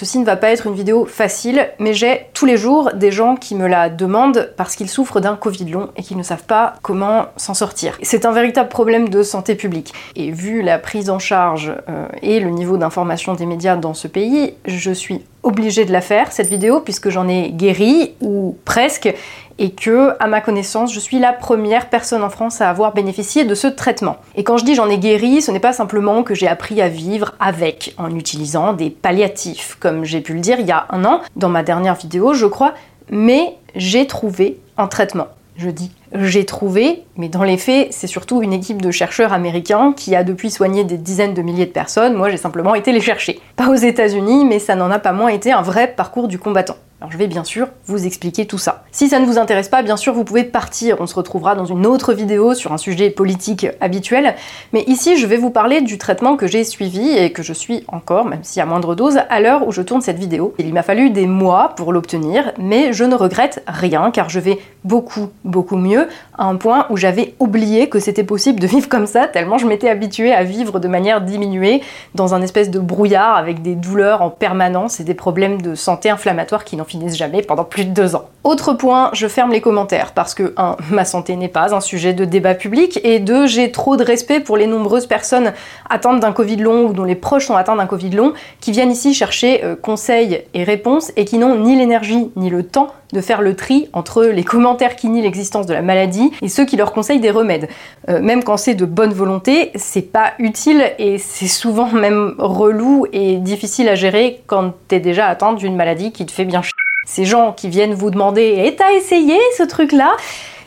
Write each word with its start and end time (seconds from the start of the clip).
ceci 0.00 0.18
ne 0.18 0.24
va 0.24 0.36
pas 0.36 0.50
être 0.50 0.66
une 0.66 0.72
vidéo 0.72 1.04
facile, 1.04 1.68
mais 1.78 1.92
j'ai 1.92 2.28
tous 2.32 2.46
les 2.46 2.56
jours 2.56 2.90
des 2.94 3.12
gens 3.12 3.36
qui 3.36 3.54
me 3.54 3.66
la 3.66 3.90
demandent 3.90 4.50
parce 4.56 4.74
qu'ils 4.74 4.88
souffrent 4.88 5.20
d'un 5.20 5.36
Covid 5.36 5.66
long 5.66 5.90
et 5.94 6.02
qu'ils 6.02 6.16
ne 6.16 6.22
savent 6.22 6.44
pas 6.44 6.72
comment 6.80 7.26
s'en 7.36 7.52
sortir. 7.52 7.98
C'est 8.00 8.24
un 8.24 8.32
véritable 8.32 8.70
problème 8.70 9.10
de 9.10 9.22
santé 9.22 9.54
publique. 9.56 9.92
Et 10.16 10.30
vu 10.30 10.62
la 10.62 10.78
prise 10.78 11.10
en 11.10 11.18
charge 11.18 11.74
euh, 11.90 12.06
et 12.22 12.40
le 12.40 12.48
niveau 12.48 12.78
d'information 12.78 13.34
des 13.34 13.44
médias 13.44 13.76
dans 13.76 13.92
ce 13.92 14.08
pays, 14.08 14.54
je 14.64 14.90
suis 14.90 15.22
obligée 15.42 15.84
de 15.84 15.92
la 15.92 16.00
faire, 16.00 16.32
cette 16.32 16.48
vidéo, 16.48 16.80
puisque 16.80 17.10
j'en 17.10 17.28
ai 17.28 17.50
guéri, 17.50 18.14
ou 18.22 18.56
presque, 18.64 19.14
et 19.60 19.70
que, 19.70 20.14
à 20.18 20.26
ma 20.26 20.40
connaissance, 20.40 20.92
je 20.92 20.98
suis 20.98 21.18
la 21.18 21.34
première 21.34 21.90
personne 21.90 22.24
en 22.24 22.30
France 22.30 22.62
à 22.62 22.70
avoir 22.70 22.94
bénéficié 22.94 23.44
de 23.44 23.54
ce 23.54 23.66
traitement. 23.66 24.16
Et 24.34 24.42
quand 24.42 24.56
je 24.56 24.64
dis 24.64 24.74
j'en 24.74 24.88
ai 24.88 24.98
guéri, 24.98 25.42
ce 25.42 25.52
n'est 25.52 25.60
pas 25.60 25.74
simplement 25.74 26.22
que 26.22 26.34
j'ai 26.34 26.48
appris 26.48 26.80
à 26.80 26.88
vivre 26.88 27.34
avec, 27.38 27.94
en 27.98 28.12
utilisant 28.16 28.72
des 28.72 28.88
palliatifs, 28.88 29.76
comme 29.78 30.04
j'ai 30.04 30.22
pu 30.22 30.32
le 30.32 30.40
dire 30.40 30.58
il 30.58 30.66
y 30.66 30.72
a 30.72 30.86
un 30.88 31.04
an, 31.04 31.20
dans 31.36 31.50
ma 31.50 31.62
dernière 31.62 31.94
vidéo, 31.94 32.32
je 32.32 32.46
crois, 32.46 32.72
mais 33.10 33.54
j'ai 33.76 34.06
trouvé 34.06 34.58
un 34.78 34.86
traitement. 34.86 35.28
Je 35.56 35.68
dis 35.68 35.92
j'ai 36.12 36.44
trouvé, 36.44 37.04
mais 37.16 37.28
dans 37.28 37.44
les 37.44 37.56
faits, 37.56 37.88
c'est 37.92 38.06
surtout 38.06 38.42
une 38.42 38.52
équipe 38.52 38.82
de 38.82 38.90
chercheurs 38.90 39.32
américains 39.32 39.92
qui 39.96 40.16
a 40.16 40.24
depuis 40.24 40.50
soigné 40.50 40.82
des 40.82 40.98
dizaines 40.98 41.34
de 41.34 41.42
milliers 41.42 41.66
de 41.66 41.70
personnes. 41.70 42.14
Moi, 42.14 42.30
j'ai 42.30 42.36
simplement 42.36 42.74
été 42.74 42.90
les 42.90 43.00
chercher. 43.00 43.40
Pas 43.56 43.68
aux 43.68 43.74
États-Unis, 43.74 44.44
mais 44.44 44.58
ça 44.58 44.74
n'en 44.74 44.90
a 44.90 44.98
pas 44.98 45.12
moins 45.12 45.28
été 45.28 45.52
un 45.52 45.62
vrai 45.62 45.94
parcours 45.96 46.26
du 46.26 46.38
combattant. 46.38 46.76
Alors 47.00 47.10
je 47.10 47.16
vais 47.16 47.28
bien 47.28 47.44
sûr 47.44 47.68
vous 47.86 48.04
expliquer 48.04 48.44
tout 48.44 48.58
ça. 48.58 48.84
Si 48.92 49.08
ça 49.08 49.20
ne 49.20 49.24
vous 49.24 49.38
intéresse 49.38 49.70
pas, 49.70 49.82
bien 49.82 49.96
sûr, 49.96 50.12
vous 50.12 50.24
pouvez 50.24 50.44
partir. 50.44 50.96
On 51.00 51.06
se 51.06 51.14
retrouvera 51.14 51.54
dans 51.54 51.64
une 51.64 51.86
autre 51.86 52.12
vidéo 52.12 52.52
sur 52.52 52.74
un 52.74 52.76
sujet 52.76 53.08
politique 53.08 53.66
habituel. 53.80 54.34
Mais 54.74 54.82
ici, 54.82 55.16
je 55.16 55.26
vais 55.26 55.38
vous 55.38 55.48
parler 55.48 55.80
du 55.80 55.96
traitement 55.96 56.36
que 56.36 56.46
j'ai 56.46 56.62
suivi 56.62 57.08
et 57.08 57.32
que 57.32 57.42
je 57.42 57.54
suis 57.54 57.84
encore, 57.88 58.26
même 58.26 58.40
si 58.42 58.60
à 58.60 58.66
moindre 58.66 58.94
dose, 58.94 59.18
à 59.30 59.40
l'heure 59.40 59.66
où 59.66 59.72
je 59.72 59.80
tourne 59.80 60.02
cette 60.02 60.18
vidéo. 60.18 60.52
Il 60.58 60.74
m'a 60.74 60.82
fallu 60.82 61.08
des 61.08 61.26
mois 61.26 61.72
pour 61.74 61.94
l'obtenir, 61.94 62.52
mais 62.58 62.92
je 62.92 63.04
ne 63.04 63.14
regrette 63.14 63.64
rien 63.66 64.10
car 64.10 64.28
je 64.28 64.38
vais 64.38 64.58
beaucoup, 64.84 65.30
beaucoup 65.44 65.76
mieux 65.76 65.99
mieux 66.00 66.08
à 66.40 66.46
un 66.46 66.56
point 66.56 66.86
où 66.88 66.96
j'avais 66.96 67.34
oublié 67.38 67.90
que 67.90 68.00
c'était 68.00 68.24
possible 68.24 68.60
de 68.60 68.66
vivre 68.66 68.88
comme 68.88 69.06
ça, 69.06 69.28
tellement 69.28 69.58
je 69.58 69.66
m'étais 69.66 69.90
habituée 69.90 70.32
à 70.32 70.42
vivre 70.42 70.80
de 70.80 70.88
manière 70.88 71.20
diminuée 71.20 71.82
dans 72.14 72.34
un 72.34 72.40
espèce 72.40 72.70
de 72.70 72.78
brouillard 72.78 73.36
avec 73.36 73.60
des 73.60 73.74
douleurs 73.74 74.22
en 74.22 74.30
permanence 74.30 75.00
et 75.00 75.04
des 75.04 75.12
problèmes 75.12 75.60
de 75.60 75.74
santé 75.74 76.08
inflammatoire 76.08 76.64
qui 76.64 76.76
n'en 76.76 76.84
finissent 76.84 77.18
jamais 77.18 77.42
pendant 77.42 77.64
plus 77.64 77.84
de 77.84 77.90
deux 77.90 78.16
ans. 78.16 78.24
Autre 78.42 78.72
point, 78.72 79.10
je 79.12 79.28
ferme 79.28 79.52
les 79.52 79.60
commentaires 79.60 80.12
parce 80.12 80.32
que 80.32 80.54
1. 80.56 80.78
Ma 80.90 81.04
santé 81.04 81.36
n'est 81.36 81.48
pas 81.48 81.74
un 81.74 81.80
sujet 81.80 82.14
de 82.14 82.24
débat 82.24 82.54
public 82.54 82.98
et 83.04 83.18
2. 83.18 83.46
J'ai 83.46 83.70
trop 83.70 83.98
de 83.98 84.02
respect 84.02 84.40
pour 84.40 84.56
les 84.56 84.66
nombreuses 84.66 85.06
personnes 85.06 85.52
atteintes 85.90 86.20
d'un 86.20 86.32
Covid 86.32 86.56
long 86.56 86.86
ou 86.86 86.94
dont 86.94 87.04
les 87.04 87.16
proches 87.16 87.48
sont 87.48 87.56
atteints 87.56 87.76
d'un 87.76 87.86
Covid 87.86 88.10
long 88.10 88.32
qui 88.60 88.72
viennent 88.72 88.90
ici 88.90 89.12
chercher 89.12 89.62
euh, 89.62 89.76
conseils 89.76 90.42
et 90.54 90.64
réponses 90.64 91.12
et 91.16 91.26
qui 91.26 91.36
n'ont 91.36 91.56
ni 91.56 91.76
l'énergie 91.76 92.30
ni 92.34 92.48
le 92.48 92.62
temps 92.62 92.88
de 93.12 93.20
faire 93.20 93.42
le 93.42 93.56
tri 93.56 93.88
entre 93.92 94.24
les 94.24 94.44
commentaires 94.44 94.96
qui 94.96 95.08
nient 95.08 95.22
l'existence 95.22 95.66
de 95.66 95.74
la 95.74 95.82
maladie 95.82 96.29
et 96.42 96.48
ceux 96.48 96.64
qui 96.64 96.76
leur 96.76 96.92
conseillent 96.92 97.20
des 97.20 97.30
remèdes. 97.30 97.68
Euh, 98.08 98.20
même 98.20 98.44
quand 98.44 98.56
c'est 98.56 98.74
de 98.74 98.84
bonne 98.84 99.12
volonté, 99.12 99.70
c'est 99.74 100.12
pas 100.12 100.32
utile 100.38 100.82
et 100.98 101.18
c'est 101.18 101.48
souvent 101.48 101.86
même 101.92 102.34
relou 102.38 103.06
et 103.12 103.36
difficile 103.36 103.88
à 103.88 103.94
gérer 103.94 104.42
quand 104.46 104.74
t'es 104.88 105.00
déjà 105.00 105.26
atteint 105.26 105.52
d'une 105.52 105.76
maladie 105.76 106.12
qui 106.12 106.26
te 106.26 106.32
fait 106.32 106.44
bien 106.44 106.62
chier. 106.62 106.72
Ces 107.06 107.24
gens 107.24 107.52
qui 107.52 107.68
viennent 107.68 107.94
vous 107.94 108.10
demander 108.10 108.62
Et 108.66 108.76
t'as 108.76 108.92
essayé 108.92 109.38
ce 109.56 109.62
truc-là? 109.62 110.16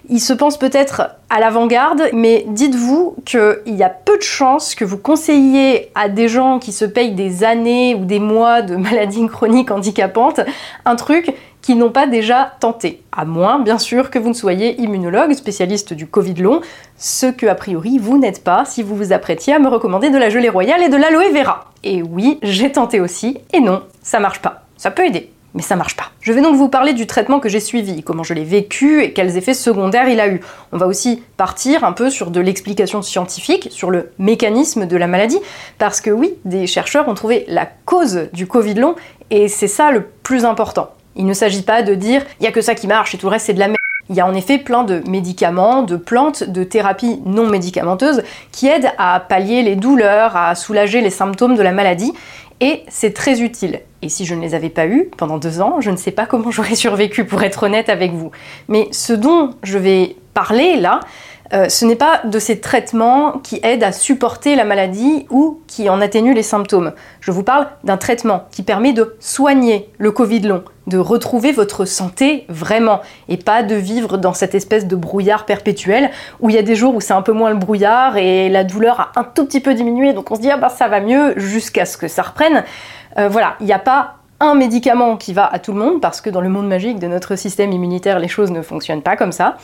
Ils 0.09 0.19
se 0.19 0.33
pensent 0.33 0.57
peut-être 0.57 1.09
à 1.29 1.39
l'avant-garde, 1.39 2.09
mais 2.13 2.45
dites-vous 2.47 3.15
qu'il 3.25 3.61
y 3.67 3.83
a 3.83 3.89
peu 3.89 4.17
de 4.17 4.23
chances 4.23 4.75
que 4.75 4.85
vous 4.85 4.97
conseilliez 4.97 5.91
à 5.95 6.09
des 6.09 6.27
gens 6.27 6.59
qui 6.59 6.71
se 6.71 6.85
payent 6.85 7.13
des 7.13 7.43
années 7.43 7.95
ou 7.95 8.05
des 8.05 8.19
mois 8.19 8.61
de 8.61 8.75
maladies 8.75 9.27
chroniques 9.27 9.71
handicapantes 9.71 10.41
un 10.85 10.95
truc 10.95 11.33
qu'ils 11.61 11.77
n'ont 11.77 11.91
pas 11.91 12.07
déjà 12.07 12.51
tenté. 12.59 13.01
À 13.13 13.23
moins, 13.23 13.59
bien 13.59 13.77
sûr, 13.77 14.11
que 14.11 14.19
vous 14.19 14.27
ne 14.27 14.33
soyez 14.33 14.81
immunologue, 14.81 15.33
spécialiste 15.33 15.93
du 15.93 16.07
Covid 16.07 16.35
long, 16.35 16.59
ce 16.97 17.27
que, 17.27 17.45
a 17.45 17.55
priori, 17.55 17.97
vous 17.99 18.17
n'êtes 18.17 18.43
pas 18.43 18.65
si 18.65 18.83
vous 18.83 18.97
vous 18.97 19.13
apprêtiez 19.13 19.53
à 19.53 19.59
me 19.59 19.69
recommander 19.69 20.09
de 20.09 20.17
la 20.17 20.29
gelée 20.29 20.49
royale 20.49 20.83
et 20.83 20.89
de 20.89 20.97
l'aloe 20.97 21.31
vera. 21.31 21.71
Et 21.83 22.03
oui, 22.03 22.37
j'ai 22.43 22.71
tenté 22.71 22.99
aussi, 22.99 23.37
et 23.53 23.61
non, 23.61 23.81
ça 24.01 24.19
marche 24.19 24.41
pas. 24.41 24.63
Ça 24.75 24.91
peut 24.91 25.05
aider 25.05 25.31
mais 25.53 25.61
ça 25.61 25.75
marche 25.75 25.95
pas. 25.95 26.05
Je 26.21 26.31
vais 26.33 26.41
donc 26.41 26.55
vous 26.55 26.69
parler 26.69 26.93
du 26.93 27.07
traitement 27.07 27.39
que 27.39 27.49
j'ai 27.49 27.59
suivi, 27.59 28.03
comment 28.03 28.23
je 28.23 28.33
l'ai 28.33 28.43
vécu 28.43 29.03
et 29.03 29.13
quels 29.13 29.37
effets 29.37 29.53
secondaires 29.53 30.09
il 30.09 30.19
a 30.19 30.27
eu. 30.27 30.41
On 30.71 30.77
va 30.77 30.87
aussi 30.87 31.23
partir 31.37 31.83
un 31.83 31.91
peu 31.91 32.09
sur 32.09 32.31
de 32.31 32.39
l'explication 32.39 33.01
scientifique, 33.01 33.67
sur 33.71 33.91
le 33.91 34.11
mécanisme 34.19 34.85
de 34.85 34.97
la 34.97 35.07
maladie, 35.07 35.39
parce 35.77 36.01
que 36.01 36.09
oui, 36.09 36.33
des 36.45 36.67
chercheurs 36.67 37.07
ont 37.07 37.13
trouvé 37.13 37.45
la 37.47 37.67
cause 37.85 38.29
du 38.33 38.47
Covid 38.47 38.75
long, 38.75 38.95
et 39.29 39.47
c'est 39.47 39.67
ça 39.67 39.91
le 39.91 40.03
plus 40.23 40.45
important. 40.45 40.89
Il 41.15 41.25
ne 41.25 41.33
s'agit 41.33 41.61
pas 41.61 41.83
de 41.83 41.93
dire 41.93 42.23
il 42.39 42.43
y 42.43 42.47
a 42.47 42.51
que 42.51 42.61
ça 42.61 42.75
qui 42.75 42.87
marche 42.87 43.13
et 43.13 43.17
tout 43.17 43.27
le 43.27 43.31
reste 43.31 43.47
c'est 43.47 43.53
de 43.53 43.59
la 43.59 43.67
merde. 43.67 43.77
Il 44.09 44.17
y 44.17 44.19
a 44.19 44.27
en 44.27 44.33
effet 44.33 44.57
plein 44.57 44.83
de 44.83 45.01
médicaments, 45.07 45.81
de 45.81 45.95
plantes, 45.95 46.43
de 46.43 46.65
thérapies 46.65 47.21
non 47.25 47.47
médicamenteuses 47.47 48.21
qui 48.51 48.67
aident 48.67 48.91
à 48.97 49.21
pallier 49.21 49.63
les 49.63 49.77
douleurs, 49.77 50.35
à 50.35 50.53
soulager 50.55 50.99
les 50.99 51.09
symptômes 51.09 51.55
de 51.55 51.61
la 51.61 51.71
maladie, 51.71 52.13
et 52.63 52.83
c'est 52.87 53.13
très 53.13 53.41
utile. 53.41 53.81
Et 54.01 54.07
si 54.07 54.25
je 54.25 54.33
ne 54.35 54.41
les 54.41 54.55
avais 54.55 54.69
pas 54.69 54.87
eus 54.87 55.09
pendant 55.17 55.37
deux 55.37 55.59
ans, 55.59 55.81
je 55.81 55.91
ne 55.91 55.97
sais 55.97 56.11
pas 56.11 56.25
comment 56.25 56.49
j'aurais 56.55 56.75
survécu, 56.75 57.25
pour 57.25 57.43
être 57.43 57.63
honnête 57.63 57.89
avec 57.89 58.13
vous. 58.13 58.31
Mais 58.69 58.87
ce 58.91 59.11
dont 59.11 59.55
je 59.63 59.77
vais 59.77 60.15
parler 60.33 60.77
là, 60.77 61.01
euh, 61.51 61.67
ce 61.67 61.83
n'est 61.83 61.97
pas 61.97 62.21
de 62.23 62.39
ces 62.39 62.61
traitements 62.61 63.33
qui 63.39 63.59
aident 63.63 63.83
à 63.83 63.91
supporter 63.91 64.55
la 64.55 64.63
maladie 64.63 65.25
ou 65.29 65.59
qui 65.67 65.89
en 65.89 65.99
atténuent 65.99 66.33
les 66.33 66.41
symptômes. 66.41 66.93
Je 67.19 67.31
vous 67.31 67.43
parle 67.43 67.67
d'un 67.83 67.97
traitement 67.97 68.45
qui 68.49 68.63
permet 68.63 68.93
de 68.93 69.17
soigner 69.19 69.89
le 69.97 70.11
Covid 70.11 70.39
long, 70.39 70.63
de 70.87 70.97
retrouver 70.97 71.51
votre 71.51 71.85
santé 71.85 72.45
vraiment, 72.49 73.01
et 73.29 73.37
pas 73.37 73.63
de 73.63 73.75
vivre 73.75 74.17
dans 74.17 74.33
cette 74.33 74.55
espèce 74.55 74.87
de 74.87 74.95
brouillard 74.95 75.45
perpétuel 75.45 76.09
où 76.39 76.49
il 76.49 76.55
y 76.55 76.59
a 76.59 76.63
des 76.63 76.75
jours 76.75 76.95
où 76.95 77.01
c'est 77.01 77.13
un 77.13 77.21
peu 77.21 77.31
moins 77.31 77.49
le 77.49 77.57
brouillard 77.57 78.17
et 78.17 78.49
la 78.49 78.63
douleur 78.63 78.99
a 78.99 79.11
un 79.15 79.23
tout 79.23 79.45
petit 79.45 79.59
peu 79.59 79.73
diminué, 79.73 80.13
donc 80.13 80.31
on 80.31 80.35
se 80.35 80.41
dit 80.41 80.51
ah 80.51 80.57
bah 80.57 80.69
ça 80.69 80.87
va 80.87 80.99
mieux 80.99 81.33
jusqu'à 81.37 81.85
ce 81.85 81.97
que 81.97 82.07
ça 82.07 82.21
reprenne. 82.21 82.63
Euh, 83.17 83.27
voilà, 83.29 83.55
il 83.59 83.65
n'y 83.65 83.73
a 83.73 83.79
pas 83.79 84.15
un 84.39 84.55
médicament 84.55 85.15
qui 85.15 85.33
va 85.33 85.45
à 85.45 85.57
tout 85.59 85.71
le 85.71 85.79
monde, 85.79 86.01
parce 86.01 86.19
que 86.19 86.29
dans 86.29 86.41
le 86.41 86.49
monde 86.49 86.67
magique 86.67 86.99
de 86.99 87.07
notre 87.07 87.37
système 87.37 87.71
immunitaire, 87.71 88.19
les 88.19 88.27
choses 88.27 88.51
ne 88.51 88.61
fonctionnent 88.61 89.01
pas 89.01 89.15
comme 89.15 89.31
ça. 89.31 89.57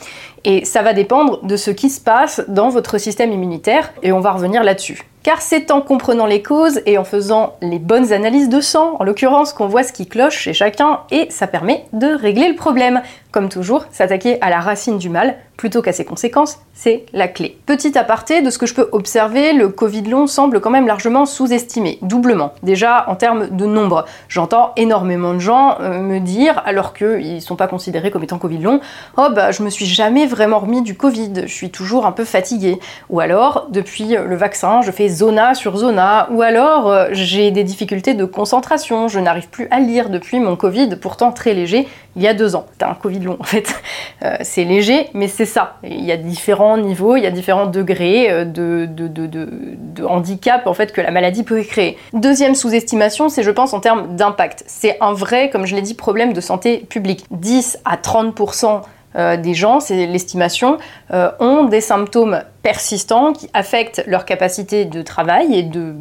Et 0.44 0.64
ça 0.64 0.80
va 0.80 0.94
dépendre 0.94 1.44
de 1.44 1.56
ce 1.56 1.70
qui 1.70 1.90
se 1.90 2.00
passe 2.00 2.42
dans 2.48 2.70
votre 2.70 2.96
système 2.96 3.30
immunitaire, 3.30 3.92
et 4.02 4.12
on 4.12 4.20
va 4.20 4.32
revenir 4.32 4.62
là-dessus. 4.62 5.09
Car 5.22 5.42
c'est 5.42 5.70
en 5.70 5.82
comprenant 5.82 6.24
les 6.24 6.42
causes 6.42 6.80
et 6.86 6.96
en 6.96 7.04
faisant 7.04 7.56
les 7.60 7.78
bonnes 7.78 8.12
analyses 8.12 8.48
de 8.48 8.62
sang, 8.62 8.96
en 8.98 9.04
l'occurrence, 9.04 9.52
qu'on 9.52 9.66
voit 9.66 9.82
ce 9.82 9.92
qui 9.92 10.06
cloche 10.06 10.38
chez 10.38 10.54
chacun, 10.54 11.00
et 11.10 11.26
ça 11.30 11.46
permet 11.46 11.84
de 11.92 12.06
régler 12.06 12.48
le 12.48 12.56
problème. 12.56 13.02
Comme 13.32 13.48
toujours, 13.48 13.84
s'attaquer 13.92 14.40
à 14.40 14.50
la 14.50 14.60
racine 14.60 14.98
du 14.98 15.08
mal 15.08 15.36
plutôt 15.56 15.82
qu'à 15.82 15.92
ses 15.92 16.06
conséquences, 16.06 16.58
c'est 16.72 17.04
la 17.12 17.28
clé. 17.28 17.58
Petit 17.66 17.98
aparté, 17.98 18.40
de 18.40 18.48
ce 18.48 18.56
que 18.56 18.64
je 18.64 18.72
peux 18.72 18.88
observer, 18.92 19.52
le 19.52 19.68
Covid 19.68 20.02
long 20.02 20.26
semble 20.26 20.58
quand 20.58 20.70
même 20.70 20.86
largement 20.86 21.26
sous-estimé, 21.26 21.98
doublement. 22.00 22.54
Déjà 22.62 23.04
en 23.08 23.14
termes 23.14 23.54
de 23.54 23.66
nombre. 23.66 24.06
J'entends 24.28 24.72
énormément 24.78 25.34
de 25.34 25.38
gens 25.38 25.76
euh, 25.80 26.00
me 26.00 26.18
dire, 26.18 26.62
alors 26.64 26.94
qu'ils 26.94 27.34
ne 27.34 27.40
sont 27.40 27.56
pas 27.56 27.68
considérés 27.68 28.10
comme 28.10 28.22
étant 28.22 28.38
Covid 28.38 28.56
long, 28.56 28.80
oh 29.18 29.28
bah 29.34 29.52
je 29.52 29.62
me 29.62 29.68
suis 29.68 29.84
jamais 29.84 30.24
vraiment 30.24 30.60
remis 30.60 30.80
du 30.80 30.96
Covid, 30.96 31.42
je 31.42 31.52
suis 31.52 31.70
toujours 31.70 32.06
un 32.06 32.12
peu 32.12 32.24
fatigué. 32.24 32.80
Ou 33.10 33.20
alors, 33.20 33.66
depuis 33.70 34.16
le 34.16 34.36
vaccin, 34.36 34.80
je 34.80 34.90
fais 34.90 35.10
zona 35.10 35.54
sur 35.54 35.76
zona. 35.76 36.26
Ou 36.30 36.40
alors, 36.40 36.88
euh, 36.88 37.08
j'ai 37.12 37.50
des 37.50 37.64
difficultés 37.64 38.14
de 38.14 38.24
concentration, 38.24 39.08
je 39.08 39.20
n'arrive 39.20 39.50
plus 39.50 39.68
à 39.70 39.78
lire 39.78 40.08
depuis 40.08 40.40
mon 40.40 40.56
Covid, 40.56 40.96
pourtant 40.96 41.32
très 41.32 41.52
léger, 41.52 41.86
il 42.16 42.22
y 42.22 42.28
a 42.28 42.34
deux 42.34 42.56
ans. 42.56 42.66
C'était 42.72 42.86
un 42.86 42.94
Covid 42.94 43.19
en 43.28 43.44
fait. 43.44 43.74
Euh, 44.22 44.36
c'est 44.42 44.64
léger, 44.64 45.08
mais 45.14 45.28
c'est 45.28 45.46
ça. 45.46 45.78
Il 45.82 46.04
y 46.04 46.12
a 46.12 46.16
différents 46.16 46.76
niveaux, 46.76 47.16
il 47.16 47.22
y 47.22 47.26
a 47.26 47.30
différents 47.30 47.66
degrés 47.66 48.30
euh, 48.30 48.44
de, 48.44 50.04
handicap 50.04 50.66
en 50.66 50.74
fait 50.74 50.92
que 50.92 51.00
la 51.00 51.10
maladie 51.10 51.42
peut 51.42 51.62
créer. 51.62 51.98
Deuxième 52.12 52.54
sous-estimation, 52.54 53.28
c'est 53.28 53.42
je 53.42 53.50
pense 53.50 53.72
en 53.72 53.80
termes 53.80 54.16
d'impact. 54.16 54.64
C'est 54.66 54.96
un 55.00 55.12
vrai, 55.12 55.50
comme 55.50 55.66
je 55.66 55.74
l'ai 55.74 55.82
dit, 55.82 55.94
problème 55.94 56.32
de 56.32 56.40
santé 56.40 56.78
publique. 56.78 57.24
10 57.30 57.78
à 57.84 57.96
30% 57.96 58.82
euh, 59.16 59.36
des 59.36 59.54
gens, 59.54 59.80
c'est 59.80 60.06
l'estimation, 60.06 60.78
ont 61.10 61.64
des 61.64 61.80
symptômes 61.80 62.42
persistants 62.62 63.32
qui 63.32 63.48
affectent 63.54 64.02
leur 64.06 64.24
capacité 64.24 64.84
de 64.84 65.02
travail 65.02 65.54
et 65.54 65.62
de 65.62 65.94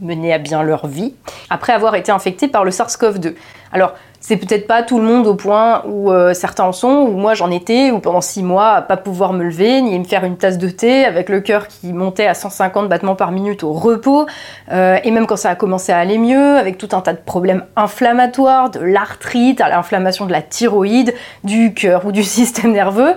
mener 0.00 0.32
à 0.32 0.38
bien 0.38 0.62
leur 0.62 0.86
vie 0.86 1.14
après 1.50 1.72
avoir 1.72 1.94
été 1.94 2.12
infectés 2.12 2.48
par 2.48 2.64
le 2.64 2.70
SARS-CoV-2. 2.70 3.34
Alors, 3.72 3.94
C'est 4.28 4.36
peut-être 4.36 4.66
pas 4.66 4.82
tout 4.82 4.98
le 4.98 5.04
monde 5.06 5.26
au 5.26 5.34
point 5.34 5.82
où 5.86 6.12
euh, 6.12 6.34
certains 6.34 6.64
en 6.64 6.72
sont, 6.72 7.08
où 7.08 7.12
moi 7.12 7.32
j'en 7.32 7.50
étais, 7.50 7.90
où 7.90 7.98
pendant 7.98 8.20
six 8.20 8.42
mois, 8.42 8.72
à 8.72 8.82
pas 8.82 8.98
pouvoir 8.98 9.32
me 9.32 9.42
lever, 9.42 9.80
ni 9.80 9.98
me 9.98 10.04
faire 10.04 10.22
une 10.22 10.36
tasse 10.36 10.58
de 10.58 10.68
thé, 10.68 11.06
avec 11.06 11.30
le 11.30 11.40
cœur 11.40 11.66
qui 11.66 11.94
montait 11.94 12.26
à 12.26 12.34
150 12.34 12.90
battements 12.90 13.14
par 13.14 13.32
minute 13.32 13.64
au 13.64 13.72
repos, 13.72 14.26
euh, 14.70 14.98
et 15.02 15.10
même 15.12 15.26
quand 15.26 15.36
ça 15.36 15.48
a 15.48 15.54
commencé 15.54 15.92
à 15.92 15.98
aller 15.98 16.18
mieux, 16.18 16.58
avec 16.58 16.76
tout 16.76 16.90
un 16.92 17.00
tas 17.00 17.14
de 17.14 17.20
problèmes 17.24 17.64
inflammatoires, 17.74 18.68
de 18.68 18.80
l'arthrite, 18.80 19.62
à 19.62 19.70
l'inflammation 19.70 20.26
de 20.26 20.32
la 20.32 20.42
thyroïde, 20.42 21.14
du 21.42 21.72
cœur 21.72 22.04
ou 22.04 22.12
du 22.12 22.22
système 22.38 22.72
nerveux. 22.72 23.14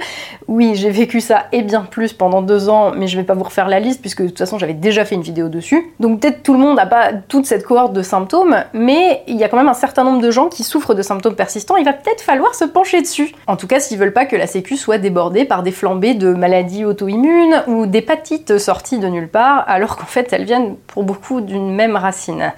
Oui, 0.47 0.75
j'ai 0.75 0.91
vécu 0.91 1.19
ça 1.19 1.47
et 1.51 1.61
bien 1.61 1.81
plus 1.81 2.13
pendant 2.13 2.41
deux 2.41 2.69
ans, 2.69 2.93
mais 2.95 3.07
je 3.07 3.17
vais 3.17 3.25
pas 3.25 3.33
vous 3.33 3.43
refaire 3.43 3.67
la 3.67 3.81
liste, 3.81 3.99
puisque 3.99 4.21
de 4.21 4.29
toute 4.29 4.37
façon 4.37 4.57
j'avais 4.57 4.73
déjà 4.73 5.03
fait 5.03 5.15
une 5.15 5.23
vidéo 5.23 5.49
dessus. 5.49 5.91
Donc 5.99 6.21
peut-être 6.21 6.41
tout 6.41 6.53
le 6.53 6.59
monde 6.59 6.77
n'a 6.77 6.85
pas 6.85 7.11
toute 7.27 7.47
cette 7.47 7.65
cohorte 7.65 7.91
de 7.91 8.01
symptômes, 8.01 8.63
mais 8.71 9.23
il 9.27 9.35
y 9.35 9.43
a 9.43 9.49
quand 9.49 9.57
même 9.57 9.67
un 9.67 9.73
certain 9.73 10.05
nombre 10.05 10.21
de 10.21 10.31
gens 10.31 10.47
qui 10.47 10.63
souffrent 10.63 10.93
de 10.93 11.00
symptômes 11.01 11.35
persistants, 11.35 11.77
il 11.77 11.85
va 11.85 11.93
peut-être 11.93 12.21
falloir 12.21 12.55
se 12.55 12.65
pencher 12.65 13.01
dessus. 13.01 13.33
En 13.47 13.55
tout 13.55 13.67
cas, 13.67 13.79
s'ils 13.79 13.97
veulent 13.97 14.13
pas 14.13 14.25
que 14.25 14.35
la 14.35 14.47
Sécu 14.47 14.77
soit 14.77 14.97
débordée 14.97 15.45
par 15.45 15.63
des 15.63 15.71
flambées 15.71 16.13
de 16.13 16.33
maladies 16.33 16.85
auto-immunes 16.85 17.63
ou 17.67 17.85
d'hépatites 17.85 18.57
sorties 18.57 18.99
de 18.99 19.07
nulle 19.07 19.29
part, 19.29 19.63
alors 19.67 19.97
qu'en 19.97 20.05
fait 20.05 20.31
elles 20.33 20.45
viennent 20.45 20.75
pour 20.87 21.03
beaucoup 21.03 21.41
d'une 21.41 21.73
même 21.73 21.95
racine. 21.95 22.53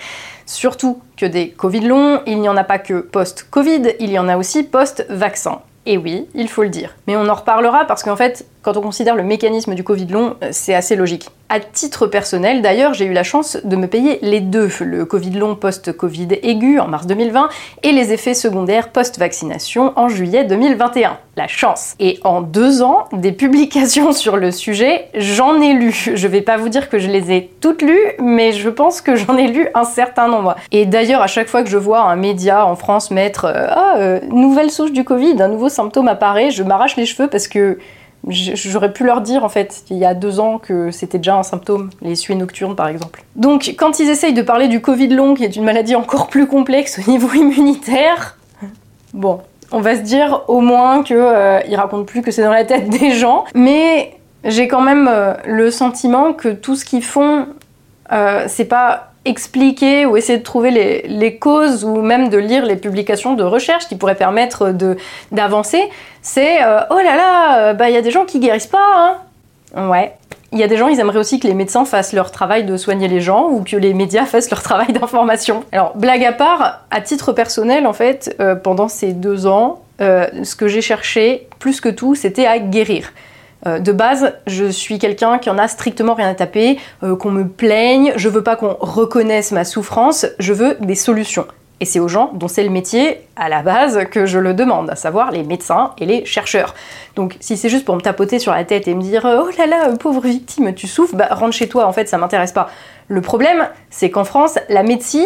Surtout 0.46 1.00
que 1.18 1.26
des 1.26 1.50
Covid 1.52 1.82
longs, 1.82 2.22
il 2.26 2.40
n'y 2.42 2.50
en 2.50 2.58
a 2.58 2.64
pas 2.64 2.80
que 2.80 3.00
post-Covid, 3.00 3.94
il 4.00 4.12
y 4.12 4.20
en 4.20 4.28
a 4.28 4.38
aussi 4.38 4.64
post-vaccin. 4.64 5.62
Et 5.86 5.98
oui, 5.98 6.28
il 6.34 6.50
faut 6.50 6.64
le 6.64 6.70
dire. 6.70 6.96
Mais 7.08 7.16
on 7.16 7.28
en 7.28 7.34
reparlera 7.34 7.86
parce 7.86 8.04
qu'en 8.04 8.16
fait, 8.16 8.46
quand 8.64 8.78
on 8.78 8.82
considère 8.82 9.16
le 9.16 9.24
mécanisme 9.24 9.76
du 9.76 9.84
Covid 9.84 10.08
long, 10.08 10.36
euh, 10.42 10.50
c'est 10.52 10.74
assez 10.74 10.96
logique. 10.96 11.30
À 11.50 11.60
titre 11.60 12.08
personnel, 12.08 12.64
d'ailleurs, 12.64 12.94
j'ai 12.96 13.06
eu 13.06 13.14
la 13.14 13.22
chance 13.22 13.58
de 13.64 13.76
me 13.76 13.88
payer 13.88 14.18
les 14.24 14.40
deux, 14.40 14.72
le 14.80 15.06
Covid 15.06 15.32
long 15.32 15.56
post-Covid 15.56 16.30
aigu 16.42 16.80
en 16.80 16.88
mars 16.88 17.06
2020 17.06 17.50
et 17.84 17.92
les 17.92 18.12
effets 18.12 18.34
secondaires 18.34 18.90
post-vaccination 18.90 19.94
en 19.96 20.08
juillet 20.08 20.46
2021. 20.46 21.18
La 21.36 21.48
chance. 21.48 21.96
Et 22.00 22.20
en 22.24 22.42
deux 22.42 22.82
ans, 22.82 23.06
des 23.12 23.34
publications 23.34 24.12
sur 24.14 24.38
le 24.38 24.52
sujet, 24.52 25.10
j'en 25.14 25.62
ai 25.62 25.74
lu. 25.74 26.12
Je 26.16 26.28
vais 26.28 26.42
pas 26.42 26.58
vous 26.58 26.70
dire 26.70 26.90
que 26.90 26.98
je 26.98 27.10
les 27.10 27.32
ai 27.32 27.52
toutes 27.60 27.82
lues, 27.82 28.14
mais 28.20 28.54
je 28.54 28.70
pense 28.70 29.02
que 29.02 29.16
j'en 29.16 29.38
ai 29.38 29.48
lu 29.48 29.68
un 29.76 29.84
certain 29.84 30.28
nombre. 30.28 30.56
Et 30.72 30.86
d'ailleurs, 30.86 31.22
à 31.22 31.28
chaque 31.28 31.50
fois 31.50 31.64
que 31.64 31.70
je 31.70 31.78
vois 31.78 32.02
un 32.02 32.16
média 32.16 32.66
en 32.66 32.76
France 32.76 33.12
mettre 33.12 33.46
euh, 33.46 33.68
Ah, 33.70 33.96
euh, 33.98 34.20
nouvelle 34.32 34.72
souche 34.72 34.94
du 34.94 35.04
Covid, 35.04 35.42
un 35.42 35.50
nouveau 35.50 35.70
symptôme 35.70 36.08
apparaît, 36.08 36.50
je 36.50 36.64
m'arrache 36.64 36.96
les 36.96 37.06
cheveux 37.06 37.28
parce 37.28 37.48
que 37.48 37.78
J'aurais 38.28 38.94
pu 38.94 39.04
leur 39.04 39.22
dire 39.22 39.44
en 39.44 39.50
fait 39.50 39.84
il 39.90 39.98
y 39.98 40.06
a 40.06 40.14
deux 40.14 40.40
ans 40.40 40.58
que 40.58 40.92
c'était 40.92 41.18
déjà 41.18 41.36
un 41.36 41.44
symptôme, 41.44 41.90
les 42.02 42.16
suées 42.16 42.36
nocturnes 42.36 42.76
par 42.76 42.88
exemple. 42.88 43.24
Donc 43.36 43.76
quand 43.78 44.00
ils 44.00 44.10
essayent 44.10 44.34
de 44.34 44.42
parler 44.42 44.70
du 44.70 44.82
Covid 44.82 45.10
long, 45.10 45.34
qui 45.34 45.44
est 45.44 45.56
une 45.56 45.66
maladie 45.66 45.96
encore 45.96 46.28
plus 46.28 46.48
complexe 46.48 47.00
au 47.00 47.12
niveau 47.12 47.32
immunitaire, 47.34 48.38
bon, 49.14 49.42
on 49.72 49.82
va 49.82 49.96
se 49.96 50.02
dire 50.02 50.44
au 50.48 50.62
moins 50.62 51.04
qu'ils 51.04 51.18
euh, 51.18 51.60
racontent 51.74 52.06
plus 52.06 52.22
que 52.22 52.32
c'est 52.32 52.44
dans 52.44 52.52
la 52.52 52.64
tête 52.64 52.90
des 52.90 53.12
gens, 53.12 53.44
mais 53.56 54.16
j'ai 54.46 54.68
quand 54.68 54.82
même 54.82 55.10
euh, 55.12 55.34
le 55.46 55.72
sentiment 55.72 56.34
que 56.34 56.50
tout 56.50 56.76
ce 56.76 56.86
qu'ils 56.86 57.04
font, 57.04 57.48
euh, 58.12 58.46
c'est 58.48 58.66
pas 58.66 59.13
expliquer 59.26 60.06
ou 60.06 60.18
essayer 60.18 60.38
de 60.38 60.44
trouver 60.44 60.72
les, 60.72 61.38
causes 61.38 61.86
ou 61.86 62.02
même 62.02 62.30
de 62.30 62.38
lire 62.38 62.66
les 62.66 62.76
publications 62.76 63.34
de 63.34 63.44
recherche 63.44 63.88
qui 63.88 63.96
pourraient 63.96 64.16
permettre 64.16 64.72
de, 64.72 64.98
d'avancer, 65.32 65.82
c'est 66.22 66.64
euh, 66.64 66.82
oh 66.90 66.98
là 66.98 67.16
là, 67.16 67.58
euh, 67.58 67.74
bah 67.74 67.90
il 67.90 67.94
y 67.94 67.98
a 67.98 68.02
des 68.02 68.12
gens 68.12 68.26
qui 68.26 68.40
guérissent 68.40 68.68
pas, 68.68 69.18
hein. 69.76 69.90
Ouais. 69.90 70.14
Il 70.52 70.60
y 70.60 70.64
a 70.64 70.68
des 70.68 70.78
gens, 70.78 70.88
ils 70.88 71.00
aimeraient 71.00 71.18
aussi 71.18 71.40
que 71.40 71.48
les 71.48 71.56
médecins 71.56 71.84
fassent 71.84 72.14
leur 72.14 72.30
travail 72.30 72.64
de 72.64 72.78
soigner 72.78 73.08
les 73.08 73.22
gens 73.22 73.50
ou 73.50 73.64
que 73.64 73.76
les 73.76 73.96
médias 73.96 74.26
fassent 74.28 74.52
leur 74.52 74.62
travail 74.62 74.94
d'information. 74.94 75.64
Alors, 75.72 75.98
blague 75.98 76.24
à 76.24 76.32
part, 76.32 76.82
à 76.92 77.02
titre 77.02 77.32
personnel, 77.32 77.88
en 77.88 77.94
fait, 77.94 78.36
euh, 78.40 78.54
pendant 78.54 78.88
ces 78.88 79.14
deux 79.14 79.48
ans, 79.48 79.80
ce 80.00 80.56
que 80.58 80.68
j'ai 80.68 80.82
cherché, 80.82 81.48
plus 81.60 81.80
que 81.80 81.88
tout, 81.88 82.14
c'était 82.14 82.46
à 82.46 82.60
guérir. 82.60 83.14
Euh, 83.68 83.80
de 83.80 83.92
base, 83.92 84.34
je 84.48 84.66
suis 84.66 85.00
quelqu'un 85.00 85.38
qui 85.38 85.50
en 85.50 85.58
a 85.58 85.68
strictement 85.68 86.14
rien 86.14 86.30
à 86.30 86.36
taper, 86.36 86.80
euh, 87.04 87.16
qu'on 87.16 87.32
me 87.32 87.48
plaigne, 87.48 88.14
je 88.16 88.30
veux 88.30 88.44
pas 88.44 88.56
qu'on 88.56 88.76
reconnaisse 88.80 89.52
ma 89.52 89.64
souffrance, 89.64 90.26
je 90.40 90.54
veux 90.54 90.78
des 90.82 90.96
solutions. 90.96 91.48
Et 91.80 91.86
c'est 91.86 92.00
aux 92.00 92.08
gens 92.08 92.32
dont 92.34 92.48
c'est 92.48 92.64
le 92.64 92.70
métier 92.70 93.22
à 93.36 93.50
la 93.50 93.62
base 93.62 94.06
que 94.10 94.26
je 94.26 94.40
le 94.40 94.54
demande, 94.54 94.90
à 94.90 94.96
savoir 94.96 95.32
les 95.32 95.44
médecins 95.44 95.92
et 95.98 96.06
les 96.06 96.24
chercheurs. 96.24 96.76
Donc 97.16 97.36
si 97.40 97.58
c'est 97.58 97.68
juste 97.68 97.84
pour 97.84 97.96
me 97.96 98.02
tapoter 98.02 98.40
sur 98.40 98.54
la 98.54 98.64
tête 98.64 98.88
et 98.88 98.96
me 98.96 99.02
dire 99.02 99.24
oh 99.26 99.50
là 99.58 99.66
là, 99.66 99.90
pauvre 99.98 100.22
victime, 100.22 100.74
tu 100.74 100.88
souffres, 100.88 101.16
bah 101.16 101.28
rentre 101.32 101.54
chez 101.54 101.68
toi, 101.68 101.86
en 101.86 101.92
fait 101.92 102.08
ça 102.08 102.18
m'intéresse 102.18 102.54
pas. 102.54 102.70
Le 103.08 103.22
problème, 103.22 103.68
c'est 103.90 104.10
qu'en 104.10 104.24
France, 104.24 104.58
la 104.70 104.84
médecine, 104.84 105.26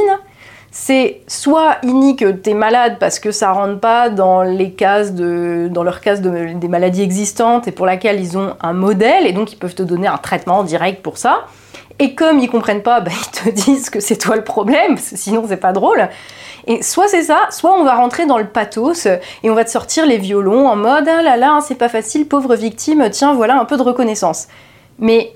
c'est 0.80 1.22
soit 1.26 1.78
ini 1.82 2.16
que 2.16 2.32
t'es 2.32 2.54
malade 2.54 2.98
parce 3.00 3.20
que 3.20 3.32
ça 3.32 3.52
rentre 3.52 3.80
pas 3.80 4.12
dans 4.12 4.44
les 4.44 4.74
cases 4.74 5.14
de, 5.16 5.70
dans 5.72 5.82
leur 5.82 6.02
case 6.02 6.22
des 6.22 6.68
maladies 6.68 7.02
existantes 7.02 7.68
et 7.68 7.72
pour 7.72 7.88
laquelle 7.88 8.20
ils 8.20 8.38
ont 8.38 8.56
un 8.62 8.74
modèle 8.74 9.26
et 9.26 9.34
donc 9.34 9.52
ils 9.52 9.56
peuvent 9.56 9.74
te 9.74 9.82
donner 9.82 10.06
un 10.06 10.18
traitement 10.18 10.64
direct 10.64 11.02
pour 11.02 11.18
ça. 11.18 11.48
Et 11.98 12.14
comme 12.14 12.38
ils 12.38 12.48
comprennent 12.48 12.84
pas, 12.84 13.00
bah, 13.02 13.10
ils 13.12 13.32
te 13.32 13.50
disent 13.50 13.90
que 13.90 14.00
c'est 14.00 14.18
toi 14.18 14.36
le 14.36 14.44
problème, 14.44 14.98
sinon 15.00 15.46
c'est 15.50 15.58
pas 15.58 15.74
drôle. 15.74 16.10
Et 16.68 16.84
soit 16.84 17.08
c'est 17.08 17.24
ça, 17.24 17.48
soit 17.50 17.74
on 17.76 17.84
va 17.84 17.96
rentrer 17.96 18.28
dans 18.28 18.38
le 18.38 18.48
pathos 18.48 19.08
et 19.08 19.50
on 19.50 19.56
va 19.56 19.66
te 19.66 19.72
sortir 19.72 20.06
les 20.06 20.20
violons 20.20 20.68
en 20.68 20.76
mode 20.76 21.10
ah 21.10 21.24
là 21.24 21.38
là, 21.38 21.60
c'est 21.60 21.76
pas 21.76 21.90
facile, 21.90 22.28
pauvre 22.28 22.56
victime, 22.56 23.10
tiens 23.10 23.34
voilà 23.34 23.60
un 23.60 23.66
peu 23.66 23.78
de 23.78 23.84
reconnaissance. 23.84 24.48
Mais 25.00 25.34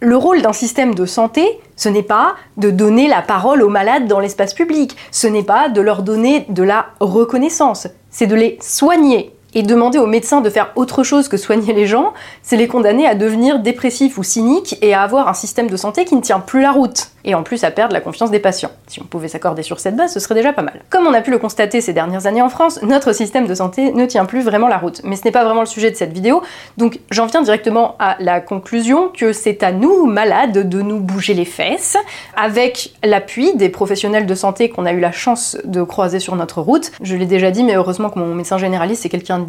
le 0.00 0.16
rôle 0.16 0.42
d'un 0.42 0.52
système 0.52 0.94
de 0.94 1.06
santé, 1.06 1.58
ce 1.76 1.88
n'est 1.88 2.02
pas 2.02 2.34
de 2.56 2.70
donner 2.70 3.08
la 3.08 3.22
parole 3.22 3.62
aux 3.62 3.68
malades 3.68 4.06
dans 4.06 4.20
l'espace 4.20 4.54
public, 4.54 4.96
ce 5.10 5.26
n'est 5.26 5.42
pas 5.42 5.68
de 5.68 5.80
leur 5.80 6.02
donner 6.02 6.44
de 6.48 6.62
la 6.62 6.86
reconnaissance, 7.00 7.88
c'est 8.10 8.26
de 8.26 8.34
les 8.34 8.58
soigner 8.60 9.35
et 9.56 9.62
demander 9.62 9.98
aux 9.98 10.06
médecins 10.06 10.42
de 10.42 10.50
faire 10.50 10.70
autre 10.76 11.02
chose 11.02 11.28
que 11.28 11.38
soigner 11.38 11.72
les 11.72 11.86
gens, 11.86 12.12
c'est 12.42 12.58
les 12.58 12.68
condamner 12.68 13.06
à 13.06 13.14
devenir 13.14 13.58
dépressifs 13.58 14.18
ou 14.18 14.22
cyniques 14.22 14.76
et 14.82 14.92
à 14.92 15.00
avoir 15.00 15.28
un 15.28 15.34
système 15.34 15.68
de 15.68 15.76
santé 15.78 16.04
qui 16.04 16.14
ne 16.14 16.20
tient 16.20 16.40
plus 16.40 16.60
la 16.60 16.72
route. 16.72 17.08
Et 17.24 17.34
en 17.34 17.42
plus 17.42 17.64
à 17.64 17.72
perdre 17.72 17.92
la 17.92 18.00
confiance 18.00 18.30
des 18.30 18.38
patients. 18.38 18.70
Si 18.86 19.00
on 19.00 19.04
pouvait 19.04 19.26
s'accorder 19.26 19.64
sur 19.64 19.80
cette 19.80 19.96
base, 19.96 20.12
ce 20.12 20.20
serait 20.20 20.34
déjà 20.34 20.52
pas 20.52 20.62
mal. 20.62 20.82
Comme 20.90 21.06
on 21.06 21.14
a 21.14 21.22
pu 21.22 21.32
le 21.32 21.38
constater 21.38 21.80
ces 21.80 21.92
dernières 21.92 22.26
années 22.26 22.42
en 22.42 22.50
France, 22.50 22.80
notre 22.82 23.12
système 23.12 23.48
de 23.48 23.54
santé 23.54 23.92
ne 23.92 24.06
tient 24.06 24.26
plus 24.26 24.42
vraiment 24.42 24.68
la 24.68 24.76
route. 24.76 25.00
Mais 25.02 25.16
ce 25.16 25.24
n'est 25.24 25.32
pas 25.32 25.44
vraiment 25.44 25.60
le 25.60 25.66
sujet 25.66 25.90
de 25.90 25.96
cette 25.96 26.12
vidéo, 26.12 26.42
donc 26.76 27.00
j'en 27.10 27.26
viens 27.26 27.42
directement 27.42 27.96
à 27.98 28.16
la 28.20 28.40
conclusion 28.40 29.08
que 29.08 29.32
c'est 29.32 29.64
à 29.64 29.72
nous, 29.72 30.06
malades, 30.06 30.68
de 30.68 30.82
nous 30.82 31.00
bouger 31.00 31.34
les 31.34 31.46
fesses, 31.46 31.96
avec 32.36 32.92
l'appui 33.02 33.56
des 33.56 33.70
professionnels 33.70 34.26
de 34.26 34.34
santé 34.36 34.68
qu'on 34.68 34.86
a 34.86 34.92
eu 34.92 35.00
la 35.00 35.12
chance 35.12 35.56
de 35.64 35.82
croiser 35.82 36.20
sur 36.20 36.36
notre 36.36 36.60
route. 36.60 36.92
Je 37.00 37.16
l'ai 37.16 37.26
déjà 37.26 37.50
dit, 37.50 37.64
mais 37.64 37.74
heureusement 37.74 38.10
que 38.10 38.20
mon 38.20 38.34
médecin 38.34 38.58
généraliste 38.58 39.02
c'est 39.02 39.08
quelqu'un 39.08 39.45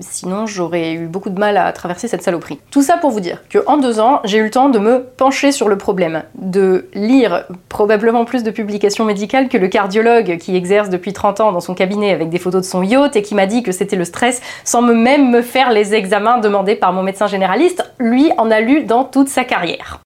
sinon 0.00 0.46
j'aurais 0.46 0.92
eu 0.92 1.06
beaucoup 1.06 1.30
de 1.30 1.38
mal 1.38 1.56
à 1.56 1.72
traverser 1.72 2.08
cette 2.08 2.22
saloperie. 2.22 2.58
Tout 2.70 2.82
ça 2.82 2.96
pour 2.96 3.10
vous 3.10 3.20
dire 3.20 3.42
que 3.48 3.58
en 3.66 3.76
deux 3.76 4.00
ans, 4.00 4.20
j'ai 4.24 4.38
eu 4.38 4.44
le 4.44 4.50
temps 4.50 4.68
de 4.68 4.78
me 4.78 5.02
pencher 5.02 5.52
sur 5.52 5.68
le 5.68 5.78
problème, 5.78 6.22
de 6.36 6.88
lire 6.94 7.44
probablement 7.68 8.24
plus 8.24 8.42
de 8.42 8.50
publications 8.50 9.04
médicales 9.04 9.48
que 9.48 9.58
le 9.58 9.68
cardiologue 9.68 10.38
qui 10.38 10.56
exerce 10.56 10.88
depuis 10.88 11.12
30 11.12 11.40
ans 11.40 11.52
dans 11.52 11.60
son 11.60 11.74
cabinet 11.74 12.12
avec 12.12 12.28
des 12.30 12.38
photos 12.38 12.62
de 12.62 12.66
son 12.66 12.82
yacht 12.82 13.16
et 13.16 13.22
qui 13.22 13.34
m'a 13.34 13.46
dit 13.46 13.62
que 13.62 13.72
c'était 13.72 13.96
le 13.96 14.04
stress 14.04 14.40
sans 14.64 14.82
me 14.82 14.94
même 14.94 15.30
me 15.30 15.42
faire 15.42 15.70
les 15.70 15.94
examens 15.94 16.38
demandés 16.38 16.76
par 16.76 16.92
mon 16.92 17.02
médecin 17.02 17.26
généraliste. 17.26 17.84
Lui 17.98 18.30
en 18.38 18.50
a 18.50 18.60
lu 18.60 18.84
dans 18.84 19.04
toute 19.04 19.28
sa 19.28 19.44
carrière. 19.44 20.00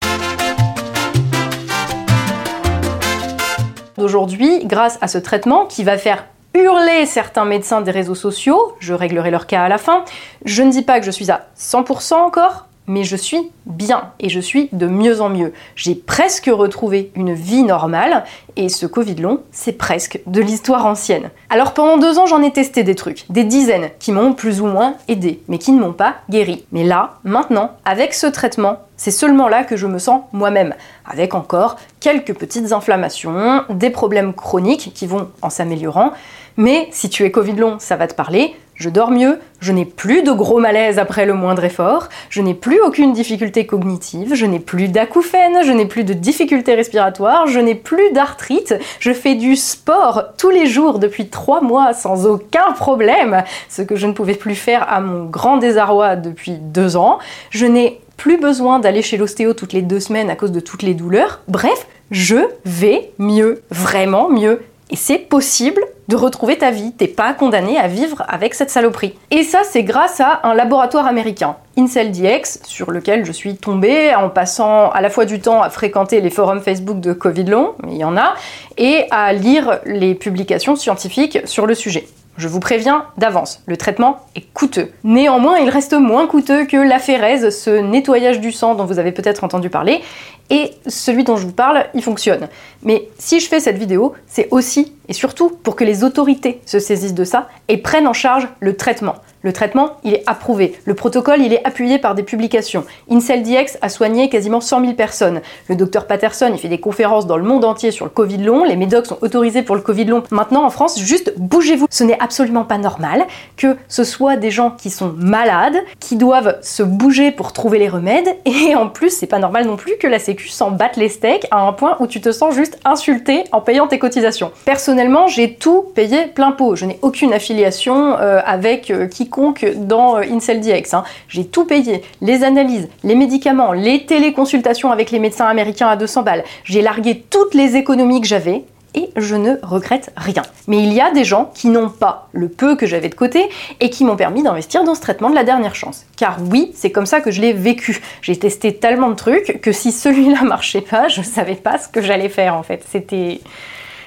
D'aujourd'hui, 3.99 4.65
grâce 4.65 4.99
à 5.01 5.09
ce 5.09 5.19
traitement 5.19 5.67
qui 5.67 5.85
va 5.85 5.99
faire 5.99 6.25
hurler 6.55 7.07
certains 7.07 7.45
médecins 7.45 7.81
des 7.81 7.91
réseaux 7.91 8.15
sociaux, 8.15 8.75
je 8.79 8.95
réglerai 8.95 9.31
leur 9.31 9.47
cas 9.47 9.63
à 9.63 9.69
la 9.69 9.79
fin. 9.79 10.05
Je 10.45 10.63
ne 10.63 10.71
dis 10.71 10.83
pas 10.83 11.01
que 11.01 11.07
je 11.07 11.11
suis 11.11 11.31
à 11.31 11.47
100% 11.59 12.15
encore, 12.15 12.67
mais 12.87 13.05
je 13.05 13.17
suis 13.17 13.51
bien 13.67 14.11
et 14.19 14.29
je 14.29 14.41
suis 14.41 14.69
de 14.73 14.87
mieux 14.87 15.21
en 15.21 15.29
mieux. 15.29 15.53
J'ai 15.77 15.95
presque 15.95 16.51
retrouvé 16.53 17.13
une 17.15 17.33
vie 17.33 17.63
normale 17.63 18.25
et 18.57 18.69
ce 18.69 18.87
Covid 18.87 19.15
long, 19.17 19.41
c'est 19.53 19.73
presque 19.73 20.21
de 20.27 20.41
l'histoire 20.41 20.85
ancienne. 20.87 21.31
Alors 21.49 21.75
pendant 21.75 21.97
deux 21.97 22.19
ans, 22.19 22.27
j'en 22.27 22.43
ai 22.43 22.53
testé 22.53 22.83
des 22.83 22.95
trucs, 22.95 23.25
des 23.31 23.45
dizaines, 23.45 23.91
qui 23.99 24.13
m'ont 24.13 24.35
plus 24.35 24.61
ou 24.61 24.67
moins 24.67 24.95
aidé, 25.09 25.43
mais 25.49 25.59
qui 25.59 25.73
ne 25.73 25.81
m'ont 25.81 25.93
pas 25.93 26.17
guéri. 26.29 26.65
Mais 26.73 26.85
là, 26.85 27.15
maintenant, 27.25 27.71
avec 27.85 28.15
ce 28.15 28.27
traitement, 28.27 28.81
c'est 28.97 29.11
seulement 29.11 29.49
là 29.49 29.65
que 29.65 29.77
je 29.77 29.87
me 29.87 29.99
sens 29.99 30.23
moi-même, 30.33 30.75
avec 31.07 31.35
encore 31.35 31.77
quelques 32.01 32.35
petites 32.35 32.73
inflammations, 32.73 33.65
des 33.71 33.91
problèmes 33.91 34.35
chroniques 34.35 34.93
qui 34.95 35.07
vont 35.07 35.29
en 35.41 35.51
s'améliorant, 35.51 36.13
mais 36.57 36.89
si 36.91 37.09
tu 37.09 37.25
es 37.25 37.31
Covid 37.31 37.55
long, 37.55 37.77
ça 37.79 37.97
va 37.97 38.07
te 38.07 38.15
parler. 38.15 38.55
Je 38.75 38.89
dors 38.89 39.11
mieux, 39.11 39.39
je 39.61 39.71
n'ai 39.71 39.85
plus 39.85 40.23
de 40.23 40.33
gros 40.33 40.59
malaise 40.59 40.99
après 40.99 41.25
le 41.25 41.35
moindre 41.35 41.63
effort, 41.63 42.09
je 42.31 42.41
n'ai 42.43 42.55
plus 42.55 42.81
aucune 42.81 43.13
difficulté 43.13 43.65
cognitive, 43.65 44.35
je 44.35 44.47
n'ai 44.47 44.59
plus 44.59 44.89
d'acouphènes, 44.89 45.63
je 45.63 45.71
n'ai 45.71 45.87
plus 45.87 46.03
de 46.05 46.15
difficultés 46.15 46.75
respiratoires, 46.75 47.47
je 47.47 47.61
n'ai 47.61 47.77
plus 47.77 48.11
d'arthrite, 48.13 48.75
je 48.99 49.13
fais 49.13 49.35
du 49.35 49.55
sport 49.57 50.25
tous 50.37 50.51
les 50.51 50.67
jours 50.67 50.99
depuis 50.99 51.29
trois 51.29 51.61
mois 51.61 51.93
sans 51.93 52.27
aucun 52.27 52.73
problème, 52.73 53.45
ce 53.69 53.83
que 53.83 53.95
je 53.95 54.07
ne 54.07 54.13
pouvais 54.13 54.35
plus 54.35 54.57
faire 54.57 54.91
à 54.91 55.01
mon 55.01 55.27
grand 55.27 55.59
désarroi 55.59 56.17
depuis 56.17 56.53
deux 56.53 56.97
ans. 56.97 57.19
Je 57.51 57.67
n'ai 57.67 58.01
plus 58.17 58.39
besoin 58.39 58.79
d'aller 58.79 59.03
chez 59.03 59.17
l'ostéo 59.17 59.53
toutes 59.53 59.75
les 59.75 59.83
deux 59.83 60.01
semaines 60.01 60.31
à 60.31 60.35
cause 60.35 60.51
de 60.51 60.61
toutes 60.61 60.83
les 60.83 60.95
douleurs. 60.95 61.41
Bref, 61.47 61.87
je 62.11 62.37
vais 62.65 63.11
mieux, 63.19 63.63
vraiment 63.71 64.29
mieux. 64.29 64.63
Et 64.93 64.97
c'est 64.97 65.19
possible 65.19 65.83
de 66.09 66.17
retrouver 66.17 66.59
ta 66.59 66.71
vie. 66.71 66.93
T'es 66.93 67.09
pas 67.09 67.33
condamné 67.33 67.79
à 67.79 67.89
vivre 67.89 68.23
avec 68.29 68.53
cette 68.53 68.69
saloperie. 68.69 69.15
Et 69.31 69.43
ça, 69.43 69.63
c'est 69.65 69.85
grâce 69.85 70.21
à 70.21 70.41
un 70.45 70.53
laboratoire 70.53 71.07
américain, 71.07 71.57
IncelDX, 71.79 72.61
sur 72.65 72.91
lequel 72.91 73.25
je 73.25 73.33
suis 73.33 73.57
tombée 73.57 74.15
en 74.15 74.29
passant 74.29 74.91
à 74.91 75.01
la 75.01 75.09
fois 75.09 75.25
du 75.25 75.41
temps 75.41 75.63
à 75.63 75.71
fréquenter 75.71 76.21
les 76.21 76.29
forums 76.29 76.61
Facebook 76.61 77.01
de 77.01 77.15
Covid 77.15 77.45
long, 77.45 77.73
il 77.89 77.97
y 77.97 78.05
en 78.05 78.19
a, 78.19 78.35
et 78.77 79.07
à 79.11 79.33
lire 79.33 79.81
les 79.87 80.15
publications 80.15 80.77
scientifiques 80.77 81.39
sur 81.47 81.65
le 81.67 81.75
sujet. 81.75 82.07
Je 82.39 82.49
vous 82.49 82.61
préviens 82.61 83.05
d'avance, 83.19 83.63
le 83.67 83.77
traitement 83.77 84.21
est 84.35 84.45
coûteux. 84.55 84.91
Néanmoins, 85.05 85.59
il 85.59 85.69
reste 85.69 85.93
moins 85.93 86.27
coûteux 86.27 86.65
que 86.65 86.79
l'aphérèse, 86.79 87.51
ce 87.51 87.71
nettoyage 87.71 88.41
du 88.41 88.53
sang 88.53 88.75
dont 88.75 88.87
vous 88.87 88.99
avez 88.99 89.13
peut-être 89.13 89.45
entendu 89.45 89.69
parler, 89.69 90.01
et 90.49 90.73
celui 90.87 91.25
dont 91.25 91.37
je 91.37 91.47
vous 91.47 91.53
parle, 91.53 91.87
il 91.95 92.03
fonctionne. 92.03 92.49
Mais 92.83 93.09
si 93.19 93.41
je 93.41 93.49
fais 93.49 93.61
cette 93.61 93.79
vidéo, 93.79 94.15
c'est 94.27 94.49
aussi 94.51 94.95
et 95.09 95.13
surtout 95.13 95.51
pour 95.51 95.77
que 95.77 95.85
les 95.85 96.05
autorités 96.05 96.61
se 96.65 96.79
saisissent 96.79 97.15
de 97.15 97.25
ça 97.25 97.49
et 97.69 97.77
prennent 97.77 98.09
en 98.09 98.13
charge 98.13 98.49
le 98.61 98.77
traitement. 98.77 99.17
Le 99.43 99.53
traitement, 99.53 99.97
il 100.05 100.15
est 100.15 100.23
approuvé. 100.27 100.79
Le 100.85 100.95
protocole, 100.95 101.41
il 101.41 101.53
est 101.53 101.67
appuyé 101.67 101.99
par 101.99 102.15
des 102.15 102.23
publications. 102.23 102.85
IncelDX 103.11 103.79
a 103.83 103.89
soigné 103.89 104.29
quasiment 104.29 104.61
100 104.61 104.81
000 104.81 104.93
personnes. 104.95 105.41
Le 105.69 105.77
docteur 105.77 106.07
Patterson, 106.07 106.51
il 106.53 106.59
fait 106.59 106.69
des 106.69 106.81
conférences 106.81 107.27
dans 107.27 107.37
le 107.37 107.43
monde 107.43 107.65
entier 107.65 107.91
sur 107.91 108.05
le 108.05 108.11
Covid 108.11 108.39
long. 108.39 108.65
Les 108.65 108.77
médocs 108.77 109.07
sont 109.07 109.19
autorisés 109.21 109.63
pour 109.63 109.75
le 109.75 109.83
Covid 109.83 110.05
long. 110.05 110.23
Maintenant, 110.31 110.65
en 110.65 110.71
France, 110.71 111.01
juste 111.01 111.33
bougez-vous. 111.37 111.87
Ce 111.91 112.05
n'est 112.05 112.19
absolument 112.21 112.65
pas 112.65 112.79
normal 112.79 113.27
que 113.57 113.77
ce 113.89 114.05
soit 114.05 114.37
des 114.37 114.51
gens 114.51 114.71
qui 114.71 114.91
sont 114.91 115.15
malades, 115.17 115.77
qui 115.99 116.17
doivent 116.17 116.59
se 116.63 116.83
bouger 116.83 117.33
pour 117.33 117.53
trouver 117.53 117.79
les 117.79 117.89
remèdes. 117.89 118.29
Et 118.45 118.75
en 118.77 118.89
plus, 118.89 119.11
c'est 119.11 119.27
pas 119.27 119.39
normal 119.39 119.67
non 119.67 119.77
plus 119.77 119.97
que 119.99 120.07
la 120.07 120.19
Sécu 120.19 120.49
s'en 120.49 120.71
batte 120.71 120.97
les 120.97 121.09
steaks 121.09 121.47
à 121.51 121.67
un 121.67 121.73
point 121.73 121.97
où 122.01 122.07
tu 122.07 122.21
te 122.21 122.31
sens 122.31 122.55
juste 122.55 122.79
insulté 122.85 123.45
en 123.53 123.61
payant 123.61 123.89
tes 123.89 123.99
cotisations. 123.99 124.53
Personnellement, 124.65 125.27
j'ai 125.27 125.55
tout 125.55 125.87
payé 125.95 126.27
plein 126.27 126.53
pot. 126.53 126.77
Je 126.77 126.87
n'ai 126.87 126.99
aucune 127.03 127.33
affiliation 127.33 128.17
euh, 128.19 128.41
avec 128.45 128.91
euh, 128.91 129.07
qui 129.07 129.29
dans 129.77 130.17
euh, 130.17 130.23
IncelDX. 130.23 130.95
Hein. 130.95 131.05
J'ai 131.29 131.47
tout 131.47 131.65
payé, 131.65 132.03
les 132.21 132.45
analyses, 132.45 132.89
les 133.05 133.15
médicaments, 133.15 133.73
les 133.73 134.07
téléconsultations 134.07 134.91
avec 134.91 135.11
les 135.11 135.19
médecins 135.19 135.47
américains 135.47 135.89
à 135.89 135.97
200 135.97 136.23
balles. 136.23 136.45
J'ai 136.65 136.83
largué 136.83 137.25
toutes 137.31 137.55
les 137.55 137.77
économies 137.77 138.21
que 138.21 138.27
j'avais 138.27 138.65
et 138.95 139.11
je 139.17 139.37
ne 139.37 139.57
regrette 139.63 140.13
rien. 140.17 140.43
Mais 140.67 140.83
il 140.83 140.93
y 140.93 141.01
a 141.01 141.11
des 141.11 141.25
gens 141.25 141.51
qui 141.55 141.69
n'ont 141.69 141.89
pas 141.89 142.29
le 142.33 142.49
peu 142.49 142.77
que 142.77 142.87
j'avais 142.87 143.09
de 143.09 143.15
côté 143.15 143.49
et 143.81 143.91
qui 143.91 144.05
m'ont 144.05 144.17
permis 144.17 144.43
d'investir 144.43 144.85
dans 144.85 144.95
ce 144.95 145.01
traitement 145.01 145.31
de 145.31 145.35
la 145.35 145.45
dernière 145.45 145.75
chance. 145.75 146.05
Car 146.17 146.39
oui, 146.51 146.73
c'est 146.75 146.91
comme 146.91 147.07
ça 147.07 147.21
que 147.21 147.31
je 147.31 147.41
l'ai 147.41 147.53
vécu. 147.53 148.01
J'ai 148.21 148.39
testé 148.39 148.75
tellement 148.77 149.09
de 149.11 149.15
trucs 149.15 149.61
que 149.61 149.73
si 149.73 149.93
celui-là 149.93 150.43
marchait 150.45 150.83
pas, 150.83 151.09
je 151.09 151.23
savais 151.23 151.55
pas 151.55 151.79
ce 151.79 151.89
que 151.89 152.03
j'allais 152.03 152.29
faire 152.29 152.55
en 152.55 152.63
fait. 152.63 152.85
C'était 152.91 153.41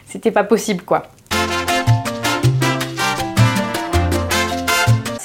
c'était 0.07 0.31
pas 0.31 0.43
possible 0.43 0.83
quoi. 0.83 1.07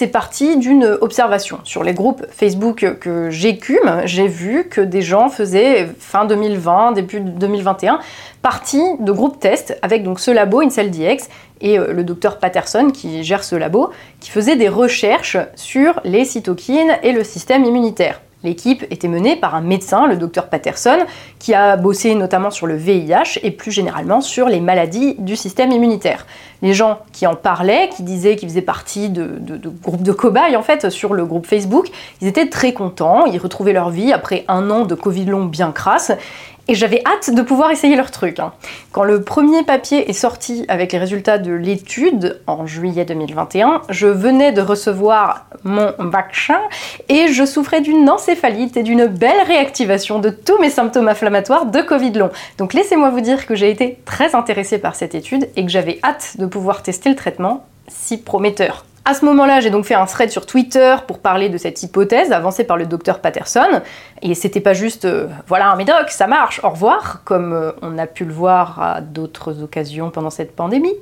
C'est 0.00 0.06
parti 0.06 0.56
d'une 0.56 0.96
observation. 1.02 1.58
Sur 1.64 1.84
les 1.84 1.92
groupes 1.92 2.24
Facebook 2.30 2.96
que 3.00 3.28
j'écume, 3.28 4.00
j'ai 4.06 4.28
vu 4.28 4.64
que 4.64 4.80
des 4.80 5.02
gens 5.02 5.28
faisaient 5.28 5.90
fin 5.98 6.24
2020, 6.24 6.92
début 6.92 7.20
2021, 7.20 8.00
partie 8.40 8.82
de 8.98 9.12
groupes 9.12 9.38
test 9.38 9.78
avec 9.82 10.02
donc 10.02 10.18
ce 10.18 10.30
labo 10.30 10.62
IncelDX 10.62 11.28
et 11.60 11.78
euh, 11.78 11.92
le 11.92 12.02
docteur 12.02 12.38
Patterson 12.38 12.88
qui 12.90 13.24
gère 13.24 13.44
ce 13.44 13.56
labo, 13.56 13.90
qui 14.20 14.30
faisait 14.30 14.56
des 14.56 14.70
recherches 14.70 15.36
sur 15.54 16.00
les 16.04 16.24
cytokines 16.24 16.96
et 17.02 17.12
le 17.12 17.22
système 17.22 17.66
immunitaire. 17.66 18.22
L'équipe 18.42 18.86
était 18.90 19.08
menée 19.08 19.36
par 19.36 19.54
un 19.54 19.60
médecin, 19.60 20.06
le 20.06 20.16
docteur 20.16 20.48
Patterson, 20.48 20.98
qui 21.38 21.52
a 21.52 21.76
bossé 21.76 22.14
notamment 22.14 22.50
sur 22.50 22.66
le 22.66 22.74
VIH 22.74 23.38
et 23.42 23.50
plus 23.50 23.70
généralement 23.70 24.22
sur 24.22 24.48
les 24.48 24.60
maladies 24.60 25.14
du 25.18 25.36
système 25.36 25.72
immunitaire. 25.72 26.26
Les 26.62 26.72
gens 26.72 27.00
qui 27.12 27.26
en 27.26 27.34
parlaient, 27.34 27.90
qui 27.94 28.02
disaient 28.02 28.36
qu'ils 28.36 28.48
faisaient 28.48 28.62
partie 28.62 29.10
de, 29.10 29.38
groupes 29.82 30.02
de 30.02 30.12
cobayes 30.12 30.56
en 30.56 30.62
fait 30.62 30.88
sur 30.88 31.12
le 31.12 31.26
groupe 31.26 31.46
Facebook, 31.46 31.90
ils 32.22 32.28
étaient 32.28 32.48
très 32.48 32.72
contents, 32.72 33.26
ils 33.26 33.38
retrouvaient 33.38 33.74
leur 33.74 33.90
vie 33.90 34.12
après 34.12 34.44
un 34.48 34.70
an 34.70 34.86
de 34.86 34.94
Covid 34.94 35.26
long 35.26 35.44
bien 35.44 35.70
crasse 35.72 36.12
et 36.70 36.74
j'avais 36.76 37.02
hâte 37.04 37.34
de 37.34 37.42
pouvoir 37.42 37.72
essayer 37.72 37.96
leur 37.96 38.12
truc. 38.12 38.38
Hein. 38.38 38.52
Quand 38.92 39.02
le 39.02 39.22
premier 39.22 39.64
papier 39.64 40.08
est 40.08 40.12
sorti 40.14 40.64
avec 40.68 40.92
les 40.92 41.00
résultats 41.00 41.36
de 41.36 41.52
l'étude 41.52 42.40
en 42.46 42.64
juillet 42.64 43.04
2021, 43.04 43.82
je 43.88 44.06
venais 44.06 44.52
de 44.52 44.60
recevoir 44.60 45.46
mon 45.64 45.92
vaccin 45.98 46.60
et 47.08 47.26
je 47.26 47.44
souffrais 47.44 47.80
d'une 47.80 48.08
encéphalite 48.08 48.76
et 48.76 48.84
d'une 48.84 49.06
belle 49.06 49.42
réactivation 49.48 50.20
de 50.20 50.30
tous 50.30 50.58
mes 50.60 50.70
symptômes 50.70 51.08
inflammatoires 51.08 51.66
de 51.66 51.80
Covid 51.80 52.12
long. 52.12 52.30
Donc 52.56 52.72
laissez-moi 52.72 53.10
vous 53.10 53.20
dire 53.20 53.46
que 53.46 53.56
j'ai 53.56 53.70
été 53.70 53.98
très 54.04 54.36
intéressée 54.36 54.78
par 54.78 54.94
cette 54.94 55.16
étude 55.16 55.48
et 55.56 55.64
que 55.64 55.72
j'avais 55.72 55.98
hâte 56.04 56.36
de 56.38 56.46
pouvoir 56.46 56.84
tester 56.84 57.10
le 57.10 57.16
traitement 57.16 57.66
si 57.88 58.16
prometteur. 58.16 58.84
À 59.04 59.14
ce 59.14 59.24
moment-là, 59.24 59.60
j'ai 59.60 59.70
donc 59.70 59.86
fait 59.86 59.94
un 59.94 60.04
thread 60.04 60.30
sur 60.30 60.44
Twitter 60.44 60.96
pour 61.06 61.20
parler 61.20 61.48
de 61.48 61.56
cette 61.56 61.82
hypothèse 61.82 62.32
avancée 62.32 62.64
par 62.64 62.76
le 62.76 62.84
docteur 62.84 63.20
Patterson. 63.20 63.80
Et 64.20 64.34
c'était 64.34 64.60
pas 64.60 64.74
juste 64.74 65.06
euh, 65.06 65.26
voilà 65.46 65.70
un 65.70 65.76
médoc, 65.76 66.10
ça 66.10 66.26
marche, 66.26 66.60
au 66.62 66.68
revoir, 66.68 67.22
comme 67.24 67.52
euh, 67.54 67.72
on 67.80 67.96
a 67.96 68.06
pu 68.06 68.26
le 68.26 68.32
voir 68.32 68.80
à 68.80 69.00
d'autres 69.00 69.62
occasions 69.62 70.10
pendant 70.10 70.28
cette 70.28 70.54
pandémie. 70.54 70.94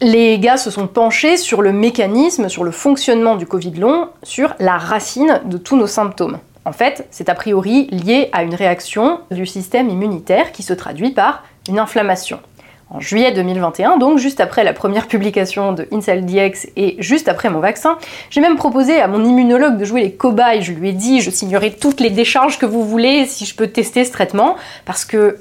Les 0.00 0.38
gars 0.38 0.56
se 0.56 0.70
sont 0.70 0.88
penchés 0.88 1.36
sur 1.36 1.62
le 1.62 1.72
mécanisme, 1.72 2.48
sur 2.48 2.64
le 2.64 2.72
fonctionnement 2.72 3.36
du 3.36 3.46
Covid 3.46 3.74
long, 3.74 4.10
sur 4.22 4.54
la 4.58 4.76
racine 4.76 5.40
de 5.46 5.56
tous 5.58 5.76
nos 5.76 5.86
symptômes. 5.86 6.38
En 6.64 6.72
fait, 6.72 7.06
c'est 7.12 7.28
a 7.28 7.34
priori 7.34 7.86
lié 7.86 8.28
à 8.32 8.42
une 8.42 8.54
réaction 8.54 9.20
du 9.30 9.46
système 9.46 9.88
immunitaire 9.88 10.50
qui 10.50 10.64
se 10.64 10.74
traduit 10.74 11.12
par 11.12 11.44
une 11.68 11.78
inflammation 11.78 12.40
en 12.90 13.00
juillet 13.00 13.32
2021, 13.32 13.96
donc 13.98 14.18
juste 14.18 14.40
après 14.40 14.62
la 14.62 14.72
première 14.72 15.08
publication 15.08 15.72
de 15.72 15.88
IncelDX 15.92 16.68
et 16.76 16.96
juste 16.98 17.28
après 17.28 17.50
mon 17.50 17.58
vaccin. 17.58 17.98
J'ai 18.30 18.40
même 18.40 18.56
proposé 18.56 19.00
à 19.00 19.08
mon 19.08 19.24
immunologue 19.24 19.76
de 19.76 19.84
jouer 19.84 20.02
les 20.02 20.12
cobayes. 20.12 20.62
Je 20.62 20.72
lui 20.72 20.90
ai 20.90 20.92
dit, 20.92 21.20
je 21.20 21.30
signerai 21.30 21.72
toutes 21.72 22.00
les 22.00 22.10
décharges 22.10 22.58
que 22.58 22.66
vous 22.66 22.84
voulez 22.84 23.26
si 23.26 23.44
je 23.44 23.56
peux 23.56 23.66
tester 23.66 24.04
ce 24.04 24.12
traitement, 24.12 24.56
parce 24.84 25.04
que, 25.04 25.38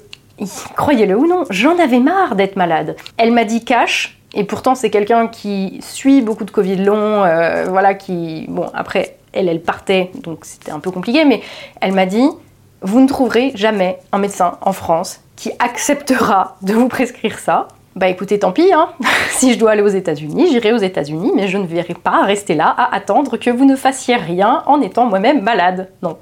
croyez-le 0.75 1.15
ou 1.15 1.27
non, 1.27 1.43
j'en 1.51 1.77
avais 1.77 1.99
marre 1.99 2.35
d'être 2.35 2.55
malade. 2.55 2.95
Elle 3.17 3.31
m'a 3.31 3.43
dit 3.43 3.63
cash, 3.63 4.17
et 4.33 4.43
pourtant 4.43 4.73
c'est 4.73 4.89
quelqu'un 4.89 5.27
qui 5.27 5.79
suit 5.81 6.21
beaucoup 6.21 6.45
de 6.45 6.51
Covid 6.51 6.77
long, 6.77 7.23
euh, 7.23 7.65
voilà, 7.69 7.93
qui, 7.93 8.45
bon, 8.49 8.65
après, 8.73 9.17
elle, 9.33 9.49
elle 9.49 9.61
partait, 9.61 10.09
donc 10.23 10.45
c'était 10.45 10.71
un 10.71 10.79
peu 10.79 10.89
compliqué, 10.89 11.25
mais 11.25 11.41
elle 11.79 11.91
m'a 11.91 12.07
dit, 12.07 12.27
vous 12.81 12.99
ne 12.99 13.07
trouverez 13.07 13.51
jamais 13.55 13.99
un 14.11 14.17
médecin 14.17 14.57
en 14.61 14.73
France 14.73 15.21
qui 15.35 15.51
acceptera 15.59 16.57
de 16.61 16.73
vous 16.73 16.87
prescrire 16.87 17.39
ça, 17.39 17.67
bah 17.95 18.09
écoutez, 18.09 18.39
tant 18.39 18.51
pis, 18.51 18.73
hein. 18.73 18.89
si 19.29 19.53
je 19.53 19.57
dois 19.57 19.71
aller 19.71 19.81
aux 19.81 19.87
États-Unis, 19.87 20.47
j'irai 20.51 20.73
aux 20.73 20.77
États-Unis, 20.77 21.31
mais 21.33 21.47
je 21.47 21.57
ne 21.57 21.65
verrai 21.65 21.93
pas 21.93 22.25
rester 22.25 22.53
là 22.53 22.67
à 22.67 22.93
attendre 22.93 23.37
que 23.37 23.49
vous 23.49 23.63
ne 23.63 23.77
fassiez 23.77 24.17
rien 24.17 24.63
en 24.65 24.81
étant 24.81 25.05
moi-même 25.05 25.41
malade. 25.41 25.89
Non. 26.03 26.17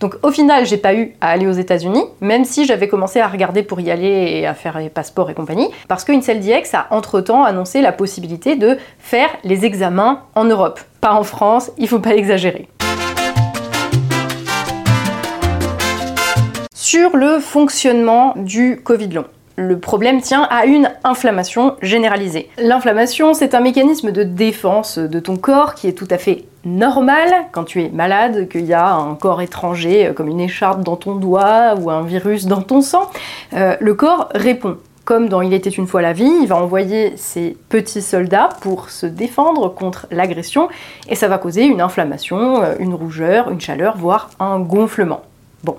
Donc 0.00 0.16
au 0.22 0.30
final, 0.30 0.64
j'ai 0.64 0.78
pas 0.78 0.94
eu 0.94 1.14
à 1.20 1.28
aller 1.28 1.46
aux 1.46 1.52
États-Unis, 1.52 2.02
même 2.22 2.46
si 2.46 2.64
j'avais 2.64 2.88
commencé 2.88 3.20
à 3.20 3.28
regarder 3.28 3.62
pour 3.62 3.78
y 3.80 3.90
aller 3.90 4.08
et 4.08 4.46
à 4.46 4.54
faire 4.54 4.78
les 4.78 4.88
passeports 4.88 5.28
et 5.28 5.34
compagnie, 5.34 5.68
parce 5.86 6.02
que 6.02 6.12
IncelDX 6.12 6.72
a 6.72 6.86
entre-temps 6.90 7.44
annoncé 7.44 7.82
la 7.82 7.92
possibilité 7.92 8.56
de 8.56 8.78
faire 8.98 9.28
les 9.44 9.66
examens 9.66 10.22
en 10.34 10.44
Europe. 10.44 10.80
Pas 11.02 11.12
en 11.12 11.24
France, 11.24 11.70
il 11.76 11.88
faut 11.88 12.00
pas 12.00 12.14
exagérer. 12.14 12.68
Sur 16.88 17.18
le 17.18 17.38
fonctionnement 17.38 18.32
du 18.34 18.80
Covid 18.82 19.08
long. 19.08 19.26
Le 19.56 19.78
problème 19.78 20.22
tient 20.22 20.44
à 20.44 20.64
une 20.64 20.90
inflammation 21.04 21.76
généralisée. 21.82 22.48
L'inflammation, 22.56 23.34
c'est 23.34 23.54
un 23.54 23.60
mécanisme 23.60 24.10
de 24.10 24.22
défense 24.22 24.98
de 24.98 25.20
ton 25.20 25.36
corps 25.36 25.74
qui 25.74 25.86
est 25.86 25.92
tout 25.92 26.08
à 26.10 26.16
fait 26.16 26.46
normal 26.64 27.28
quand 27.52 27.64
tu 27.64 27.82
es 27.82 27.90
malade, 27.90 28.48
qu'il 28.48 28.64
y 28.64 28.72
a 28.72 28.94
un 28.94 29.16
corps 29.16 29.42
étranger 29.42 30.06
euh, 30.06 30.12
comme 30.14 30.28
une 30.28 30.40
écharpe 30.40 30.82
dans 30.82 30.96
ton 30.96 31.16
doigt 31.16 31.74
ou 31.78 31.90
un 31.90 32.04
virus 32.04 32.46
dans 32.46 32.62
ton 32.62 32.80
sang. 32.80 33.10
Euh, 33.52 33.76
le 33.80 33.92
corps 33.92 34.30
répond. 34.34 34.78
Comme 35.04 35.28
dans 35.28 35.42
Il 35.42 35.52
était 35.52 35.68
une 35.68 35.86
fois 35.86 36.00
la 36.00 36.14
vie, 36.14 36.32
il 36.40 36.46
va 36.46 36.56
envoyer 36.56 37.18
ses 37.18 37.54
petits 37.68 38.00
soldats 38.00 38.48
pour 38.62 38.88
se 38.88 39.04
défendre 39.04 39.68
contre 39.74 40.06
l'agression 40.10 40.70
et 41.06 41.14
ça 41.14 41.28
va 41.28 41.36
causer 41.36 41.64
une 41.64 41.82
inflammation, 41.82 42.62
euh, 42.62 42.76
une 42.78 42.94
rougeur, 42.94 43.50
une 43.50 43.60
chaleur, 43.60 43.98
voire 43.98 44.30
un 44.40 44.58
gonflement. 44.58 45.20
Bon. 45.64 45.76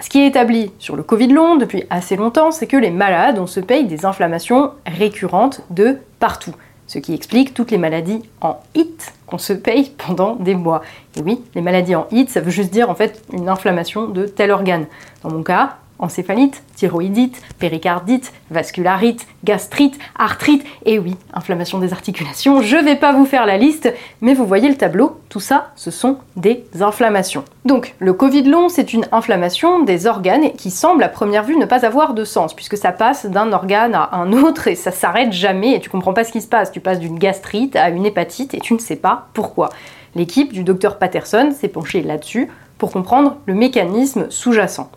Ce 0.00 0.08
qui 0.08 0.20
est 0.20 0.26
établi 0.26 0.72
sur 0.78 0.96
le 0.96 1.02
Covid 1.02 1.28
long 1.28 1.56
depuis 1.56 1.84
assez 1.90 2.16
longtemps, 2.16 2.50
c'est 2.50 2.66
que 2.66 2.76
les 2.76 2.90
malades, 2.90 3.38
on 3.38 3.46
se 3.46 3.60
paye 3.60 3.84
des 3.84 4.06
inflammations 4.06 4.70
récurrentes 4.86 5.60
de 5.70 5.98
partout. 6.18 6.54
Ce 6.86 6.98
qui 6.98 7.14
explique 7.14 7.54
toutes 7.54 7.70
les 7.70 7.78
maladies 7.78 8.22
en 8.40 8.58
HIT 8.74 9.12
qu'on 9.26 9.38
se 9.38 9.52
paye 9.52 9.92
pendant 9.96 10.36
des 10.36 10.54
mois. 10.54 10.82
Et 11.16 11.20
oui, 11.20 11.42
les 11.54 11.60
maladies 11.60 11.94
en 11.94 12.06
HIT, 12.10 12.30
ça 12.30 12.40
veut 12.40 12.50
juste 12.50 12.72
dire 12.72 12.90
en 12.90 12.94
fait 12.94 13.22
une 13.32 13.48
inflammation 13.48 14.08
de 14.08 14.26
tel 14.26 14.50
organe. 14.50 14.86
Dans 15.22 15.30
mon 15.30 15.42
cas, 15.42 15.76
encéphalite, 16.02 16.62
thyroïdite, 16.76 17.40
péricardite, 17.58 18.32
vascularite, 18.50 19.26
gastrite, 19.44 19.98
arthrite, 20.18 20.64
et 20.84 20.98
oui, 20.98 21.16
inflammation 21.32 21.78
des 21.78 21.92
articulations, 21.92 22.60
je 22.60 22.76
vais 22.76 22.96
pas 22.96 23.12
vous 23.12 23.24
faire 23.24 23.46
la 23.46 23.56
liste, 23.56 23.92
mais 24.20 24.34
vous 24.34 24.46
voyez 24.46 24.68
le 24.68 24.76
tableau, 24.76 25.20
tout 25.30 25.40
ça, 25.40 25.72
ce 25.76 25.90
sont 25.90 26.18
des 26.36 26.64
inflammations. 26.80 27.44
Donc, 27.64 27.94
le 28.00 28.12
Covid 28.12 28.42
long, 28.42 28.68
c'est 28.68 28.92
une 28.92 29.06
inflammation 29.12 29.82
des 29.84 30.06
organes 30.06 30.52
qui 30.52 30.70
semble 30.70 31.04
à 31.04 31.08
première 31.08 31.44
vue 31.44 31.56
ne 31.56 31.64
pas 31.64 31.86
avoir 31.86 32.12
de 32.12 32.24
sens, 32.24 32.54
puisque 32.54 32.76
ça 32.76 32.92
passe 32.92 33.26
d'un 33.26 33.52
organe 33.52 33.94
à 33.94 34.10
un 34.12 34.32
autre 34.32 34.68
et 34.68 34.74
ça 34.74 34.90
s'arrête 34.90 35.32
jamais 35.32 35.74
et 35.74 35.80
tu 35.80 35.88
comprends 35.88 36.12
pas 36.12 36.24
ce 36.24 36.32
qui 36.32 36.42
se 36.42 36.48
passe. 36.48 36.72
Tu 36.72 36.80
passes 36.80 36.98
d'une 36.98 37.18
gastrite 37.18 37.76
à 37.76 37.88
une 37.90 38.04
hépatite 38.04 38.54
et 38.54 38.60
tu 38.60 38.74
ne 38.74 38.78
sais 38.78 38.96
pas 38.96 39.28
pourquoi. 39.32 39.70
L'équipe 40.14 40.52
du 40.52 40.64
docteur 40.64 40.98
Patterson 40.98 41.52
s'est 41.58 41.68
penchée 41.68 42.02
là-dessus 42.02 42.48
pour 42.78 42.90
comprendre 42.90 43.36
le 43.46 43.54
mécanisme 43.54 44.26
sous-jacent. 44.28 44.90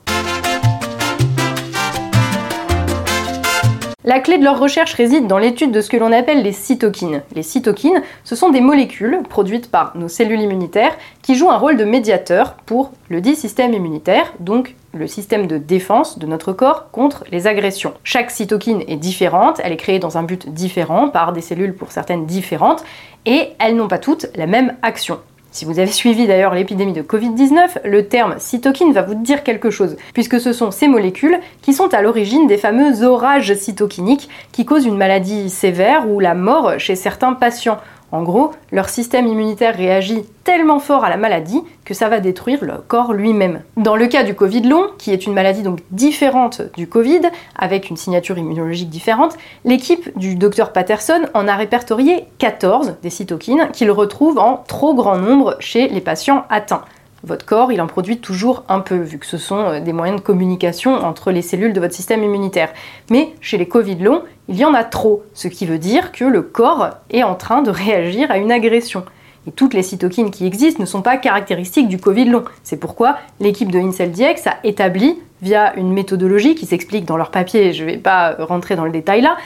La 4.08 4.20
clé 4.20 4.38
de 4.38 4.44
leur 4.44 4.60
recherche 4.60 4.94
réside 4.94 5.26
dans 5.26 5.40
l'étude 5.40 5.72
de 5.72 5.82
ce 5.82 5.90
que 5.90 5.98
l'on 5.98 6.12
appelle 6.12 6.44
les 6.44 6.52
cytokines. 6.52 7.24
Les 7.34 7.42
cytokines, 7.42 8.04
ce 8.24 8.36
sont 8.36 8.50
des 8.52 8.62
molécules 8.62 9.24
produites 9.28 9.72
par 9.72 9.98
nos 9.98 10.10
cellules 10.10 10.42
immunitaires 10.42 10.96
qui 11.24 11.34
jouent 11.34 11.50
un 11.50 11.58
rôle 11.58 11.76
de 11.76 11.86
médiateur 11.86 12.54
pour 12.68 12.92
le 13.10 13.20
dit 13.20 13.36
système 13.36 13.74
immunitaire, 13.74 14.32
donc 14.40 14.76
le 14.94 15.08
système 15.08 15.48
de 15.48 15.58
défense 15.58 16.20
de 16.20 16.28
notre 16.28 16.54
corps 16.54 16.92
contre 16.92 17.24
les 17.32 17.48
agressions. 17.48 17.96
Chaque 18.04 18.30
cytokine 18.30 18.84
est 18.88 18.98
différente, 18.98 19.60
elle 19.64 19.72
est 19.72 19.78
créée 19.78 19.98
dans 19.98 20.20
un 20.20 20.24
but 20.24 20.54
différent 20.54 21.10
par 21.10 21.34
des 21.34 21.42
cellules 21.42 21.74
pour 21.74 21.92
certaines 21.92 22.28
différentes 22.28 22.84
et 23.26 23.54
elles 23.58 23.76
n'ont 23.76 23.88
pas 23.88 23.98
toutes 23.98 24.28
la 24.36 24.46
même 24.46 24.76
action. 24.84 25.20
Si 25.56 25.64
vous 25.64 25.80
avez 25.80 25.90
suivi 25.90 26.28
d'ailleurs 26.28 26.54
l'épidémie 26.54 26.92
de 26.92 27.02
Covid-19, 27.02 27.86
le 27.86 28.10
terme 28.10 28.36
cytokine 28.40 28.92
va 28.92 29.04
vous 29.04 29.16
dire 29.16 29.42
quelque 29.42 29.70
chose, 29.70 29.96
puisque 30.14 30.38
ce 30.38 30.52
sont 30.52 30.70
ces 30.70 30.90
molécules 30.90 31.40
qui 31.62 31.74
sont 31.74 31.94
à 31.94 32.02
l'origine 32.02 32.46
des 32.46 32.58
fameux 32.58 33.04
orages 33.04 33.54
cytokiniques 33.54 34.28
qui 34.52 34.66
causent 34.66 34.86
une 34.86 34.98
maladie 34.98 35.50
sévère 35.50 36.10
ou 36.10 36.20
la 36.20 36.36
mort 36.36 36.78
chez 36.78 36.96
certains 36.96 37.32
patients. 37.32 37.78
En 38.12 38.24
gros, 38.24 38.52
leur 38.72 38.90
système 38.90 39.28
immunitaire 39.28 39.76
réagit 39.76 40.24
tellement 40.44 40.80
fort 40.80 41.04
à 41.04 41.10
la 41.10 41.18
maladie 41.18 41.62
que 41.84 41.94
ça 41.94 42.08
va 42.08 42.20
détruire 42.20 42.64
le 42.64 42.74
corps 42.88 43.14
lui-même. 43.14 43.62
Dans 43.78 43.96
le 43.96 44.08
cas 44.08 44.24
du 44.24 44.36
Covid 44.36 44.62
long, 44.62 44.88
qui 44.98 45.12
est 45.12 45.26
une 45.26 45.34
maladie 45.34 45.64
donc 45.64 45.80
différente 45.92 46.62
du 46.76 46.88
Covid, 46.88 47.22
avec 47.58 47.90
une 47.90 47.98
signature 47.98 48.38
immunologique 48.38 48.90
différente, 48.90 49.38
l'équipe 49.64 50.18
du 50.18 50.36
docteur 50.36 50.72
Patterson 50.72 51.22
en 51.34 51.48
a 51.48 51.56
répertorié 51.56 52.26
14 52.38 52.96
des 53.02 53.10
cytokines 53.10 53.70
qu'il 53.74 53.92
retrouve 53.92 54.38
en 54.38 54.64
trop 54.68 54.94
grand 54.94 55.18
nombre 55.18 55.56
chez 55.60 55.88
les 55.88 56.02
patients 56.02 56.46
atteints 56.50 56.86
votre 57.26 57.46
corps, 57.46 57.72
il 57.72 57.82
en 57.82 57.88
produit 57.88 58.20
toujours 58.20 58.64
un 58.70 58.80
peu, 58.80 58.96
vu 58.98 59.18
que 59.18 59.26
ce 59.26 59.38
sont 59.38 59.58
euh, 59.58 59.80
des 59.80 59.94
moyens 59.94 60.20
de 60.20 60.26
communication 60.26 60.94
entre 60.94 61.32
les 61.32 61.42
cellules 61.42 61.74
de 61.74 61.80
votre 61.80 61.94
système 61.94 62.24
immunitaire. 62.24 62.70
Mais 63.10 63.34
chez 63.42 63.58
les 63.58 63.68
Covid 63.68 63.96
longs, 63.96 64.22
il 64.48 64.58
y 64.58 64.66
en 64.66 64.74
a 64.74 64.84
trop, 64.84 65.24
ce 65.34 65.48
qui 65.48 65.66
veut 65.66 65.80
dire 65.80 66.12
que 66.12 66.26
le 66.26 66.42
corps 66.42 66.90
est 67.10 67.24
en 67.24 67.36
train 67.36 67.62
de 67.62 67.72
réagir 67.72 68.30
à 68.32 68.38
une 68.38 68.52
agression. 68.52 69.04
Et 69.48 69.52
toutes 69.52 69.74
les 69.74 69.84
cytokines 69.84 70.32
qui 70.32 70.46
existent 70.46 70.82
ne 70.82 70.86
sont 70.86 71.02
pas 71.02 71.18
caractéristiques 71.18 71.88
du 71.88 72.00
Covid 72.00 72.26
long. 72.26 72.46
C'est 72.64 72.78
pourquoi 72.78 73.18
l'équipe 73.40 73.72
de 73.72 73.80
IncelDX 73.80 74.48
a 74.48 74.58
établi, 74.64 75.20
via 75.42 75.76
une 75.76 75.94
méthodologie 75.94 76.56
qui 76.56 76.66
s'explique 76.66 77.06
dans 77.06 77.18
leur 77.18 77.32
papier, 77.32 77.74
je 77.74 77.84
ne 77.84 77.92
vais 77.92 77.98
pas 77.98 78.36
rentrer 78.40 78.76
dans 78.76 78.86
le 78.86 78.92
détail 78.92 79.22
là, 79.22 79.38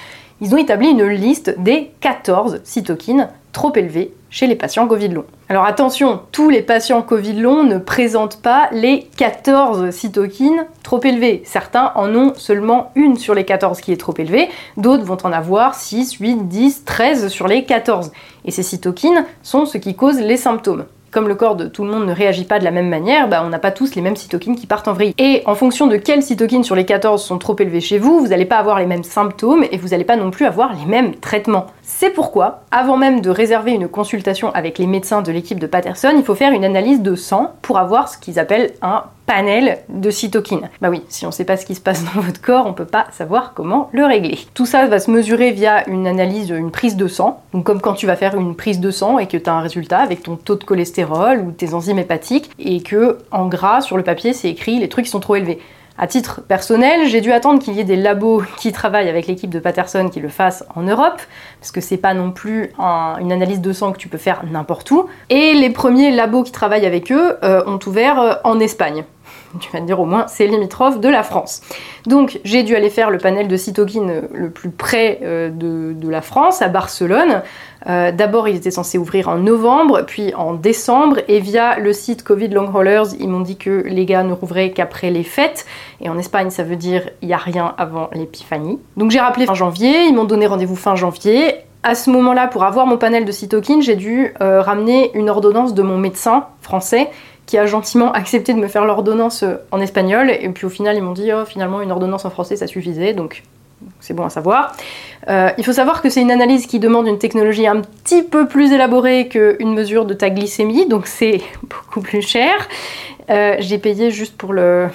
ils 0.42 0.54
ont 0.54 0.58
établi 0.58 0.90
une 0.90 1.06
liste 1.06 1.60
des 1.60 1.92
14 2.00 2.62
cytokines 2.64 3.28
trop 3.52 3.74
élevées 3.76 4.14
chez 4.30 4.48
les 4.48 4.56
patients 4.56 4.88
Covid 4.88 5.10
long. 5.10 5.26
Alors 5.50 5.66
attention, 5.66 6.22
tous 6.32 6.50
les 6.50 6.62
patients 6.62 7.02
Covid 7.02 7.34
long 7.34 7.64
ne 7.64 7.78
présentent 7.78 8.42
pas 8.42 8.70
les 8.72 9.08
14 9.18 9.90
cytokines 9.90 10.66
trop 10.84 11.02
élevées. 11.04 11.42
Certains 11.46 11.92
en 11.96 12.14
ont 12.16 12.34
seulement 12.36 12.92
une 12.96 13.18
sur 13.18 13.34
les 13.34 13.46
14 13.46 13.82
qui 13.82 13.92
est 13.92 13.98
trop 13.98 14.14
élevée, 14.18 14.50
d'autres 14.78 15.04
vont 15.04 15.18
en 15.24 15.32
avoir 15.32 15.74
6, 15.74 16.14
8, 16.20 16.48
10, 16.48 16.86
13 16.86 17.28
sur 17.30 17.48
les 17.48 17.66
14. 17.66 18.12
Et 18.46 18.52
ces 18.52 18.64
cytokines 18.64 19.26
sont 19.42 19.66
ce 19.66 19.78
qui 19.78 19.96
cause 19.96 20.20
les 20.20 20.38
symptômes 20.38 20.86
comme 21.12 21.28
le 21.28 21.36
corps 21.36 21.56
de 21.56 21.66
tout 21.66 21.84
le 21.84 21.92
monde 21.92 22.06
ne 22.06 22.14
réagit 22.14 22.46
pas 22.46 22.60
de 22.60 22.64
la 22.64 22.72
même 22.72 22.90
manière, 22.90 23.28
bah, 23.28 23.42
on 23.46 23.50
n'a 23.50 23.60
pas 23.60 23.72
tous 23.72 23.96
les 23.96 24.02
mêmes 24.02 24.16
cytokines 24.16 24.56
qui 24.56 24.68
partent 24.68 24.88
en 24.88 24.94
vrille. 24.94 25.14
Et 25.18 25.44
en 25.46 25.56
fonction 25.56 25.88
de 25.88 25.98
quelles 25.98 26.24
cytokines 26.24 26.64
sur 26.64 26.76
les 26.76 26.86
14 26.86 27.24
sont 27.24 27.38
trop 27.38 27.56
élevées 27.60 27.82
chez 27.82 27.98
vous, 27.98 28.20
vous 28.20 28.28
n'allez 28.28 28.46
pas 28.46 28.58
avoir 28.58 28.80
les 28.80 28.86
mêmes 28.86 29.04
symptômes 29.04 29.66
et 29.72 29.78
vous 29.78 29.90
n'allez 29.90 30.04
pas 30.04 30.16
non 30.16 30.32
plus 30.32 30.46
avoir 30.46 30.74
les 30.74 30.86
mêmes 30.86 31.16
traitements. 31.16 31.68
C'est 31.82 32.12
pourquoi, 32.12 32.62
avant 32.72 32.98
même 32.98 33.22
de 33.22 33.30
réserver 33.30 33.72
une 33.72 33.88
consultation 33.88 34.52
avec 34.54 34.78
les 34.78 34.88
médecins 34.88 35.22
de 35.22 35.32
l'équipe 35.32 35.60
de 35.60 35.68
Patterson, 35.68 36.14
il 36.16 36.24
faut 36.24 36.36
faire 36.36 36.54
une 36.54 36.66
analyse 36.66 37.02
de 37.02 37.16
sang 37.16 37.54
pour 37.62 37.78
avoir 37.78 38.10
ce 38.10 38.18
qu'ils 38.18 38.40
appellent 38.40 38.72
un 38.82 39.04
panel 39.30 39.78
de 39.90 40.10
cytokines. 40.10 40.70
Bah 40.82 40.90
oui, 40.90 41.04
si 41.08 41.24
on 41.26 41.30
ne 41.30 41.34
sait 41.34 41.46
pas 41.46 41.56
ce 41.56 41.64
qui 41.64 41.76
se 41.76 41.82
passe 41.82 42.04
dans 42.16 42.20
votre 42.20 42.42
corps, 42.42 42.66
on 42.66 42.74
peut 42.74 42.86
pas 42.86 43.06
savoir 43.12 43.54
comment 43.54 43.92
le 43.94 44.04
régler. 44.04 44.40
Tout 44.56 44.66
ça 44.66 44.88
va 44.88 45.00
se 45.00 45.12
mesurer 45.12 45.52
via 45.52 45.88
une 45.88 46.08
analyse, 46.08 46.50
une 46.50 46.72
prise 46.72 46.96
de 46.96 47.08
sang. 47.08 47.44
Donc 47.54 47.64
comme 47.64 47.80
quand 47.80 47.94
tu 47.94 48.08
vas 48.08 48.16
faire 48.16 48.36
une 48.36 48.56
prise 48.56 48.80
de 48.80 48.90
sang 48.90 49.20
et 49.20 49.28
que 49.28 49.38
tu 49.38 49.48
as 49.48 49.54
un 49.54 49.62
résultat 49.62 50.00
avec 50.00 50.24
ton 50.24 50.36
taux 50.36 50.56
de 50.56 50.64
cholestérol 50.64 51.42
ou 51.42 51.52
tes 51.52 51.76
enzymes 51.76 52.00
hépatiques 52.00 52.50
et 52.58 52.82
que 52.82 53.20
en 53.30 53.46
gras 53.48 53.82
sur 53.82 53.98
le 53.98 54.04
papier 54.04 54.34
c'est 54.34 54.50
écrit 54.50 54.80
les 54.80 54.90
trucs 54.90 55.06
sont 55.06 55.20
trop 55.20 55.36
élevés. 55.36 55.60
À 56.02 56.08
titre 56.08 56.40
personnel, 56.48 57.10
j'ai 57.10 57.20
dû 57.20 57.34
attendre 57.34 57.62
qu'il 57.62 57.74
y 57.74 57.82
ait 57.82 57.84
des 57.84 57.98
labos 57.98 58.42
qui 58.58 58.72
travaillent 58.72 59.10
avec 59.10 59.28
l'équipe 59.28 59.50
de 59.50 59.60
Patterson 59.60 60.08
qui 60.08 60.22
le 60.22 60.30
fassent 60.30 60.64
en 60.74 60.84
Europe, 60.84 61.22
parce 61.60 61.72
que 61.74 61.82
c'est 61.82 61.98
pas 61.98 62.14
non 62.14 62.32
plus 62.32 62.72
une 62.80 63.32
analyse 63.34 63.60
de 63.60 63.74
sang 63.74 63.92
que 63.92 63.98
tu 63.98 64.08
peux 64.08 64.18
faire 64.18 64.44
n'importe 64.50 64.90
où. 64.92 65.08
Et 65.30 65.54
les 65.56 65.70
premiers 65.70 66.12
labos 66.12 66.44
qui 66.44 66.54
travaillent 66.54 66.86
avec 66.86 67.12
eux 67.12 67.38
euh, 67.44 67.62
ont 67.68 67.80
ouvert 67.86 68.18
euh, 68.22 68.34
en 68.46 68.62
Espagne. 68.62 69.04
Tu 69.60 69.72
vas 69.72 69.82
me 69.82 69.88
dire 69.88 70.00
au 70.00 70.06
moins 70.06 70.28
c'est 70.28 70.48
limitrophe 70.48 71.00
de 71.00 71.10
la 71.10 71.24
France. 71.24 71.62
Donc 72.06 72.40
j'ai 72.44 72.64
dû 72.64 72.76
aller 72.76 72.90
faire 72.90 73.10
le 73.10 73.18
panel 73.18 73.48
de 73.48 73.58
cytokines 73.58 74.24
le 74.32 74.50
plus 74.50 74.70
près 74.70 75.20
euh, 75.24 75.50
de, 75.50 76.10
la 76.10 76.22
France, 76.22 76.62
à 76.62 76.68
Barcelone. 76.68 77.42
Euh, 77.88 78.12
d'abord 78.12 78.48
il 78.48 78.56
était 78.56 78.72
censé 78.72 78.98
ouvrir 78.98 79.30
en 79.30 79.38
novembre, 79.38 80.04
puis 80.06 80.34
en 80.36 80.54
décembre, 80.54 81.18
et 81.28 81.40
via 81.40 81.80
le 81.80 81.94
site 81.94 82.24
Covid 82.24 82.50
Long 82.50 82.70
Haulers, 82.74 83.14
ils 83.20 83.30
m'ont 83.30 83.40
dit 83.40 83.58
que 83.58 83.84
les 83.86 84.06
gars 84.06 84.24
ne 84.24 84.34
rouvraient 84.34 84.72
qu'après 84.72 85.10
les 85.12 85.24
fêtes. 85.24 85.66
Et 86.02 86.10
en 86.10 86.18
Espagne 86.18 86.50
ça 86.50 86.64
veut 86.64 86.76
dire 86.76 87.10
il 87.22 87.28
n'y 87.28 87.34
a 87.34 87.38
rien 87.38 87.74
avant 87.78 88.10
l'épiphanie. 88.14 88.80
Donc 88.98 89.12
j'ai 89.12 89.20
rappelé 89.20 89.46
fin 89.46 89.54
janvier, 89.54 90.04
ils 90.04 90.14
m'ont 90.14 90.26
donné 90.26 90.48
rendez-vous 90.48 90.76
fin 90.76 90.96
janvier. 90.96 91.56
À 91.82 91.96
ce 91.96 92.10
moment-là, 92.10 92.48
pour 92.48 92.66
avoir 92.66 92.86
mon 92.86 92.98
panel 92.98 93.24
de 93.24 93.32
cytokines, 93.32 93.82
j'ai 93.82 93.96
dû 93.96 94.34
euh, 94.42 94.62
ramener 94.62 95.12
une 95.14 95.30
ordonnance 95.30 95.74
de 95.74 95.82
mon 95.82 95.98
médecin 95.98 96.48
français 96.62 97.10
qui 97.50 97.58
a 97.58 97.66
gentiment 97.66 98.12
accepté 98.12 98.54
de 98.54 98.60
me 98.60 98.68
faire 98.68 98.86
l'ordonnance 98.86 99.42
euh, 99.42 99.56
en 99.72 99.82
espagnol. 99.82 100.30
Et 100.30 100.48
puis 100.50 100.68
au 100.68 100.70
final, 100.70 100.96
ils 100.96 101.02
m'ont 101.02 101.14
dit, 101.14 101.34
oh, 101.34 101.46
finalement, 101.46 101.82
une 101.82 101.92
ordonnance 101.92 102.24
en 102.24 102.30
français, 102.30 102.56
ça 102.56 102.68
suffisait. 102.68 103.14
Donc 103.14 103.42
c'est 104.00 104.14
bon 104.14 104.24
à 104.24 104.30
savoir. 104.30 104.74
Euh, 105.30 105.50
il 105.58 105.66
faut 105.66 105.74
savoir 105.74 106.04
que 106.04 106.12
c'est 106.12 106.22
une 106.22 106.30
analyse 106.30 106.68
qui 106.68 106.78
demande 106.78 107.08
une 107.08 107.18
technologie 107.18 107.66
un 107.66 107.82
petit 107.82 108.22
peu 108.22 108.48
plus 108.48 108.72
élaborée 108.72 109.30
qu'une 109.30 109.74
mesure 109.74 110.06
de 110.06 110.14
ta 110.14 110.30
glycémie, 110.30 110.88
donc 110.88 111.08
c'est 111.08 111.42
beaucoup 111.64 112.02
plus 112.02 112.22
cher. 112.22 112.54
Euh, 113.32 113.56
j'ai 113.58 113.80
payé 113.80 114.12
juste 114.12 114.38
pour 114.38 114.54
le... 114.54 114.88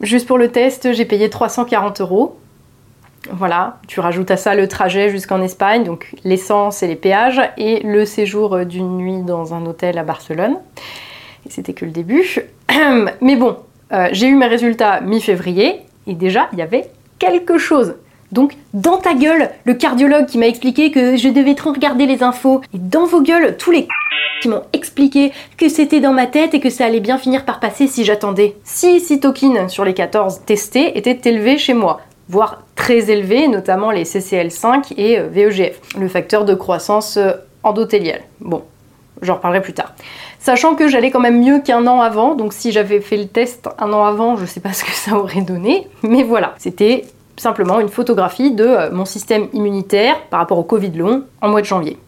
Juste 0.00 0.28
pour 0.28 0.38
le 0.38 0.52
test, 0.52 0.92
j'ai 0.92 1.04
payé 1.04 1.28
340 1.28 2.00
euros. 2.00 2.38
Voilà, 3.30 3.78
tu 3.86 4.00
rajoutes 4.00 4.30
à 4.30 4.36
ça 4.36 4.54
le 4.54 4.68
trajet 4.68 5.10
jusqu'en 5.10 5.42
Espagne, 5.42 5.84
donc 5.84 6.14
l'essence 6.24 6.82
et 6.82 6.86
les 6.86 6.96
péages, 6.96 7.40
et 7.56 7.80
le 7.80 8.04
séjour 8.04 8.64
d'une 8.64 8.96
nuit 8.96 9.22
dans 9.22 9.54
un 9.54 9.66
hôtel 9.66 9.98
à 9.98 10.02
Barcelone. 10.02 10.56
C'était 11.48 11.72
que 11.72 11.84
le 11.84 11.90
début. 11.90 12.24
Mais 13.20 13.36
bon, 13.36 13.56
euh, 13.92 14.08
j'ai 14.12 14.28
eu 14.28 14.34
mes 14.34 14.46
résultats 14.46 15.00
mi-février, 15.00 15.80
et 16.06 16.14
déjà, 16.14 16.48
il 16.52 16.58
y 16.58 16.62
avait 16.62 16.90
quelque 17.18 17.58
chose. 17.58 17.96
Donc, 18.32 18.54
dans 18.74 18.98
ta 18.98 19.14
gueule, 19.14 19.50
le 19.64 19.74
cardiologue 19.74 20.26
qui 20.26 20.38
m'a 20.38 20.46
expliqué 20.46 20.90
que 20.90 21.16
je 21.16 21.28
devais 21.28 21.54
trop 21.54 21.72
regarder 21.72 22.06
les 22.06 22.22
infos, 22.22 22.60
et 22.74 22.78
dans 22.78 23.06
vos 23.06 23.22
gueules, 23.22 23.56
tous 23.56 23.70
les 23.70 23.88
qui 24.42 24.48
m'ont 24.48 24.62
expliqué 24.72 25.32
que 25.56 25.68
c'était 25.68 26.00
dans 26.00 26.12
ma 26.12 26.26
tête 26.26 26.54
et 26.54 26.60
que 26.60 26.70
ça 26.70 26.84
allait 26.84 27.00
bien 27.00 27.18
finir 27.18 27.44
par 27.44 27.58
passer 27.58 27.86
si 27.86 28.04
j'attendais. 28.04 28.56
6 28.64 29.00
cytokines 29.00 29.68
sur 29.68 29.84
les 29.84 29.94
14 29.94 30.42
testées 30.46 30.96
étaient 30.96 31.28
élevées 31.28 31.58
chez 31.58 31.74
moi 31.74 32.00
voire 32.28 32.62
très 32.74 33.10
élevés, 33.10 33.48
notamment 33.48 33.90
les 33.90 34.04
CCL5 34.04 34.94
et 34.96 35.18
euh, 35.18 35.28
VEGF, 35.28 35.80
le 35.98 36.08
facteur 36.08 36.44
de 36.44 36.54
croissance 36.54 37.16
euh, 37.16 37.32
endothéliale. 37.62 38.22
Bon, 38.40 38.62
j'en 39.22 39.34
reparlerai 39.36 39.62
plus 39.62 39.72
tard. 39.72 39.94
Sachant 40.38 40.74
que 40.74 40.88
j'allais 40.88 41.10
quand 41.10 41.20
même 41.20 41.40
mieux 41.40 41.60
qu'un 41.60 41.86
an 41.86 42.00
avant, 42.00 42.34
donc 42.34 42.52
si 42.52 42.70
j'avais 42.70 43.00
fait 43.00 43.16
le 43.16 43.26
test 43.26 43.68
un 43.78 43.92
an 43.92 44.04
avant, 44.04 44.36
je 44.36 44.44
sais 44.44 44.60
pas 44.60 44.72
ce 44.74 44.84
que 44.84 44.92
ça 44.92 45.16
aurait 45.16 45.42
donné, 45.42 45.88
mais 46.02 46.22
voilà, 46.22 46.54
c'était 46.58 47.04
simplement 47.36 47.80
une 47.80 47.88
photographie 47.88 48.50
de 48.50 48.64
euh, 48.64 48.90
mon 48.92 49.04
système 49.04 49.48
immunitaire 49.52 50.20
par 50.30 50.40
rapport 50.40 50.58
au 50.58 50.64
Covid 50.64 50.90
long 50.90 51.24
en 51.40 51.48
mois 51.48 51.60
de 51.60 51.66
janvier. 51.66 51.98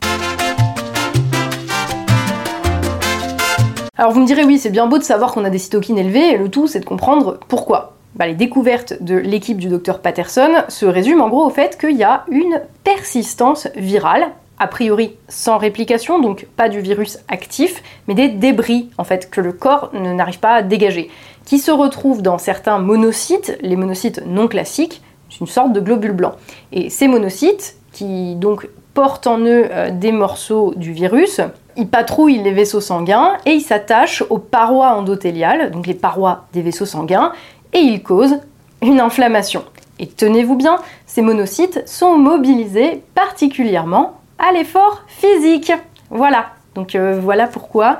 Alors 3.96 4.12
vous 4.12 4.20
me 4.20 4.26
direz 4.26 4.44
oui, 4.44 4.58
c'est 4.58 4.70
bien 4.70 4.86
beau 4.86 4.96
de 4.96 5.02
savoir 5.02 5.32
qu'on 5.32 5.44
a 5.44 5.50
des 5.50 5.58
cytokines 5.58 5.98
élevées, 5.98 6.38
le 6.38 6.48
tout 6.48 6.66
c'est 6.66 6.80
de 6.80 6.86
comprendre 6.86 7.38
pourquoi. 7.48 7.96
Bah, 8.14 8.26
les 8.26 8.34
découvertes 8.34 9.02
de 9.02 9.16
l'équipe 9.16 9.58
du 9.58 9.68
docteur 9.68 10.00
Patterson 10.00 10.64
se 10.68 10.84
résument 10.84 11.26
en 11.26 11.28
gros 11.28 11.44
au 11.44 11.50
fait 11.50 11.78
qu'il 11.78 11.96
y 11.96 12.02
a 12.02 12.24
une 12.30 12.60
persistance 12.82 13.68
virale 13.76 14.28
a 14.58 14.66
priori 14.66 15.16
sans 15.28 15.56
réplication, 15.56 16.20
donc 16.20 16.46
pas 16.56 16.68
du 16.68 16.80
virus 16.80 17.18
actif, 17.28 17.82
mais 18.06 18.14
des 18.14 18.28
débris 18.28 18.90
en 18.98 19.04
fait 19.04 19.30
que 19.30 19.40
le 19.40 19.52
corps 19.52 19.90
n'arrive 19.94 20.38
pas 20.38 20.54
à 20.54 20.62
dégager, 20.62 21.10
qui 21.46 21.58
se 21.58 21.70
retrouvent 21.70 22.20
dans 22.20 22.36
certains 22.36 22.78
monocytes, 22.78 23.56
les 23.62 23.74
monocytes 23.74 24.22
non 24.26 24.48
classiques, 24.48 25.00
c'est 25.30 25.40
une 25.40 25.46
sorte 25.46 25.72
de 25.72 25.80
globule 25.80 26.12
blanc. 26.12 26.34
Et 26.72 26.90
ces 26.90 27.08
monocytes, 27.08 27.76
qui 27.92 28.34
donc 28.34 28.68
portent 28.92 29.26
en 29.26 29.38
eux 29.38 29.66
euh, 29.70 29.90
des 29.90 30.12
morceaux 30.12 30.74
du 30.76 30.92
virus, 30.92 31.40
ils 31.76 31.88
patrouillent 31.88 32.42
les 32.42 32.52
vaisseaux 32.52 32.80
sanguins 32.80 33.36
et 33.46 33.52
ils 33.52 33.60
s'attachent 33.62 34.22
aux 34.28 34.38
parois 34.38 34.94
endothéliales, 34.94 35.70
donc 35.70 35.86
les 35.86 35.94
parois 35.94 36.44
des 36.52 36.60
vaisseaux 36.60 36.86
sanguins, 36.86 37.32
et 37.72 37.78
ils 37.78 38.02
causent 38.02 38.40
une 38.82 39.00
inflammation. 39.00 39.64
Et 39.98 40.06
tenez-vous 40.06 40.56
bien, 40.56 40.78
ces 41.06 41.22
monocytes 41.22 41.86
sont 41.86 42.16
mobilisés 42.16 43.02
particulièrement 43.14 44.20
à 44.38 44.52
l'effort 44.52 45.04
physique. 45.06 45.72
Voilà, 46.08 46.52
donc 46.74 46.94
euh, 46.94 47.20
voilà 47.22 47.46
pourquoi 47.46 47.98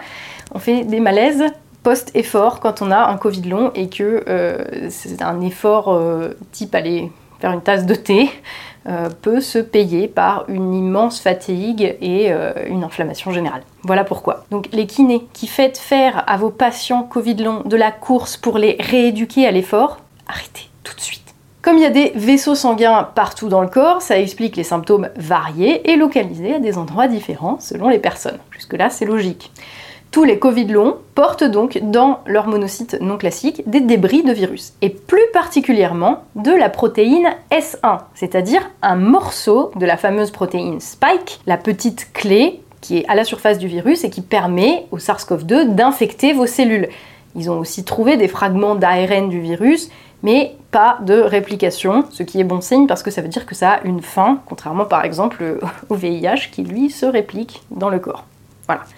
on 0.54 0.58
fait 0.58 0.84
des 0.84 1.00
malaises 1.00 1.44
post-effort 1.82 2.60
quand 2.60 2.82
on 2.82 2.90
a 2.90 3.08
un 3.08 3.16
Covid 3.16 3.42
long 3.42 3.70
et 3.74 3.88
que 3.88 4.24
euh, 4.28 4.88
c'est 4.90 5.22
un 5.22 5.40
effort 5.40 5.88
euh, 5.88 6.30
type 6.52 6.74
aller 6.74 7.10
faire 7.38 7.52
une 7.52 7.62
tasse 7.62 7.86
de 7.86 7.94
thé 7.94 8.30
peut 9.22 9.40
se 9.40 9.58
payer 9.58 10.08
par 10.08 10.44
une 10.48 10.74
immense 10.74 11.20
fatigue 11.20 11.96
et 12.00 12.32
une 12.66 12.84
inflammation 12.84 13.30
générale. 13.30 13.62
Voilà 13.82 14.04
pourquoi. 14.04 14.44
Donc 14.50 14.68
les 14.72 14.86
kinés 14.86 15.26
qui 15.32 15.46
faites 15.46 15.78
faire 15.78 16.24
à 16.26 16.36
vos 16.36 16.50
patients 16.50 17.02
Covid 17.02 17.36
long 17.36 17.62
de 17.64 17.76
la 17.76 17.92
course 17.92 18.36
pour 18.36 18.58
les 18.58 18.76
rééduquer 18.80 19.46
à 19.46 19.50
l'effort, 19.50 19.98
arrêtez 20.26 20.68
tout 20.82 20.94
de 20.94 21.00
suite. 21.00 21.34
Comme 21.62 21.76
il 21.76 21.82
y 21.82 21.86
a 21.86 21.90
des 21.90 22.12
vaisseaux 22.14 22.54
sanguins 22.54 23.06
partout 23.14 23.50
dans 23.50 23.60
le 23.60 23.68
corps, 23.68 24.00
ça 24.00 24.18
explique 24.18 24.56
les 24.56 24.64
symptômes 24.64 25.10
variés 25.16 25.90
et 25.90 25.96
localisés 25.96 26.54
à 26.54 26.58
des 26.58 26.78
endroits 26.78 27.06
différents 27.06 27.60
selon 27.60 27.90
les 27.90 27.98
personnes. 27.98 28.38
Jusque-là, 28.50 28.88
c'est 28.88 29.04
logique. 29.04 29.52
Tous 30.10 30.24
les 30.24 30.40
Covid 30.40 30.66
longs 30.66 30.96
portent 31.14 31.44
donc 31.44 31.78
dans 31.82 32.18
leurs 32.26 32.48
monocytes 32.48 33.00
non 33.00 33.16
classiques 33.16 33.62
des 33.66 33.80
débris 33.80 34.24
de 34.24 34.32
virus, 34.32 34.72
et 34.82 34.90
plus 34.90 35.22
particulièrement 35.32 36.24
de 36.34 36.50
la 36.50 36.68
protéine 36.68 37.28
S1, 37.52 38.00
c'est-à-dire 38.14 38.68
un 38.82 38.96
morceau 38.96 39.70
de 39.76 39.86
la 39.86 39.96
fameuse 39.96 40.32
protéine 40.32 40.80
spike, 40.80 41.38
la 41.46 41.56
petite 41.56 42.12
clé 42.12 42.60
qui 42.80 42.98
est 42.98 43.06
à 43.08 43.14
la 43.14 43.22
surface 43.22 43.58
du 43.58 43.68
virus 43.68 44.02
et 44.02 44.10
qui 44.10 44.20
permet 44.20 44.86
au 44.90 44.98
SARS-CoV-2 44.98 45.76
d'infecter 45.76 46.32
vos 46.32 46.46
cellules. 46.46 46.88
Ils 47.36 47.48
ont 47.48 47.60
aussi 47.60 47.84
trouvé 47.84 48.16
des 48.16 48.26
fragments 48.26 48.74
d'ARN 48.74 49.28
du 49.28 49.40
virus 49.40 49.90
mais 50.24 50.56
pas 50.72 50.98
de 51.02 51.20
réplication, 51.20 52.04
ce 52.10 52.24
qui 52.24 52.40
est 52.40 52.44
bon 52.44 52.60
signe 52.60 52.88
parce 52.88 53.04
que 53.04 53.12
ça 53.12 53.22
veut 53.22 53.28
dire 53.28 53.46
que 53.46 53.54
ça 53.54 53.74
a 53.74 53.82
une 53.84 54.02
fin, 54.02 54.40
contrairement 54.46 54.86
par 54.86 55.04
exemple 55.04 55.60
au 55.88 55.94
VIH 55.94 56.50
qui 56.50 56.64
lui 56.64 56.90
se 56.90 57.06
réplique 57.06 57.62
dans 57.70 57.90
le 57.90 58.00
corps. 58.00 58.24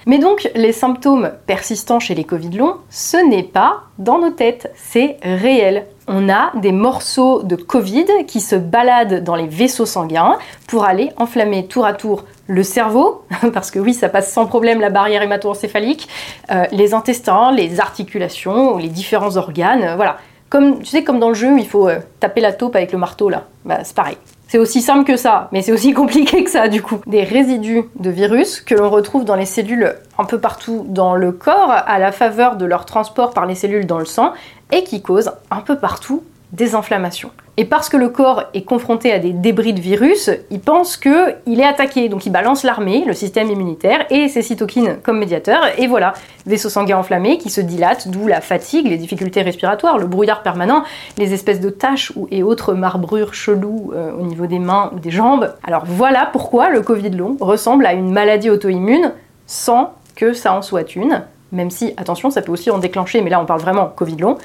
Mais 0.06 0.18
donc 0.18 0.50
les 0.54 0.72
symptômes 0.72 1.32
persistants 1.46 2.00
chez 2.00 2.14
les 2.14 2.24
Covid 2.24 2.50
longs, 2.50 2.76
ce 2.90 3.16
n'est 3.16 3.42
pas 3.42 3.84
dans 3.98 4.18
nos 4.18 4.30
têtes, 4.30 4.72
c'est 4.74 5.18
réel. 5.22 5.86
On 6.08 6.28
a 6.28 6.50
des 6.56 6.72
morceaux 6.72 7.42
de 7.42 7.54
Covid 7.54 8.06
qui 8.26 8.40
se 8.40 8.56
baladent 8.56 9.22
dans 9.22 9.36
les 9.36 9.46
vaisseaux 9.46 9.86
sanguins 9.86 10.36
pour 10.66 10.84
aller 10.84 11.10
enflammer 11.16 11.66
tour 11.66 11.86
à 11.86 11.92
tour 11.92 12.24
le 12.48 12.62
cerveau, 12.62 13.24
parce 13.54 13.70
que 13.70 13.78
oui, 13.78 13.94
ça 13.94 14.08
passe 14.08 14.32
sans 14.32 14.46
problème 14.46 14.80
la 14.80 14.90
barrière 14.90 15.22
hémato-encéphalique, 15.22 16.08
euh, 16.50 16.64
les 16.72 16.92
intestins, 16.94 17.52
les 17.52 17.80
articulations, 17.80 18.76
les 18.76 18.88
différents 18.88 19.36
organes, 19.36 19.94
voilà. 19.96 20.18
Comme, 20.50 20.80
tu 20.80 20.86
sais, 20.86 21.02
comme 21.02 21.18
dans 21.18 21.30
le 21.30 21.34
jeu, 21.34 21.58
il 21.58 21.66
faut 21.66 21.88
euh, 21.88 22.00
taper 22.20 22.42
la 22.42 22.52
taupe 22.52 22.76
avec 22.76 22.92
le 22.92 22.98
marteau, 22.98 23.30
là. 23.30 23.44
Bah, 23.64 23.78
c'est 23.84 23.96
pareil. 23.96 24.18
C'est 24.52 24.58
aussi 24.58 24.82
simple 24.82 25.04
que 25.04 25.16
ça, 25.16 25.48
mais 25.50 25.62
c'est 25.62 25.72
aussi 25.72 25.92
compliqué 25.94 26.44
que 26.44 26.50
ça, 26.50 26.68
du 26.68 26.82
coup. 26.82 27.00
Des 27.06 27.24
résidus 27.24 27.84
de 27.98 28.10
virus 28.10 28.60
que 28.60 28.74
l'on 28.74 28.90
retrouve 28.90 29.24
dans 29.24 29.34
les 29.34 29.46
cellules 29.46 29.94
un 30.18 30.24
peu 30.24 30.38
partout 30.38 30.84
dans 30.90 31.16
le 31.16 31.32
corps, 31.32 31.70
à 31.70 31.98
la 31.98 32.12
faveur 32.12 32.56
de 32.56 32.66
leur 32.66 32.84
transport 32.84 33.30
par 33.30 33.46
les 33.46 33.54
cellules 33.54 33.86
dans 33.86 33.98
le 33.98 34.04
sang, 34.04 34.34
et 34.70 34.84
qui 34.84 35.00
causent 35.00 35.32
un 35.50 35.62
peu 35.62 35.78
partout 35.78 36.22
des 36.52 36.74
inflammations. 36.74 37.30
Et 37.58 37.66
parce 37.66 37.90
que 37.90 37.98
le 37.98 38.08
corps 38.08 38.44
est 38.54 38.62
confronté 38.62 39.12
à 39.12 39.18
des 39.18 39.32
débris 39.32 39.74
de 39.74 39.80
virus, 39.80 40.30
il 40.50 40.60
pense 40.60 40.96
qu'il 40.96 41.60
est 41.60 41.64
attaqué. 41.64 42.08
Donc 42.08 42.24
il 42.24 42.30
balance 42.30 42.62
l'armée, 42.62 43.04
le 43.06 43.12
système 43.12 43.50
immunitaire 43.50 44.06
et 44.10 44.28
ses 44.28 44.40
cytokines 44.40 44.98
comme 45.02 45.18
médiateurs. 45.18 45.64
Et 45.78 45.86
voilà, 45.86 46.14
vaisseau 46.46 46.70
sanguin 46.70 46.96
enflammé 46.96 47.36
qui 47.36 47.50
se 47.50 47.60
dilate, 47.60 48.08
d'où 48.08 48.26
la 48.26 48.40
fatigue, 48.40 48.86
les 48.86 48.96
difficultés 48.96 49.42
respiratoires, 49.42 49.98
le 49.98 50.06
brouillard 50.06 50.42
permanent, 50.42 50.82
les 51.18 51.34
espèces 51.34 51.60
de 51.60 51.68
taches 51.68 52.12
et 52.30 52.42
autres 52.42 52.72
marbrures 52.72 53.34
cheloues 53.34 53.92
euh, 53.94 54.12
au 54.12 54.22
niveau 54.22 54.46
des 54.46 54.58
mains 54.58 54.90
ou 54.94 54.98
des 54.98 55.10
jambes. 55.10 55.54
Alors 55.62 55.84
voilà 55.86 56.30
pourquoi 56.32 56.70
le 56.70 56.80
Covid 56.80 57.10
long 57.10 57.36
ressemble 57.40 57.84
à 57.84 57.92
une 57.92 58.10
maladie 58.10 58.48
auto-immune 58.48 59.12
sans 59.46 59.92
que 60.16 60.32
ça 60.32 60.54
en 60.54 60.62
soit 60.62 60.96
une. 60.96 61.22
Même 61.52 61.70
si, 61.70 61.92
attention, 61.98 62.30
ça 62.30 62.40
peut 62.40 62.52
aussi 62.52 62.70
en 62.70 62.78
déclencher, 62.78 63.20
mais 63.20 63.28
là 63.28 63.38
on 63.38 63.44
parle 63.44 63.60
vraiment 63.60 63.86
Covid 63.94 64.16
long. 64.16 64.38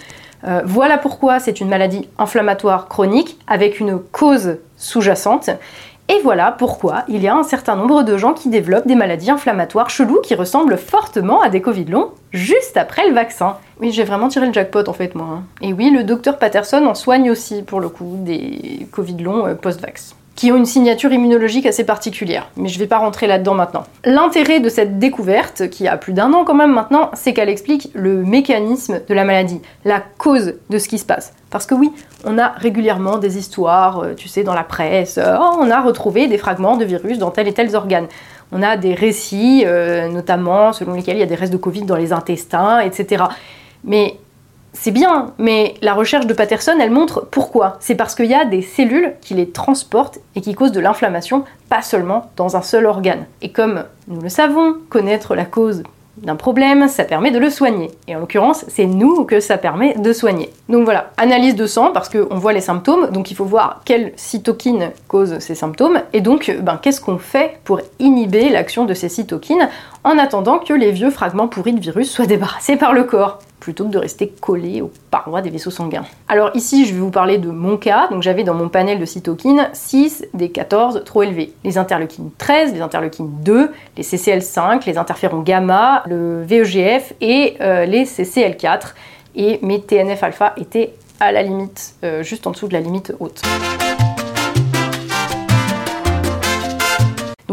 Euh, 0.46 0.62
voilà 0.66 0.98
pourquoi 0.98 1.40
c'est 1.40 1.60
une 1.60 1.70
maladie 1.70 2.08
inflammatoire 2.18 2.88
chronique 2.88 3.40
avec 3.48 3.80
une 3.80 4.00
cause 4.00 4.58
sous-jacente. 4.78 5.50
Et 6.10 6.20
voilà 6.24 6.54
pourquoi 6.54 7.04
il 7.10 7.22
y 7.22 7.28
a 7.28 7.36
un 7.36 7.44
certain 7.44 7.76
nombre 7.76 8.04
de 8.04 8.18
gens 8.18 8.34
qui 8.34 8.48
développent 8.48 8.88
des 8.88 8.96
maladies 8.96 9.30
inflammatoires 9.30 9.90
cheloues 9.90 10.22
qui 10.22 10.36
ressemblent 10.36 10.78
fortement 10.78 11.42
à 11.42 11.50
des 11.50 11.62
Covid 11.62 11.86
longs 11.86 12.12
juste 12.32 12.78
après 12.78 13.08
le 13.10 13.14
vaccin. 13.14 13.58
Oui, 13.82 13.92
j'ai 13.92 14.06
vraiment 14.06 14.30
tiré 14.30 14.48
le 14.48 14.54
jackpot 14.54 14.88
en 14.88 14.94
fait 14.94 15.16
moi. 15.16 15.28
Hein. 15.30 15.44
Et 15.62 15.74
oui, 15.74 15.90
le 15.90 16.06
docteur 16.06 16.38
Patterson 16.38 16.86
en 16.86 16.96
soigne 16.96 17.30
aussi 17.30 17.62
pour 17.62 17.82
le 17.82 17.90
coup 17.90 18.16
des 18.20 18.88
Covid 18.92 19.18
longs 19.18 19.48
euh, 19.48 19.56
post-vax 19.56 20.17
qui 20.38 20.52
ont 20.52 20.56
une 20.56 20.68
signature 20.68 21.12
immunologique 21.12 21.66
assez 21.66 21.84
particulière. 21.84 22.50
Mais 22.56 22.70
je 22.70 22.76
ne 22.76 22.80
vais 22.80 22.88
pas 22.88 23.00
rentrer 23.00 23.26
là-dedans 23.26 23.56
maintenant. 23.56 23.84
L'intérêt 24.06 24.60
de 24.60 24.70
cette 24.70 25.00
découverte, 25.00 25.68
qui 25.70 25.88
a 25.88 25.98
plus 25.98 26.14
d'un 26.14 26.32
an 26.32 26.46
quand 26.46 26.54
même 26.54 26.72
maintenant, 26.72 27.10
c'est 27.14 27.34
qu'elle 27.34 27.50
explique 27.50 27.90
le 27.96 28.24
mécanisme 28.24 29.02
de 29.06 29.14
la 29.16 29.26
maladie, 29.26 29.60
la 29.84 30.00
cause 30.20 30.54
de 30.70 30.78
ce 30.78 30.88
qui 30.88 31.00
se 31.00 31.06
passe. 31.06 31.34
Parce 31.50 31.66
que 31.66 31.74
oui, 31.74 31.92
on 32.24 32.38
a 32.38 32.50
régulièrement 32.50 33.18
des 33.18 33.40
histoires, 33.40 34.00
euh, 34.00 34.14
tu 34.14 34.28
sais, 34.28 34.44
dans 34.44 34.54
la 34.54 34.64
presse, 34.64 35.18
euh, 35.18 35.38
oh, 35.40 35.58
on 35.60 35.72
a 35.72 35.82
retrouvé 35.82 36.28
des 36.28 36.38
fragments 36.38 36.78
de 36.78 36.86
virus 36.86 37.18
dans 37.18 37.32
tel 37.32 37.48
et 37.48 37.54
tel 37.54 37.76
organe. 37.76 38.06
On 38.52 38.62
a 38.62 38.78
des 38.78 38.94
récits, 38.94 39.64
euh, 39.66 40.08
notamment 40.08 40.72
selon 40.72 40.94
lesquels 40.94 41.18
il 41.18 41.20
y 41.20 41.24
a 41.24 41.28
des 41.28 41.36
restes 41.36 41.52
de 41.52 41.58
Covid 41.58 41.82
dans 41.82 41.96
les 41.96 42.14
intestins, 42.14 42.80
etc. 42.80 43.24
Mais 43.84 44.18
c'est 44.80 44.92
bien, 44.92 45.34
mais 45.38 45.74
la 45.82 45.94
recherche 45.94 46.28
de 46.28 46.34
Patterson, 46.34 46.78
elle 46.80 46.92
montre 46.92 47.28
pourquoi. 47.32 47.78
C'est 47.80 47.96
parce 47.96 48.14
qu'il 48.14 48.28
y 48.28 48.36
a 48.36 48.46
des 48.46 48.62
cellules 48.62 49.14
qui 49.22 49.34
les 49.34 49.50
transportent 49.50 50.20
et 50.36 50.42
qui 50.42 50.54
causent 50.54 50.72
de 50.72 50.80
l'inflammation, 50.80 51.44
pas 51.68 51.82
seulement 51.82 52.30
dans 52.36 52.56
un 52.56 52.62
seul 52.62 52.86
organe. 52.86 53.26
Et 53.42 53.52
comme 53.52 53.86
nous 54.08 54.22
le 54.22 54.30
savons, 54.30 54.76
connaître 54.90 55.36
la 55.36 55.46
cause 55.46 55.84
d'un 56.18 56.36
problème, 56.36 56.88
ça 56.88 57.04
permet 57.04 57.32
de 57.32 57.40
le 57.40 57.50
soigner. 57.50 57.92
Et 58.08 58.16
en 58.16 58.20
l'occurrence, 58.20 58.66
c'est 58.68 58.86
nous 58.86 59.24
que 59.26 59.40
ça 59.40 59.58
permet 59.58 59.96
de 59.96 60.14
soigner. 60.14 60.50
Donc 60.70 60.84
voilà, 60.84 61.12
analyse 61.18 61.56
de 61.56 61.68
sang, 61.68 61.92
parce 61.92 62.10
qu'on 62.10 62.38
voit 62.38 62.54
les 62.54 62.62
symptômes, 62.62 63.10
donc 63.12 63.32
il 63.32 63.36
faut 63.36 63.46
voir 63.46 63.82
quelle 63.86 64.14
cytokine 64.16 64.92
cause 65.08 65.40
ces 65.40 65.56
symptômes, 65.56 66.02
et 66.14 66.22
donc 66.22 66.56
ben, 66.62 66.80
qu'est-ce 66.82 67.02
qu'on 67.02 67.20
fait 67.20 67.60
pour 67.64 67.82
inhiber 68.00 68.50
l'action 68.50 68.86
de 68.86 68.94
ces 68.94 69.10
cytokines 69.10 69.70
en 70.08 70.18
attendant 70.18 70.60
que 70.60 70.74
les 70.74 70.92
vieux 70.92 71.10
fragments 71.10 71.50
pourris 71.50 71.74
de 71.74 71.82
virus 71.82 72.10
soient 72.10 72.26
débarrassés 72.26 72.78
par 72.78 72.94
le 72.94 73.04
corps 73.04 73.40
plutôt 73.60 73.86
que 73.86 73.92
de 73.92 73.98
rester 73.98 74.30
collé 74.40 74.82
aux 74.82 74.92
parois 75.12 75.42
des 75.42 75.50
vaisseaux 75.50 75.72
sanguins. 75.72 76.06
Alors 76.30 76.52
ici, 76.54 76.86
je 76.86 76.94
vais 76.94 77.00
vous 77.02 77.12
parler 77.12 77.38
de 77.38 77.50
mon 77.50 77.76
cas. 77.76 78.08
Donc 78.10 78.24
j'avais 78.24 78.46
dans 78.46 78.54
mon 78.54 78.70
panel 78.70 79.00
de 79.00 79.06
cytokines 79.06 79.68
6 79.74 80.28
des 80.34 80.50
14 80.50 81.04
trop 81.04 81.24
élevés. 81.24 81.52
Les 81.66 81.78
interleukines 81.78 82.30
13, 82.38 82.74
les 82.74 82.80
interleukines 82.80 83.30
2, 83.42 83.72
les 83.98 84.04
CCL5, 84.04 84.86
les 84.86 84.98
interférons 84.98 85.42
gamma, 85.42 86.04
le 86.08 86.44
VEGF 86.44 87.14
et 87.20 87.58
euh, 87.60 87.86
les 87.86 88.06
CCL4. 88.06 88.94
Et 89.36 89.60
mes 89.62 89.82
TNF-alpha 89.82 90.54
étaient 90.56 90.94
à 91.20 91.34
la 91.34 91.44
limite, 91.44 91.96
euh, 92.06 92.24
juste 92.24 92.48
en 92.48 92.52
dessous 92.52 92.70
de 92.70 92.74
la 92.74 92.80
limite 92.80 93.14
haute. 93.20 93.42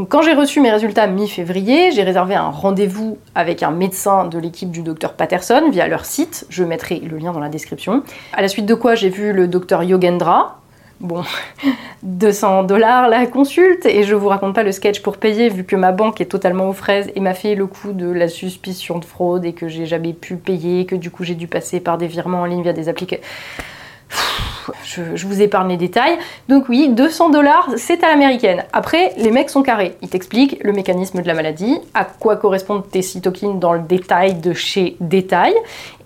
Quand 0.09 0.23
j'ai 0.23 0.33
reçu 0.33 0.61
mes 0.61 0.71
résultats 0.71 1.07
mi-février, 1.07 1.93
j'ai 1.93 2.03
réservé 2.03 2.35
un 2.35 2.49
rendez-vous 2.49 3.19
avec 3.35 3.62
un 3.62 3.71
médecin 3.71 4.25
de 4.25 4.38
l'équipe 4.38 4.71
du 4.71 4.83
docteur 4.83 5.14
Patterson 5.14 5.71
via 5.71 5.87
leur 5.87 6.05
site, 6.05 6.47
je 6.49 6.64
mettrai 6.64 6.99
le 6.99 7.17
lien 7.17 7.33
dans 7.33 7.40
la 7.40 7.49
description. 7.49 8.03
À 8.33 8.43
la 8.43 8.49
suite 8.49 8.67
de 8.67 8.75
quoi 8.75 8.97
j'ai 8.97 9.09
vu 9.09 9.33
le 9.33 9.47
docteur 9.47 9.83
Yogendra, 9.83 10.61
Bon, 11.01 11.23
200 12.03 12.64
dollars 12.64 13.09
la 13.09 13.27
consulte. 13.27 13.85
Et 13.87 14.05
je 14.05 14.14
vous 14.14 14.29
raconte 14.29 14.55
pas 14.55 14.62
le 14.62 14.73
sketch 14.73 15.03
pour 15.03 15.17
payer 15.17 15.49
vu 15.49 15.64
que 15.64 15.77
ma 15.77 15.93
banque 15.93 16.21
est 16.21 16.27
totalement 16.27 16.69
aux 16.69 16.73
fraises 16.73 17.11
et 17.14 17.21
m'a 17.21 17.35
fait 17.35 17.55
le 17.55 17.67
coup 17.67 17.93
de 17.93 18.11
la 18.11 18.29
suspicion 18.29 18.99
de 18.99 19.05
fraude 19.05 19.45
et 19.45 19.53
que 19.53 19.69
j'ai 19.69 19.87
jamais 19.87 20.12
pu 20.12 20.37
payer, 20.37 20.87
que 20.87 20.95
du 20.95 21.11
coup 21.11 21.25
j'ai 21.25 21.35
dû 21.35 21.47
passer 21.47 21.81
par 21.81 21.99
des 21.99 22.07
virements 22.07 22.43
en 22.43 22.47
ligne 22.47 22.62
via 22.62 22.73
des 22.73 22.88
applications 22.88 23.27
je, 24.85 25.27
vous 25.27 25.42
épargne 25.42 25.68
les 25.68 25.77
détails. 25.77 26.16
Donc 26.48 26.68
oui, 26.68 26.88
200 26.88 27.31
dollars, 27.31 27.68
c'est 27.77 28.03
à 28.05 28.09
l'américaine. 28.09 28.64
Après, 28.72 29.12
les 29.16 29.31
mecs 29.31 29.50
sont 29.50 29.62
carrés. 29.62 29.96
Ils 30.03 30.09
t'expliquent 30.09 30.59
le 30.62 30.72
mécanisme 30.72 31.22
de 31.22 31.27
la 31.27 31.35
maladie, 31.35 31.79
à 31.94 32.05
quoi 32.05 32.37
correspondent 32.37 32.88
tes 32.88 33.03
cytokines 33.03 33.59
dans 33.59 33.72
le 33.72 33.81
détail 33.81 34.35
de 34.35 34.53
chez 34.53 34.96
détail, 35.00 35.55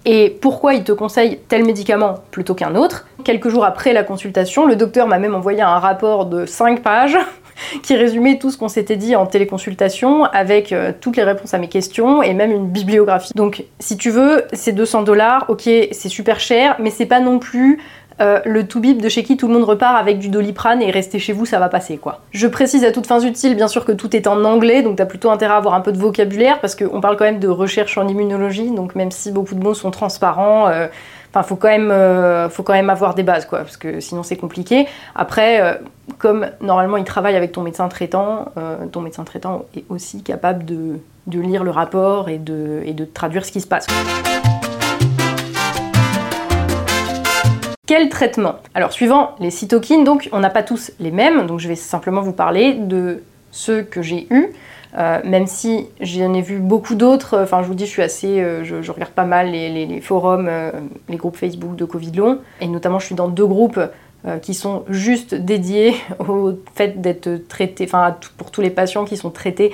et 0.04 0.30
pourquoi 0.40 0.74
ils 0.74 0.84
te 0.84 0.92
conseillent 0.92 1.38
tel 1.48 1.64
médicament 1.64 2.14
plutôt 2.30 2.54
qu'un 2.54 2.74
autre. 2.74 3.06
Quelques 3.24 3.48
jours 3.48 3.64
après 3.64 3.92
la 3.92 4.04
consultation, 4.04 4.66
le 4.66 4.76
docteur 4.76 5.06
m'a 5.06 5.18
même 5.18 5.34
envoyé 5.34 5.60
un 5.60 5.78
rapport 5.78 6.26
de 6.26 6.46
5 6.46 6.82
pages 6.82 7.18
qui 7.82 7.96
résumait 7.96 8.38
tout 8.38 8.50
ce 8.50 8.56
qu'on 8.56 8.68
s'était 8.68 8.96
dit 8.96 9.16
en 9.16 9.26
téléconsultation 9.26 10.24
avec 10.24 10.72
euh, 10.72 10.92
toutes 10.98 11.16
les 11.16 11.24
réponses 11.24 11.52
à 11.54 11.58
mes 11.58 11.68
questions 11.68 12.22
et 12.22 12.32
même 12.32 12.52
une 12.52 12.68
bibliographie. 12.68 13.32
Donc 13.34 13.64
si 13.80 13.96
tu 13.96 14.10
veux, 14.10 14.44
c'est 14.52 14.72
200 14.72 15.02
dollars, 15.02 15.44
ok, 15.48 15.62
c'est 15.62 16.08
super 16.08 16.40
cher, 16.40 16.76
mais 16.78 16.90
c'est 16.90 17.06
pas 17.06 17.20
non 17.20 17.38
plus 17.38 17.78
euh, 18.20 18.40
le 18.44 18.66
tout-bip 18.66 19.00
de 19.00 19.08
chez 19.08 19.22
qui 19.22 19.36
tout 19.36 19.46
le 19.46 19.54
monde 19.54 19.64
repart 19.64 19.96
avec 19.96 20.18
du 20.18 20.28
doliprane 20.28 20.82
et 20.82 20.90
restez 20.90 21.18
chez 21.18 21.32
vous, 21.32 21.46
ça 21.46 21.58
va 21.58 21.68
passer 21.68 21.98
quoi. 21.98 22.20
Je 22.32 22.46
précise 22.46 22.84
à 22.84 22.90
toutes 22.90 23.06
fins 23.06 23.20
utiles, 23.20 23.54
bien 23.54 23.68
sûr 23.68 23.84
que 23.84 23.92
tout 23.92 24.14
est 24.16 24.26
en 24.26 24.44
anglais, 24.44 24.82
donc 24.82 24.96
t'as 24.96 25.06
plutôt 25.06 25.30
intérêt 25.30 25.54
à 25.54 25.56
avoir 25.56 25.74
un 25.74 25.80
peu 25.80 25.92
de 25.92 25.98
vocabulaire 25.98 26.60
parce 26.60 26.74
qu'on 26.74 27.00
parle 27.00 27.16
quand 27.16 27.24
même 27.24 27.38
de 27.38 27.48
recherche 27.48 27.96
en 27.96 28.08
immunologie, 28.08 28.70
donc 28.70 28.94
même 28.96 29.12
si 29.12 29.30
beaucoup 29.30 29.54
de 29.54 29.62
mots 29.62 29.74
sont 29.74 29.90
transparents, 29.90 30.68
euh, 30.68 30.86
Enfin, 31.30 31.42
faut 31.42 31.56
quand 31.56 31.68
même, 31.68 31.90
euh, 31.90 32.48
faut 32.48 32.62
quand 32.62 32.72
même 32.72 32.88
avoir 32.88 33.14
des 33.14 33.22
bases, 33.22 33.44
quoi, 33.44 33.58
parce 33.58 33.76
que 33.76 34.00
sinon 34.00 34.22
c'est 34.22 34.38
compliqué. 34.38 34.86
Après, 35.14 35.78
comme 36.16 36.48
normalement 36.62 36.96
il 36.96 37.04
travaille 37.04 37.36
avec 37.36 37.52
ton 37.52 37.60
médecin 37.60 37.86
traitant, 37.88 38.46
ton 38.92 39.02
médecin 39.02 39.24
traitant 39.24 39.66
est 39.76 39.84
aussi 39.90 40.22
capable 40.22 40.64
de, 40.64 40.98
lire 41.26 41.64
le 41.64 41.70
rapport 41.70 42.30
et 42.30 42.38
de 42.38 43.04
traduire 43.12 43.44
ce 43.44 43.52
qui 43.52 43.60
se 43.60 43.66
passe. 43.66 43.86
Quel 47.88 48.10
traitement 48.10 48.56
Alors, 48.74 48.92
suivant 48.92 49.30
les 49.40 49.50
cytokines, 49.50 50.04
donc 50.04 50.28
on 50.32 50.40
n'a 50.40 50.50
pas 50.50 50.62
tous 50.62 50.92
les 51.00 51.10
mêmes, 51.10 51.46
donc 51.46 51.58
je 51.58 51.68
vais 51.68 51.74
simplement 51.74 52.20
vous 52.20 52.34
parler 52.34 52.74
de 52.74 53.22
ceux 53.50 53.80
que 53.80 54.02
j'ai 54.02 54.26
eus. 54.30 54.48
Euh, 54.98 55.20
même 55.24 55.46
si 55.46 55.86
j'en 56.02 56.34
ai 56.34 56.42
vu 56.42 56.58
beaucoup 56.58 56.94
d'autres, 56.94 57.38
enfin 57.42 57.62
je 57.62 57.66
vous 57.66 57.74
dis, 57.74 57.86
je 57.86 57.90
suis 57.90 58.02
assez, 58.02 58.40
euh, 58.40 58.62
je, 58.62 58.92
regarde 58.92 59.12
pas 59.12 59.24
mal 59.24 59.52
les, 59.52 60.02
forums, 60.02 60.48
euh, 60.50 60.70
les 61.08 61.16
groupes 61.16 61.36
Facebook 61.36 61.76
de 61.76 61.86
Covid 61.86 62.12
long, 62.12 62.40
et 62.60 62.66
notamment 62.68 62.98
je 62.98 63.06
suis 63.06 63.14
dans 63.14 63.28
deux 63.28 63.46
groupes 63.46 63.80
qui 64.42 64.52
sont 64.52 64.84
juste 64.88 65.34
dédiés 65.34 65.94
au 66.28 66.52
fait 66.74 67.00
d'être 67.00 67.36
traités, 67.48 67.84
enfin 67.84 68.16
pour 68.36 68.50
tous 68.50 68.60
les 68.60 68.68
patients 68.68 69.06
qui 69.06 69.16
sont 69.16 69.30
traités 69.30 69.72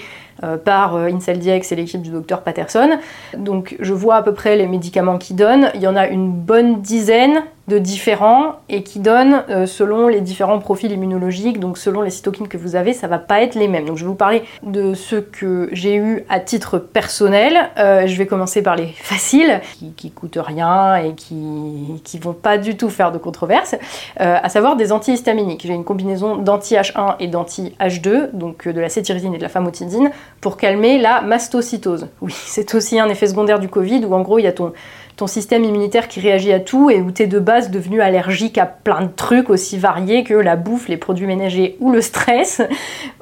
par 0.64 0.96
IncelDX 0.96 1.72
et 1.72 1.76
l'équipe 1.76 2.02
du 2.02 2.10
docteur 2.10 2.42
Patterson. 2.42 2.98
Donc 3.36 3.74
je 3.80 3.92
vois 3.94 4.16
à 4.16 4.22
peu 4.22 4.34
près 4.34 4.56
les 4.56 4.68
médicaments 4.68 5.16
qu'ils 5.16 5.36
donnent. 5.36 5.70
Il 5.74 5.80
y 5.80 5.88
en 5.88 5.96
a 5.96 6.06
une 6.06 6.30
bonne 6.30 6.82
dizaine 6.82 7.42
de 7.68 7.78
différents 7.78 8.56
et 8.68 8.82
qui 8.82 8.98
donnent 8.98 9.42
euh, 9.48 9.66
selon 9.66 10.08
les 10.08 10.20
différents 10.20 10.58
profils 10.58 10.92
immunologiques, 10.92 11.58
donc 11.58 11.78
selon 11.78 12.02
les 12.02 12.10
cytokines 12.10 12.48
que 12.48 12.58
vous 12.58 12.76
avez, 12.76 12.92
ça 12.92 13.06
va 13.06 13.18
pas 13.18 13.42
être 13.42 13.54
les 13.54 13.68
mêmes. 13.68 13.86
Donc 13.86 13.96
je 13.96 14.04
vais 14.04 14.08
vous 14.08 14.14
parler 14.14 14.42
de 14.62 14.92
ceux 14.92 15.22
que 15.22 15.68
j'ai 15.72 15.96
eu 15.96 16.24
à 16.28 16.40
titre 16.40 16.78
personnel. 16.78 17.70
Euh, 17.78 18.06
je 18.06 18.16
vais 18.16 18.26
commencer 18.26 18.62
par 18.62 18.76
les 18.76 18.88
faciles, 18.88 19.62
qui, 19.78 19.92
qui 19.92 20.10
coûtent 20.10 20.38
rien 20.40 20.96
et 20.96 21.14
qui, 21.14 22.00
qui 22.04 22.18
vont 22.18 22.34
pas 22.34 22.58
du 22.58 22.76
tout 22.76 22.90
faire 22.90 23.12
de 23.12 23.18
controverse, 23.18 23.74
euh, 24.20 24.36
à 24.42 24.48
savoir 24.50 24.76
des 24.76 24.92
antihistaminiques. 24.92 25.62
J'ai 25.66 25.74
une 25.74 25.84
combinaison 25.84 26.36
d'anti-H1 26.36 27.16
et 27.20 27.28
d'anti-H2, 27.28 28.30
donc 28.34 28.68
de 28.68 28.80
la 28.80 28.90
cétirizine 28.90 29.34
et 29.34 29.38
de 29.38 29.42
la 29.42 29.48
famotidine, 29.48 30.10
pour 30.42 30.58
calmer 30.58 30.98
la 30.98 31.22
mastocytose. 31.22 32.08
Oui, 32.20 32.34
c'est 32.46 32.74
aussi 32.74 33.00
un 33.00 33.08
effet 33.08 33.26
secondaire 33.26 33.58
du 33.58 33.68
Covid 33.68 34.04
où 34.04 34.14
en 34.14 34.20
gros 34.20 34.38
il 34.38 34.42
y 34.42 34.48
a 34.48 34.52
ton 34.52 34.74
ton 35.16 35.26
système 35.26 35.64
immunitaire 35.64 36.08
qui 36.08 36.20
réagit 36.20 36.52
à 36.52 36.60
tout 36.60 36.90
et 36.90 37.00
où 37.00 37.12
tu 37.12 37.22
es 37.22 37.26
de 37.26 37.38
base 37.38 37.70
devenu 37.70 38.00
allergique 38.00 38.58
à 38.58 38.66
plein 38.66 39.02
de 39.02 39.10
trucs 39.14 39.48
aussi 39.48 39.78
variés 39.78 40.24
que 40.24 40.34
la 40.34 40.56
bouffe, 40.56 40.88
les 40.88 40.96
produits 40.96 41.26
ménagers 41.26 41.76
ou 41.80 41.92
le 41.92 42.00
stress. 42.00 42.62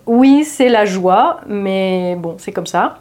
Oui, 0.06 0.44
c'est 0.44 0.68
la 0.68 0.84
joie, 0.84 1.40
mais 1.46 2.16
bon, 2.18 2.36
c'est 2.38 2.52
comme 2.52 2.66
ça. 2.66 2.98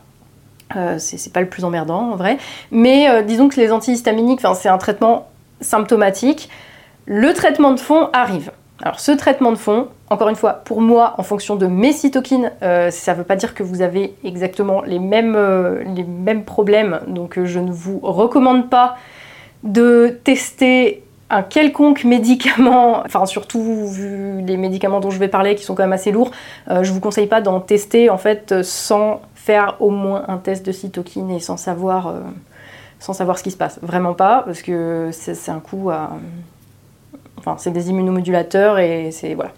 Euh, 0.76 0.98
c'est 1.00 1.34
pas 1.34 1.42
le 1.42 1.50
plus 1.50 1.66
emmerdant 1.66 2.12
en 2.12 2.16
vrai. 2.16 2.38
Mais 2.72 3.10
euh, 3.10 3.22
disons 3.24 3.50
que 3.50 3.60
les 3.60 3.72
antihistaminiques, 3.72 4.42
c'est 4.56 4.70
un 4.70 4.78
traitement 4.78 5.30
symptomatique. 5.62 6.50
Le 7.06 7.34
traitement 7.34 7.72
de 7.72 7.80
fond 7.80 8.10
arrive. 8.14 8.52
Alors 8.82 9.00
ce 9.00 9.12
traitement 9.12 9.52
de 9.52 9.58
fond, 9.58 9.88
encore 10.12 10.28
une 10.28 10.36
fois, 10.36 10.52
pour 10.66 10.82
moi, 10.82 11.16
en 11.18 11.24
fonction 11.24 11.56
de 11.56 11.68
mes 11.68 11.94
cytokines, 11.94 12.52
euh, 12.64 12.92
ça 12.92 13.14
ne 13.14 13.20
veut 13.20 13.24
pas 13.24 13.38
dire 13.38 13.56
que 13.56 13.64
vous 13.64 13.82
avez 13.82 14.14
exactement 14.26 14.82
les 14.82 15.00
mêmes, 15.00 15.36
euh, 15.38 15.86
les 15.86 16.04
mêmes 16.04 16.44
problèmes. 16.44 17.00
Donc 17.08 17.38
euh, 17.38 17.46
je 17.46 17.60
ne 17.60 17.72
vous 17.72 17.98
recommande 18.04 18.70
pas 18.70 18.98
de 19.64 20.20
tester 20.26 21.02
un 21.30 21.44
quelconque 21.44 22.04
médicament, 22.04 23.04
enfin 23.06 23.26
surtout 23.26 23.88
vu 23.88 24.42
les 24.42 24.58
médicaments 24.58 25.00
dont 25.00 25.12
je 25.12 25.18
vais 25.18 25.30
parler 25.30 25.56
qui 25.56 25.64
sont 25.64 25.76
quand 25.76 25.84
même 25.84 25.94
assez 25.94 26.12
lourds, 26.12 26.32
je 26.68 26.92
vous 26.92 27.00
conseille 27.00 27.28
pas 27.28 27.40
d'en 27.40 27.62
tester 27.62 28.10
en 28.10 28.18
fait 28.18 28.64
sans 28.64 29.22
faire 29.34 29.78
au 29.80 29.92
moins 29.92 30.26
un 30.28 30.38
test 30.38 30.66
de 30.66 30.74
cytokine 30.74 31.32
et 31.32 31.40
sans 31.40 31.56
savoir, 31.56 32.14
sans 33.00 33.14
savoir 33.14 33.38
ce 33.38 33.44
qui 33.44 33.52
se 33.52 33.58
passe. 33.58 33.80
Vraiment 33.82 34.14
pas, 34.14 34.44
parce 34.46 34.62
que 34.62 35.10
c'est 35.14 35.52
un 35.52 35.62
coup 35.62 35.90
à 35.90 36.10
Enfin, 37.42 37.56
c'est 37.58 37.72
des 37.72 37.90
immunomodulateurs 37.90 38.78
et 38.78 39.10
c'est 39.12 39.34
voilà. 39.34 39.52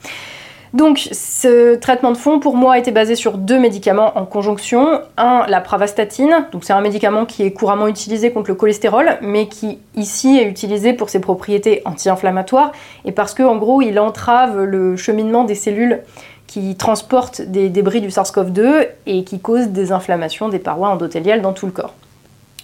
Donc, 0.73 1.07
ce 1.12 1.75
traitement 1.75 2.12
de 2.12 2.17
fond, 2.17 2.39
pour 2.39 2.57
moi, 2.57 2.79
était 2.79 2.91
basé 2.91 3.15
sur 3.15 3.38
deux 3.38 3.59
médicaments 3.59 4.17
en 4.17 4.25
conjonction. 4.25 5.01
Un, 5.17 5.45
la 5.47 5.62
pravastatine, 5.62 6.47
donc 6.51 6.63
c'est 6.63 6.73
un 6.73 6.81
médicament 6.81 7.25
qui 7.25 7.43
est 7.43 7.51
couramment 7.51 7.88
utilisé 7.88 8.31
contre 8.31 8.49
le 8.49 8.55
cholestérol, 8.55 9.17
mais 9.21 9.47
qui 9.47 9.77
ici 9.95 10.39
est 10.39 10.45
utilisé 10.45 10.93
pour 10.93 11.12
ses 11.12 11.19
propriétés 11.19 11.83
anti-inflammatoires 11.86 12.71
et 13.05 13.12
parce 13.12 13.36
qu'en 13.36 13.57
gros, 13.57 13.83
il 13.83 13.99
entrave 13.99 14.63
le 14.63 14.97
cheminement 14.97 15.43
des 15.43 15.55
cellules 15.55 16.01
qui 16.47 16.75
transportent 16.75 17.41
des 17.41 17.69
débris 17.69 18.01
du 18.01 18.09
SARS-CoV-2 18.09 18.88
et 19.05 19.23
qui 19.23 19.39
causent 19.39 19.69
des 19.69 19.91
inflammations 19.91 20.49
des 20.49 20.59
parois 20.59 20.89
endothéliales 20.89 21.41
dans 21.43 21.53
tout 21.53 21.67
le 21.67 21.71
corps. 21.71 21.93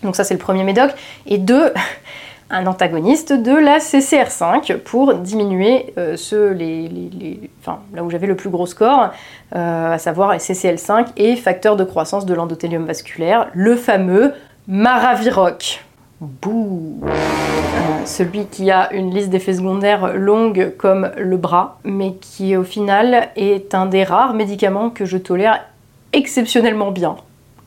Donc 0.01 0.15
ça, 0.15 0.23
c'est 0.23 0.33
le 0.33 0.39
premier 0.39 0.63
médoc. 0.63 0.91
Et 1.27 1.37
deux, 1.37 1.73
un 2.49 2.65
antagoniste 2.65 3.31
de 3.33 3.51
la 3.51 3.77
CCR5 3.77 4.77
pour 4.77 5.13
diminuer 5.13 5.93
euh, 5.97 6.15
les, 6.53 7.39
enfin, 7.61 7.79
là 7.93 8.03
où 8.03 8.09
j'avais 8.09 8.27
le 8.27 8.35
plus 8.35 8.49
gros 8.49 8.65
score, 8.65 9.09
euh, 9.55 9.93
à 9.93 9.97
savoir 9.97 10.35
CCL5 10.35 11.09
et 11.17 11.35
facteur 11.35 11.75
de 11.75 11.83
croissance 11.83 12.25
de 12.25 12.33
l'endothélium 12.33 12.85
vasculaire, 12.85 13.49
le 13.53 13.75
fameux 13.75 14.33
Maraviroc. 14.67 15.83
Bouh 16.21 17.01
euh, 17.05 18.05
Celui 18.05 18.45
qui 18.47 18.71
a 18.71 18.91
une 18.93 19.13
liste 19.13 19.29
d'effets 19.29 19.53
secondaires 19.53 20.15
longue 20.15 20.73
comme 20.77 21.11
le 21.17 21.37
bras, 21.37 21.79
mais 21.83 22.15
qui 22.15 22.57
au 22.57 22.63
final 22.63 23.29
est 23.35 23.73
un 23.73 23.85
des 23.85 24.03
rares 24.03 24.33
médicaments 24.33 24.89
que 24.89 25.05
je 25.05 25.17
tolère 25.17 25.63
exceptionnellement 26.11 26.91
bien. 26.91 27.15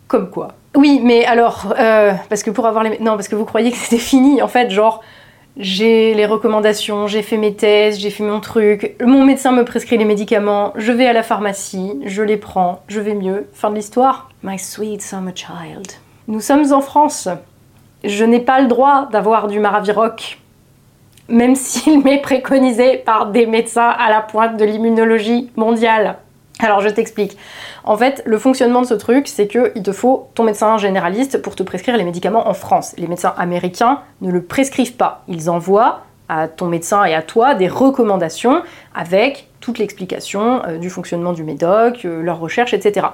Comme 0.09 0.29
quoi 0.29 0.49
oui, 0.75 1.01
mais 1.03 1.25
alors, 1.25 1.75
euh, 1.79 2.13
parce 2.29 2.43
que 2.43 2.51
pour 2.51 2.67
avoir 2.67 2.85
les... 2.85 2.99
Non, 2.99 3.13
parce 3.13 3.29
que 3.29 3.35
vous 3.35 3.45
croyez 3.45 3.71
que 3.71 3.77
c'était 3.83 3.99
fini, 3.99 4.43
en 4.43 4.49
fait, 4.49 4.71
genre, 4.71 5.03
j'ai 5.57 6.15
les 6.15 6.25
recommandations, 6.25 7.07
j'ai 7.07 7.23
fait 7.23 7.37
mes 7.37 7.55
tests, 7.55 8.01
j'ai 8.01 8.11
fait 8.11 8.25
mon 8.25 8.41
truc, 8.41 8.97
mon 9.05 9.25
médecin 9.25 9.53
me 9.53 9.65
prescrit 9.65 9.99
les 9.99 10.07
médicaments, 10.07 10.73
je 10.77 10.93
vais 10.93 11.07
à 11.07 11.13
la 11.13 11.23
pharmacie, 11.23 12.01
je 12.07 12.23
les 12.23 12.39
prends, 12.39 12.83
je 12.89 13.01
vais 13.01 13.15
mieux. 13.15 13.49
Fin 13.53 13.71
de 13.71 13.75
l'histoire. 13.75 14.31
My 14.43 14.59
sweet 14.59 15.03
summer 15.03 15.35
child. 15.37 15.87
Nous 16.27 16.41
sommes 16.41 16.73
en 16.73 16.81
France. 16.81 17.29
Je 18.03 18.25
n'ai 18.25 18.41
pas 18.41 18.61
le 18.61 18.69
droit 18.69 19.09
d'avoir 19.13 19.47
du 19.47 19.61
Maraviroc, 19.61 20.39
même 21.29 21.55
s'il 21.57 22.03
m'est 22.03 22.23
préconisé 22.23 22.97
par 22.97 23.27
des 23.27 23.47
médecins 23.47 23.91
à 23.91 24.09
la 24.09 24.23
pointe 24.23 24.57
de 24.57 24.65
l'immunologie 24.65 25.51
mondiale. 25.57 26.17
Alors 26.63 26.81
je 26.81 26.89
t'explique. 26.89 27.37
En 27.85 27.97
fait, 27.97 28.23
le 28.25 28.39
fonctionnement 28.39 28.83
de 28.83 28.87
ce 28.87 28.95
truc, 28.95 29.29
c'est 29.29 29.49
qu'il 29.49 29.83
te 29.83 29.93
faut 29.93 30.29
ton 30.35 30.45
médecin 30.45 30.79
généraliste 30.79 31.43
pour 31.43 31.57
te 31.57 31.63
prescrire 31.63 31.97
les 31.97 32.05
médicaments 32.05 32.49
en 32.49 32.55
France. 32.55 32.95
Les 32.97 33.09
médecins 33.09 33.35
américains 33.37 34.01
ne 34.21 34.31
le 34.31 34.43
prescrivent 34.43 34.95
pas. 34.95 35.25
Ils 35.29 35.51
envoient 35.51 36.03
à 36.29 36.49
ton 36.49 36.67
médecin 36.67 37.05
et 37.05 37.15
à 37.15 37.21
toi 37.21 37.55
des 37.55 37.69
recommandations 37.69 38.63
avec 38.95 39.49
toute 39.61 39.79
l'explication 39.79 40.63
euh, 40.67 40.79
du 40.79 40.89
fonctionnement 40.89 41.33
du 41.33 41.45
médoc, 41.45 42.05
euh, 42.05 42.23
leurs 42.23 42.39
recherches, 42.39 42.75
etc. 42.75 43.07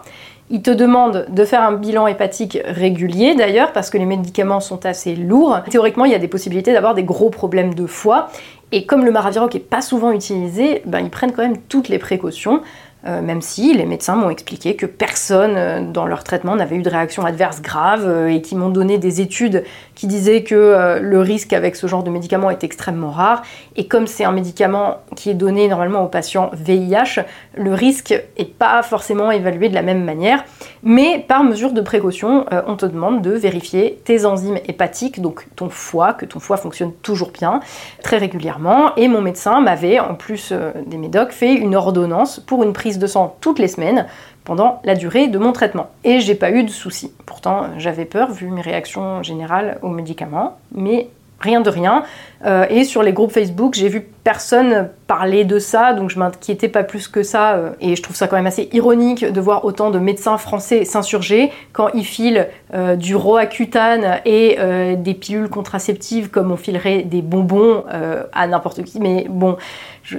Ils 0.50 0.62
te 0.62 0.70
demandent 0.70 1.26
de 1.28 1.44
faire 1.44 1.62
un 1.62 1.72
bilan 1.72 2.06
hépatique 2.06 2.58
régulier 2.64 3.34
d'ailleurs 3.34 3.72
parce 3.72 3.90
que 3.90 3.98
les 3.98 4.06
médicaments 4.06 4.60
sont 4.60 4.86
assez 4.86 5.14
lourds. 5.14 5.58
Théoriquement, 5.70 6.04
il 6.04 6.12
y 6.12 6.14
a 6.14 6.18
des 6.18 6.28
possibilités 6.28 6.72
d'avoir 6.72 6.94
des 6.94 7.02
gros 7.02 7.28
problèmes 7.28 7.74
de 7.74 7.86
foie. 7.86 8.28
Et 8.72 8.86
comme 8.86 9.04
le 9.04 9.10
Maraviroc 9.10 9.54
est 9.54 9.60
pas 9.60 9.80
souvent 9.80 10.12
utilisé, 10.12 10.82
ben, 10.86 11.00
ils 11.00 11.10
prennent 11.10 11.32
quand 11.32 11.42
même 11.42 11.58
toutes 11.68 11.88
les 11.88 11.98
précautions. 11.98 12.62
Euh, 13.06 13.22
même 13.22 13.42
si 13.42 13.74
les 13.74 13.84
médecins 13.84 14.16
m'ont 14.16 14.30
expliqué 14.30 14.74
que 14.74 14.84
personne 14.84 15.54
euh, 15.56 15.80
dans 15.80 16.04
leur 16.04 16.24
traitement 16.24 16.56
n'avait 16.56 16.74
eu 16.74 16.82
de 16.82 16.90
réaction 16.90 17.24
adverse 17.24 17.62
grave 17.62 18.04
euh, 18.04 18.26
et 18.26 18.42
qui 18.42 18.56
m'ont 18.56 18.70
donné 18.70 18.98
des 18.98 19.20
études 19.20 19.62
qui 19.94 20.08
disaient 20.08 20.42
que 20.42 20.98
le 21.00 21.20
risque 21.20 21.52
avec 21.52 21.74
ce 21.74 21.88
genre 21.88 22.04
de 22.04 22.10
médicament 22.10 22.50
est 22.50 22.62
extrêmement 22.62 23.10
rare. 23.10 23.42
Et 23.74 23.88
comme 23.88 24.06
c'est 24.06 24.22
un 24.22 24.30
médicament 24.30 24.98
qui 25.16 25.28
est 25.28 25.34
donné 25.34 25.66
normalement 25.66 26.04
aux 26.04 26.08
patients 26.08 26.50
VIH, 26.52 27.24
le 27.56 27.74
risque 27.74 28.14
n'est 28.38 28.44
pas 28.44 28.80
forcément 28.84 29.32
évalué 29.32 29.68
de 29.68 29.74
la 29.74 29.82
même 29.82 30.04
manière. 30.04 30.44
Mais 30.84 31.24
par 31.26 31.42
mesure 31.42 31.72
de 31.72 31.80
précaution, 31.80 32.46
on 32.68 32.76
te 32.76 32.86
demande 32.86 33.22
de 33.22 33.32
vérifier 33.32 34.00
tes 34.04 34.24
enzymes 34.24 34.58
hépatiques, 34.68 35.20
donc 35.20 35.48
ton 35.56 35.68
foie, 35.68 36.12
que 36.12 36.26
ton 36.26 36.38
foie 36.38 36.58
fonctionne 36.58 36.92
toujours 37.02 37.32
bien, 37.32 37.58
très 38.04 38.18
régulièrement. 38.18 38.94
Et 38.94 39.08
mon 39.08 39.20
médecin 39.20 39.60
m'avait, 39.60 39.98
en 39.98 40.14
plus 40.14 40.52
des 40.86 40.96
médocs, 40.96 41.32
fait 41.32 41.54
une 41.54 41.74
ordonnance 41.74 42.38
pour 42.38 42.62
une 42.62 42.72
prise 42.72 42.87
de 42.96 43.06
sang 43.06 43.36
toutes 43.42 43.58
les 43.58 43.68
semaines 43.68 44.06
pendant 44.44 44.80
la 44.84 44.94
durée 44.94 45.28
de 45.28 45.38
mon 45.38 45.52
traitement. 45.52 45.90
Et 46.04 46.20
j'ai 46.20 46.34
pas 46.34 46.50
eu 46.50 46.64
de 46.64 46.70
soucis. 46.70 47.12
Pourtant, 47.26 47.66
j'avais 47.76 48.06
peur 48.06 48.30
vu 48.30 48.48
mes 48.48 48.62
réactions 48.62 49.22
générales 49.22 49.78
aux 49.82 49.90
médicaments, 49.90 50.56
mais 50.72 51.10
rien 51.40 51.60
de 51.60 51.70
rien. 51.70 52.04
Euh, 52.44 52.66
et 52.68 52.84
sur 52.84 53.02
les 53.02 53.12
groupes 53.12 53.32
Facebook, 53.32 53.74
j'ai 53.74 53.88
vu 53.88 54.06
personne 54.24 54.90
parler 55.06 55.44
de 55.44 55.58
ça, 55.58 55.92
donc 55.92 56.10
je 56.10 56.18
m'inquiétais 56.18 56.68
pas 56.68 56.82
plus 56.82 57.08
que 57.08 57.22
ça. 57.22 57.54
Euh, 57.54 57.70
et 57.80 57.96
je 57.96 58.02
trouve 58.02 58.16
ça 58.16 58.28
quand 58.28 58.36
même 58.36 58.46
assez 58.46 58.68
ironique 58.72 59.24
de 59.24 59.40
voir 59.40 59.64
autant 59.64 59.90
de 59.90 59.98
médecins 59.98 60.38
français 60.38 60.84
s'insurger 60.84 61.50
quand 61.72 61.88
ils 61.94 62.04
filent 62.04 62.46
euh, 62.74 62.96
du 62.96 63.16
Roaccutane 63.16 64.20
et 64.24 64.58
des 64.96 65.14
pilules 65.14 65.48
contraceptives 65.48 66.30
comme 66.30 66.50
on 66.50 66.56
filerait 66.56 67.02
des 67.02 67.22
bonbons 67.22 67.84
à 68.32 68.46
n'importe 68.46 68.82
qui. 68.84 69.00
Mais 69.00 69.26
bon, 69.28 69.56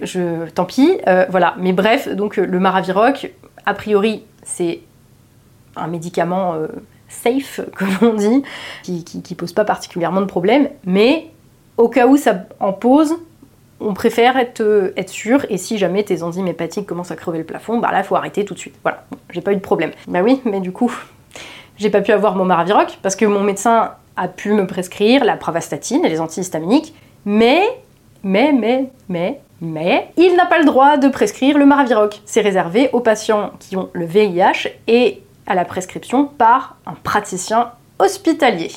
je, 0.04 0.50
tant 0.50 0.66
pis. 0.66 1.00
voilà. 1.30 1.56
Mais 1.58 1.74
bref, 1.74 2.08
donc 2.10 2.38
le 2.38 2.60
Maraviroc, 2.60 3.32
a 3.66 3.74
priori, 3.74 4.24
c'est 4.44 4.82
un 5.76 5.88
médicament 5.88 6.56
safe, 7.10 7.60
comme 7.78 7.98
on 8.02 8.14
dit, 8.14 8.44
qui, 8.84 9.36
pose 9.36 9.54
pas 9.54 9.66
particulièrement 9.66 10.22
de 10.22 10.26
problème, 10.26 10.70
mais 10.86 11.28
au 11.78 11.90
cas 11.90 12.08
où 12.08 12.18
ça 12.18 12.46
en 12.60 12.72
pose, 12.72 13.16
on 13.80 13.94
préfère 13.94 14.38
être, 14.38 14.94
sûr, 15.08 15.46
et 15.50 15.58
si 15.58 15.78
jamais 15.78 16.04
tes 16.04 16.24
enzymes 16.24 16.48
hépatiques 16.48 16.86
commencent 16.86 17.12
à 17.12 17.16
crever 17.16 17.40
le 17.40 17.46
plafond, 17.46 17.80
bah 17.80 17.92
là, 17.92 18.04
faut 18.04 18.16
arrêter 18.16 18.46
tout 18.46 18.54
de 18.54 18.60
suite. 18.60 18.76
Voilà, 18.84 19.06
j'ai 19.30 19.42
pas 19.42 19.54
eu 19.54 19.56
de 19.56 19.62
problème. 19.62 19.92
Bah 20.08 20.22
oui, 20.22 20.42
mais 20.46 20.60
du 20.60 20.72
coup, 20.72 20.94
j'ai 21.78 21.90
pas 21.90 22.02
pu 22.02 22.12
avoir 22.12 22.36
mon 22.36 22.46
Maraviroc, 22.46 23.00
parce 23.02 23.16
que 23.16 23.26
mon 23.26 23.42
médecin 23.42 23.94
a 24.16 24.28
pu 24.28 24.52
me 24.54 24.68
prescrire 24.68 25.24
la 25.24 25.38
pravastatine 25.38 26.06
et 26.06 26.10
les 26.10 26.20
antihistaminiques, 26.20 26.94
mais, 27.26 27.64
mais, 28.24 28.52
mais, 28.52 28.90
mais, 29.08 29.42
mais, 29.62 30.10
il 30.16 30.36
n'a 30.36 30.46
pas 30.46 30.60
le 30.60 30.66
droit 30.66 30.98
de 30.98 31.10
prescrire 31.10 31.58
le 31.58 31.66
Maraviroc. 31.66 32.22
C'est 32.26 32.42
réservé 32.42 32.90
aux 32.94 33.02
patients 33.02 33.52
qui 33.60 33.76
ont 33.76 33.90
le 33.94 34.06
VIH 34.06 34.70
et 34.88 35.22
à 35.48 35.56
la 35.56 35.66
prescription 35.66 36.26
par 36.26 36.78
un 36.86 36.94
praticien 36.94 37.72
hospitalier. 37.98 38.72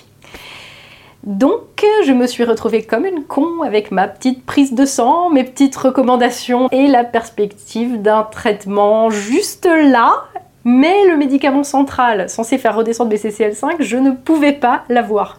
Donc 1.22 1.84
je 2.04 2.12
me 2.12 2.26
suis 2.26 2.42
retrouvée 2.42 2.82
comme 2.82 3.04
une 3.04 3.22
con 3.22 3.62
avec 3.62 3.92
ma 3.92 4.08
petite 4.08 4.44
prise 4.44 4.72
de 4.72 4.84
sang, 4.84 5.30
mes 5.30 5.44
petites 5.44 5.76
recommandations 5.76 6.68
et 6.72 6.88
la 6.88 7.04
perspective 7.04 8.02
d'un 8.02 8.24
traitement 8.24 9.08
juste 9.08 9.66
là. 9.66 10.24
Mais 10.64 11.06
le 11.08 11.16
médicament 11.16 11.64
central 11.64 12.28
censé 12.28 12.58
faire 12.58 12.76
redescendre 12.76 13.12
BCCL5, 13.12 13.76
je 13.80 13.96
ne 13.96 14.10
pouvais 14.10 14.52
pas 14.52 14.82
l'avoir. 14.88 15.38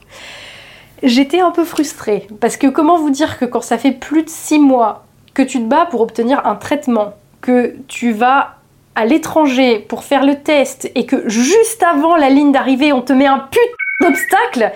J'étais 1.01 1.41
un 1.41 1.51
peu 1.51 1.65
frustrée 1.65 2.27
parce 2.39 2.55
que 2.55 2.67
comment 2.67 2.97
vous 2.97 3.09
dire 3.09 3.37
que 3.37 3.43
quand 3.43 3.61
ça 3.61 3.77
fait 3.77 3.91
plus 3.91 4.23
de 4.23 4.29
6 4.29 4.59
mois 4.59 5.05
que 5.33 5.41
tu 5.41 5.59
te 5.59 5.65
bats 5.65 5.85
pour 5.85 6.01
obtenir 6.01 6.45
un 6.45 6.55
traitement, 6.55 7.13
que 7.41 7.75
tu 7.87 8.11
vas 8.11 8.55
à 8.95 9.05
l'étranger 9.05 9.79
pour 9.79 10.03
faire 10.03 10.25
le 10.25 10.35
test 10.35 10.91
et 10.95 11.05
que 11.05 11.27
juste 11.27 11.83
avant 11.83 12.15
la 12.15 12.29
ligne 12.29 12.51
d'arrivée 12.51 12.93
on 12.93 13.01
te 13.01 13.13
met 13.13 13.25
un 13.25 13.39
putain 13.39 13.61
d'obstacle, 14.01 14.71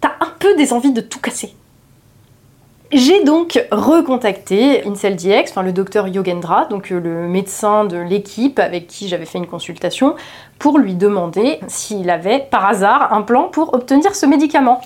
t'as 0.00 0.12
un 0.20 0.32
peu 0.38 0.54
des 0.56 0.72
envies 0.72 0.92
de 0.92 1.00
tout 1.00 1.20
casser. 1.20 1.54
J'ai 2.92 3.22
donc 3.22 3.64
recontacté 3.70 4.84
IncelDX, 4.84 5.50
enfin 5.50 5.62
le 5.62 5.72
docteur 5.72 6.08
Yogendra, 6.08 6.64
donc 6.64 6.90
euh, 6.90 6.98
le 6.98 7.28
médecin 7.28 7.84
de 7.84 7.96
l'équipe 7.96 8.58
avec 8.58 8.88
qui 8.88 9.06
j'avais 9.06 9.26
fait 9.26 9.38
une 9.38 9.46
consultation, 9.46 10.16
pour 10.58 10.76
lui 10.76 10.94
demander 10.94 11.60
s'il 11.68 12.10
avait 12.10 12.40
par 12.50 12.66
hasard 12.66 13.12
un 13.12 13.22
plan 13.22 13.44
pour 13.44 13.74
obtenir 13.74 14.16
ce 14.16 14.26
médicament. 14.26 14.80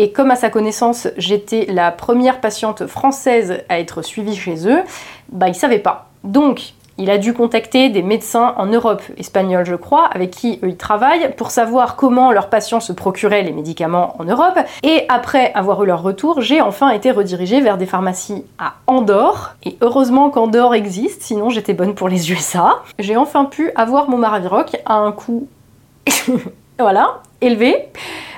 Et 0.00 0.12
comme 0.12 0.30
à 0.30 0.36
sa 0.36 0.48
connaissance, 0.48 1.08
j'étais 1.16 1.66
la 1.68 1.90
première 1.90 2.40
patiente 2.40 2.86
française 2.86 3.64
à 3.68 3.80
être 3.80 4.00
suivie 4.02 4.36
chez 4.36 4.68
eux, 4.68 4.84
bah 5.32 5.48
il 5.48 5.56
savait 5.56 5.80
pas. 5.80 6.06
Donc 6.22 6.74
il 6.98 7.10
a 7.10 7.18
dû 7.18 7.34
contacter 7.34 7.88
des 7.88 8.02
médecins 8.02 8.54
en 8.58 8.66
Europe, 8.66 9.02
espagnols 9.16 9.66
je 9.66 9.74
crois, 9.74 10.04
avec 10.04 10.30
qui 10.30 10.60
eux 10.62 10.68
ils 10.68 10.76
travaillent, 10.76 11.34
pour 11.36 11.50
savoir 11.50 11.96
comment 11.96 12.30
leurs 12.30 12.48
patients 12.48 12.78
se 12.78 12.92
procuraient 12.92 13.42
les 13.42 13.50
médicaments 13.50 14.14
en 14.20 14.24
Europe. 14.24 14.60
Et 14.84 15.04
après 15.08 15.52
avoir 15.54 15.82
eu 15.82 15.86
leur 15.88 16.02
retour, 16.02 16.42
j'ai 16.42 16.60
enfin 16.60 16.90
été 16.90 17.10
redirigée 17.10 17.60
vers 17.60 17.76
des 17.76 17.86
pharmacies 17.86 18.44
à 18.60 18.74
Andorre. 18.86 19.56
Et 19.64 19.78
heureusement 19.80 20.30
qu'Andorre 20.30 20.76
existe, 20.76 21.22
sinon 21.22 21.50
j'étais 21.50 21.74
bonne 21.74 21.96
pour 21.96 22.08
les 22.08 22.30
USA. 22.30 22.84
J'ai 23.00 23.16
enfin 23.16 23.46
pu 23.46 23.72
avoir 23.74 24.08
mon 24.08 24.16
Maraviroc 24.16 24.76
à 24.86 24.94
un 24.94 25.10
coût 25.10 25.48
voilà, 26.78 27.22
élevé. 27.40 27.88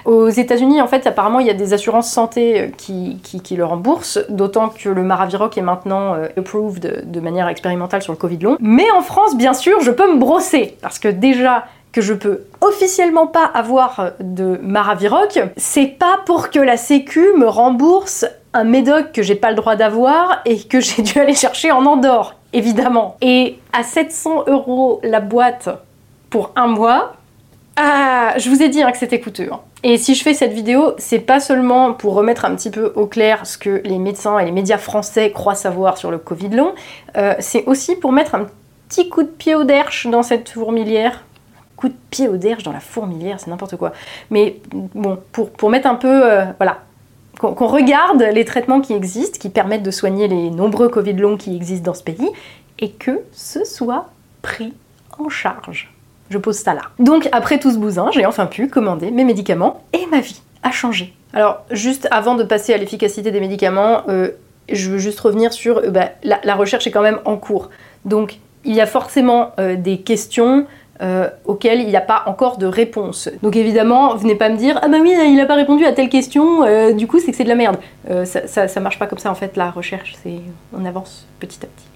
Aux 0.07 0.29
États-Unis, 0.29 0.81
en 0.81 0.88
fait, 0.88 1.07
apparemment, 1.07 1.40
il 1.40 1.46
y 1.46 1.50
a 1.50 1.55
des 1.55 1.74
assurances 1.74 2.11
santé 2.11 2.61
euh, 2.61 2.68
qui, 2.76 3.57
le 3.57 3.64
remboursent, 3.64 4.18
d'autant 4.31 4.70
que 4.70 4.88
le 4.88 5.03
Maraviroc 5.03 5.59
est 5.59 5.62
maintenant 5.62 6.14
euh, 6.14 6.29
approved 6.38 7.11
de 7.11 7.20
manière 7.20 7.48
expérimentale 7.48 8.03
sur 8.03 8.12
le 8.12 8.18
Covid 8.18 8.38
long. 8.38 8.57
Mais 8.61 8.90
en 8.92 9.03
France, 9.03 9.37
bien 9.37 9.53
sûr, 9.53 9.81
je 9.83 9.90
peux 9.90 10.11
me 10.12 10.18
brosser, 10.18 10.76
parce 10.81 10.98
que 10.98 11.09
déjà, 11.09 11.64
que 11.92 12.00
je 12.00 12.14
peux 12.14 12.44
officiellement 12.61 13.26
pas 13.26 13.44
avoir 13.44 14.12
de 14.20 14.59
Maraviroc, 14.62 15.40
c'est 15.57 15.87
pas 15.87 16.20
pour 16.24 16.50
que 16.50 16.61
la 16.61 16.76
Sécu 16.76 17.33
me 17.37 17.46
rembourse 17.46 18.24
un 18.53 18.64
médoc 18.64 19.12
que 19.12 19.22
j'ai 19.22 19.35
pas 19.35 19.50
le 19.50 19.57
droit 19.57 19.76
d'avoir 19.76 20.40
et 20.44 20.62
que 20.62 20.81
j'ai 20.81 21.03
dû 21.03 21.18
aller 21.18 21.35
chercher 21.35 21.72
en 21.72 21.85
Andorre, 21.85 22.37
évidemment. 22.53 23.16
Et 23.20 23.59
à 23.72 23.83
700 23.83 24.44
euros 24.46 25.00
la 25.03 25.20
boîte 25.20 25.68
pour 26.31 26.53
un 26.57 26.68
mois, 26.68 27.14
ah, 27.83 28.35
je 28.37 28.51
vous 28.51 28.62
ai 28.62 28.69
dit 28.69 28.83
hein, 28.83 28.93
que 28.93 28.99
c'était 28.99 29.21
coûteux. 29.21 29.49
Hein. 29.51 29.61
Et 29.83 29.97
si 29.97 30.14
je 30.14 30.23
fais 30.23 30.35
cette 30.35 30.53
vidéo, 30.53 30.93
c'est 30.99 31.19
pas 31.19 31.40
seulement 31.40 31.95
pour 31.95 32.12
remettre 32.12 32.45
un 32.45 32.55
petit 32.55 32.69
peu 32.69 32.93
au 32.95 33.07
clair 33.07 33.47
ce 33.47 33.57
que 33.57 33.81
les 33.85 33.97
médecins 33.97 34.38
et 34.38 34.45
les 34.45 34.53
médias 34.53 34.77
français 34.77 35.33
croient 35.33 35.55
savoir 35.55 35.97
sur 35.97 36.11
le 36.11 36.19
Covid 36.19 36.51
long, 36.51 36.75
euh, 37.16 37.33
c'est 37.38 37.64
aussi 37.64 37.97
pour 37.97 38.12
mettre 38.12 38.35
un 38.35 38.49
petit 38.87 39.09
coup 39.09 39.23
de 39.23 39.29
pied 39.29 39.55
au 39.55 39.64
derche 39.64 40.07
dans 40.09 40.23
cette 40.23 40.51
fourmilière. 40.51 41.25
Coup 41.77 41.88
de 41.88 41.97
pied 42.11 42.29
au 42.29 42.37
derche 42.37 42.64
dans 42.64 42.73
la 42.73 42.81
fourmilière, 42.81 43.40
c'est 43.40 43.49
n'importe 43.49 43.77
quoi. 43.77 43.93
Mais 44.29 44.61
bon, 44.73 45.19
pour, 45.33 45.71
mettre 45.71 45.87
un 45.87 45.95
peu, 45.95 46.31
euh, 46.31 46.45
voilà, 46.59 46.81
qu'on 47.38 47.66
regarde 47.66 48.21
les 48.21 48.45
traitements 48.45 48.83
qui 48.83 48.93
existent, 48.93 49.38
qui 49.38 49.49
permettent 49.49 49.85
de 49.85 49.90
soigner 49.90 50.29
les 50.29 50.51
nombreux 50.51 50.90
Covid 50.90 51.14
longs 51.14 51.38
qui 51.38 51.57
existent 51.57 51.87
dans 51.87 51.95
ce 51.95 52.03
pays, 52.03 52.29
et 52.79 52.90
que 52.90 53.23
ce 53.33 53.64
soit 53.64 54.11
pris 54.43 54.75
en 55.19 55.31
charge. 55.31 55.90
Je 56.31 56.38
pose 56.38 56.57
ça 56.57 56.75
là. 56.75 56.83
Donc 56.99 57.29
après 57.33 57.59
tout 57.59 57.71
ce 57.71 57.77
bousin, 57.77 58.09
j'ai 58.12 58.25
enfin 58.25 58.47
pu 58.47 58.69
commander 58.69 59.11
mes 59.11 59.25
médicaments 59.25 59.83
et 59.93 60.07
ma 60.07 60.21
vie 60.21 60.40
a 60.62 60.71
changé. 60.71 61.12
Alors 61.33 61.64
juste 61.71 62.09
avant 62.11 62.37
de 62.37 62.45
passer 62.45 62.73
à 62.73 62.77
l'efficacité 62.77 63.31
des 63.31 63.40
médicaments, 63.40 64.03
euh, 64.09 64.31
je 64.71 64.90
veux 64.90 64.99
juste 64.99 65.19
revenir 65.21 65.53
sur 65.53 65.79
euh, 65.79 65.90
bah, 65.90 66.11
la, 66.23 66.55
recherche 66.55 66.87
est 66.87 66.93
quand 66.93 67.03
même 67.03 67.19
en 67.25 67.37
cours. 67.37 67.71
Donc 68.05 68.38
il 68.64 68.75
y 68.75 68.81
a 68.81 68.87
forcément 68.87 69.53
euh, 69.59 69.77
des 69.77 69.99
questions 69.99 70.66
auxquelles 71.47 71.81
il 71.81 71.87
n'y 71.87 71.97
a 71.97 72.03
pas 72.03 72.25
encore 72.27 72.59
de 72.59 72.66
réponse. 72.66 73.31
Donc 73.43 73.57
évidemment, 73.57 74.14
venez 74.16 74.35
pas 74.35 74.51
me 74.51 74.59
dire 74.59 74.79
ah 74.83 74.88
bah 74.88 74.99
oui, 75.01 75.14
il 75.19 75.37
n'a 75.37 75.47
pas 75.47 75.55
répondu 75.55 75.87
à 75.87 75.93
telle 75.93 76.11
question, 76.11 76.93
du 76.93 77.07
coup 77.07 77.19
c'est 77.19 77.31
que 77.31 77.38
c'est 77.38 77.45
de 77.45 77.49
la 77.49 77.55
merde. 77.55 77.79
Ça, 78.27 78.81
marche 78.81 78.99
pas 78.99 79.07
comme 79.07 79.19
ça 79.19 79.31
en 79.31 79.35
fait. 79.35 79.57
La 79.57 79.71
recherche, 79.71 80.14
c'est 80.23 80.40
on 80.79 80.85
avance 80.85 81.27
petit 81.38 81.61
à 81.62 81.69
petit. 81.69 81.89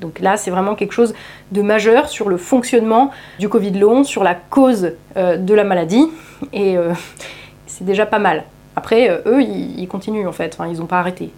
Donc 0.00 0.20
là, 0.20 0.36
c'est 0.36 0.50
vraiment 0.50 0.74
quelque 0.74 0.92
chose 0.92 1.14
de 1.52 1.62
majeur 1.62 2.08
sur 2.08 2.28
le 2.28 2.36
fonctionnement 2.36 3.10
du 3.38 3.48
Covid 3.48 3.72
long, 3.72 4.04
sur 4.04 4.24
la 4.24 4.34
cause 4.34 4.92
euh, 5.16 5.36
de 5.36 5.54
la 5.54 5.64
maladie, 5.64 6.08
et 6.52 6.76
euh, 6.76 6.92
c'est 7.66 7.84
déjà 7.84 8.06
pas 8.06 8.18
mal. 8.18 8.44
Après, 8.76 9.10
euh, 9.10 9.18
eux, 9.26 9.42
ils, 9.42 9.88
continuent 9.88 10.28
en 10.28 10.32
fait, 10.32 10.56
ils 10.70 10.78
n'ont 10.78 10.86
pas 10.86 11.00
arrêté. 11.00 11.32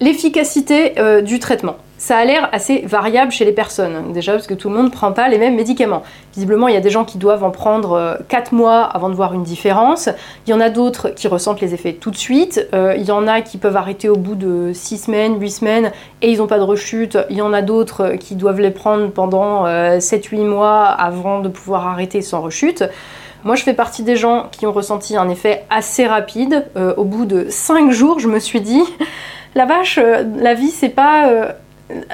L'efficacité 0.00 0.94
du 1.22 1.38
traitement 1.38 1.76
ça 2.00 2.16
a 2.16 2.24
l'air 2.24 2.48
assez 2.52 2.80
variable 2.86 3.30
chez 3.30 3.44
les 3.44 3.52
personnes. 3.52 4.14
Déjà 4.14 4.32
parce 4.32 4.46
que 4.46 4.54
tout 4.54 4.70
le 4.70 4.74
monde 4.74 4.86
ne 4.86 4.90
prend 4.90 5.12
pas 5.12 5.28
les 5.28 5.36
mêmes 5.36 5.54
médicaments. 5.54 6.02
Visiblement, 6.32 6.66
il 6.66 6.72
y 6.72 6.78
a 6.78 6.80
des 6.80 6.88
gens 6.88 7.04
qui 7.04 7.18
doivent 7.18 7.44
en 7.44 7.50
prendre 7.50 8.18
4 8.28 8.52
euh, 8.52 8.56
mois 8.56 8.84
avant 8.84 9.10
de 9.10 9.14
voir 9.14 9.34
une 9.34 9.42
différence. 9.42 10.08
Il 10.46 10.50
y 10.50 10.54
en 10.54 10.60
a 10.60 10.70
d'autres 10.70 11.10
qui 11.10 11.28
ressentent 11.28 11.60
les 11.60 11.74
effets 11.74 11.92
tout 11.92 12.10
de 12.10 12.16
suite. 12.16 12.66
Euh, 12.72 12.94
il 12.96 13.04
y 13.04 13.10
en 13.10 13.28
a 13.28 13.42
qui 13.42 13.58
peuvent 13.58 13.76
arrêter 13.76 14.08
au 14.08 14.16
bout 14.16 14.34
de 14.34 14.72
6 14.72 14.96
semaines, 14.96 15.38
8 15.38 15.50
semaines 15.50 15.92
et 16.22 16.30
ils 16.30 16.38
n'ont 16.38 16.46
pas 16.46 16.58
de 16.58 16.64
rechute. 16.64 17.18
Il 17.28 17.36
y 17.36 17.42
en 17.42 17.52
a 17.52 17.60
d'autres 17.60 18.14
qui 18.18 18.34
doivent 18.34 18.60
les 18.60 18.70
prendre 18.70 19.10
pendant 19.10 19.66
7-8 19.66 20.38
euh, 20.38 20.44
mois 20.46 20.84
avant 20.84 21.40
de 21.40 21.50
pouvoir 21.50 21.86
arrêter 21.86 22.22
sans 22.22 22.40
rechute. 22.40 22.82
Moi, 23.44 23.56
je 23.56 23.62
fais 23.62 23.74
partie 23.74 24.04
des 24.04 24.16
gens 24.16 24.48
qui 24.50 24.66
ont 24.66 24.72
ressenti 24.72 25.18
un 25.18 25.28
effet 25.28 25.64
assez 25.68 26.06
rapide. 26.06 26.66
au 26.96 27.04
bout 27.04 27.24
de 27.24 27.46
5 27.48 27.90
jours, 27.90 28.18
je 28.18 28.28
me 28.28 28.38
suis 28.38 28.60
dit, 28.60 28.82
la 29.54 29.66
vache, 29.66 29.98
la 29.98 30.54
vie, 30.54 30.70
c'est 30.70 30.88
pas 30.88 31.54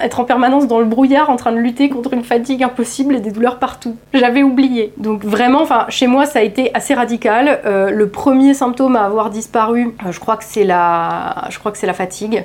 être 0.01 0.21
en 0.21 0.25
permanence 0.25 0.67
dans 0.67 0.79
le 0.79 0.85
brouillard 0.85 1.31
en 1.31 1.37
train 1.37 1.53
de 1.53 1.59
lutter 1.59 1.89
contre 1.89 2.13
une 2.13 2.25
fatigue 2.25 2.63
impossible 2.63 3.17
et 3.17 3.21
des 3.21 3.31
douleurs 3.31 3.59
partout. 3.59 3.97
J'avais 4.15 4.43
oublié. 4.43 4.93
Donc 4.97 5.25
vraiment, 5.25 5.65
chez 5.89 6.07
moi, 6.07 6.27
ça 6.27 6.41
a 6.41 6.43
été 6.43 6.75
assez 6.75 6.95
radical. 6.95 7.61
Euh, 7.65 7.91
le 7.91 8.09
premier 8.09 8.55
symptôme 8.55 8.97
à 8.97 9.05
avoir 9.05 9.31
disparu, 9.31 9.95
euh, 10.05 10.13
je 10.13 10.21
crois 10.21 10.37
que 10.37 10.45
c'est 10.45 10.65
la, 10.65 11.49
fatigue. 11.95 12.45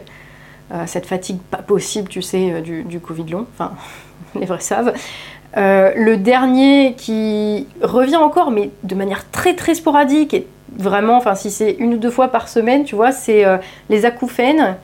Euh, 0.73 0.83
cette 0.85 1.05
fatigue 1.05 1.39
pas 1.39 1.57
possible, 1.57 2.07
tu 2.07 2.21
sais, 2.21 2.61
du, 2.61 2.83
du 2.83 2.99
Covid 2.99 3.29
long. 3.29 3.45
Enfin, 3.53 3.73
les 4.39 4.45
vrais 4.45 4.59
savent. 4.59 4.93
le 5.55 6.15
dernier 6.15 6.95
qui 6.97 7.67
revient 7.81 8.17
encore, 8.17 8.51
mais 8.51 8.71
de 8.83 8.95
manière 8.95 9.29
très 9.31 9.55
très 9.55 9.75
sporadique 9.75 10.33
et 10.33 10.47
vraiment, 10.77 11.17
enfin, 11.17 11.35
si 11.35 11.51
c'est 11.51 11.71
une 11.71 11.95
ou 11.95 11.97
deux 11.97 12.09
fois 12.09 12.29
par 12.29 12.47
semaine, 12.47 12.83
tu 12.83 12.95
vois, 12.95 13.11
c'est 13.11 13.45
les 13.89 14.05
acouphènes 14.05 14.77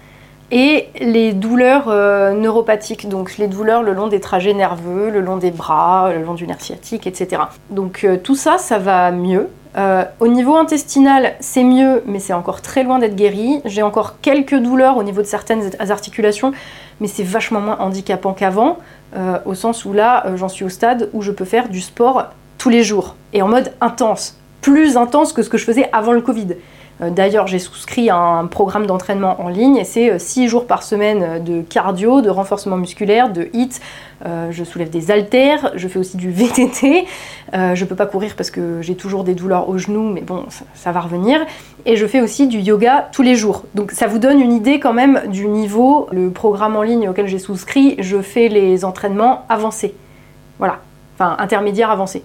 et 0.51 0.87
les 0.99 1.33
douleurs 1.33 1.89
euh, 1.89 2.31
neuropathiques, 2.33 3.09
donc 3.09 3.37
les 3.37 3.47
douleurs 3.47 3.83
le 3.83 3.93
long 3.93 4.07
des 4.07 4.19
trajets 4.19 4.53
nerveux, 4.53 5.09
le 5.09 5.19
long 5.19 5.37
des 5.37 5.51
bras, 5.51 6.11
le 6.13 6.23
long 6.23 6.35
du 6.35 6.47
nerf 6.47 6.61
sciatique, 6.61 7.05
etc. 7.05 7.43
Donc 7.69 8.03
euh, 8.03 8.17
tout 8.17 8.35
ça, 8.35 8.57
ça 8.57 8.77
va 8.77 9.11
mieux. 9.11 9.49
Euh, 9.77 10.05
au 10.19 10.27
niveau 10.27 10.55
intestinal, 10.55 11.35
c'est 11.39 11.63
mieux, 11.63 12.01
mais 12.05 12.19
c'est 12.19 12.33
encore 12.33 12.61
très 12.61 12.83
loin 12.83 12.97
d'être 12.97 13.15
guéri. 13.15 13.61
J'ai 13.65 13.81
encore 13.81 14.21
quelques 14.21 14.55
douleurs 14.55 14.97
au 14.97 15.03
niveau 15.03 15.21
de 15.21 15.27
certaines 15.27 15.69
articulations, 15.91 16.53
mais 17.01 17.07
c'est 17.07 17.23
vachement 17.23 17.59
moins 17.59 17.77
handicapant 17.79 18.33
qu'avant, 18.33 18.77
au 19.45 19.53
sens 19.53 19.85
où 19.85 19.93
là, 19.93 20.25
j'en 20.35 20.49
suis 20.49 20.65
au 20.65 20.69
stade 20.69 21.09
où 21.13 21.21
je 21.21 21.31
peux 21.31 21.45
faire 21.45 21.69
du 21.69 21.81
sport 21.81 22.25
tous 22.57 22.69
les 22.69 22.83
jours, 22.83 23.15
et 23.33 23.41
en 23.43 23.47
mode 23.47 23.71
intense, 23.79 24.37
plus 24.67 24.97
intense 24.97 25.31
que 25.31 25.43
ce 25.43 25.49
que 25.49 25.57
je 25.57 25.63
faisais 25.63 25.87
avant 25.93 26.11
le 26.11 26.19
Covid. 26.19 26.47
Euh, 27.01 27.09
d'ailleurs, 27.09 27.47
j'ai 27.47 27.57
souscrit 27.57 28.09
à 28.09 28.17
un 28.17 28.47
programme 28.47 28.85
d'entraînement 28.85 29.39
en 29.41 29.47
ligne 29.47 29.77
et 29.77 29.85
c'est 29.85 30.19
6 30.19 30.43
euh, 30.43 30.47
jours 30.49 30.67
par 30.67 30.83
semaine 30.83 31.23
euh, 31.23 31.39
de 31.39 31.61
cardio, 31.61 32.19
de 32.19 32.29
renforcement 32.29 32.75
musculaire, 32.75 33.31
de 33.31 33.47
HIIT. 33.53 33.79
je 34.49 34.63
soulève 34.65 34.89
des 34.89 35.09
haltères, 35.09 35.71
je 35.75 35.87
fais 35.87 35.99
aussi 35.99 36.17
du 36.17 36.31
VTT. 36.31 37.05
je 37.53 37.85
peux 37.85 37.95
pas 37.95 38.07
courir 38.07 38.33
parce 38.35 38.51
que 38.51 38.81
j'ai 38.81 38.95
toujours 38.95 39.23
des 39.23 39.35
douleurs 39.35 39.69
au 39.69 39.77
genou, 39.77 40.09
mais 40.09 40.19
bon, 40.21 40.45
ça, 40.73 40.91
va 40.91 40.99
revenir. 40.99 41.39
Et 41.85 41.95
je 41.95 42.05
fais 42.05 42.19
aussi 42.19 42.47
du 42.47 42.59
yoga 42.59 43.07
tous 43.13 43.21
les 43.21 43.35
jours. 43.35 43.63
Donc 43.73 43.91
ça 43.91 44.07
vous 44.07 44.19
donne 44.19 44.41
une 44.41 44.51
idée 44.51 44.81
quand 44.81 44.93
même 44.93 45.21
du 45.27 45.47
niveau. 45.47 46.09
Le 46.11 46.29
programme 46.29 46.75
en 46.75 46.81
ligne 46.81 47.07
auquel 47.07 47.27
j'ai 47.27 47.39
souscrit, 47.39 47.95
je 47.99 48.21
fais 48.21 48.49
les 48.49 48.83
entraînements 48.83 49.45
avancés. 49.47 49.95
Voilà, 50.59 50.79
enfin 51.15 51.37
intermédiaires 51.39 51.91
avancés. 51.91 52.23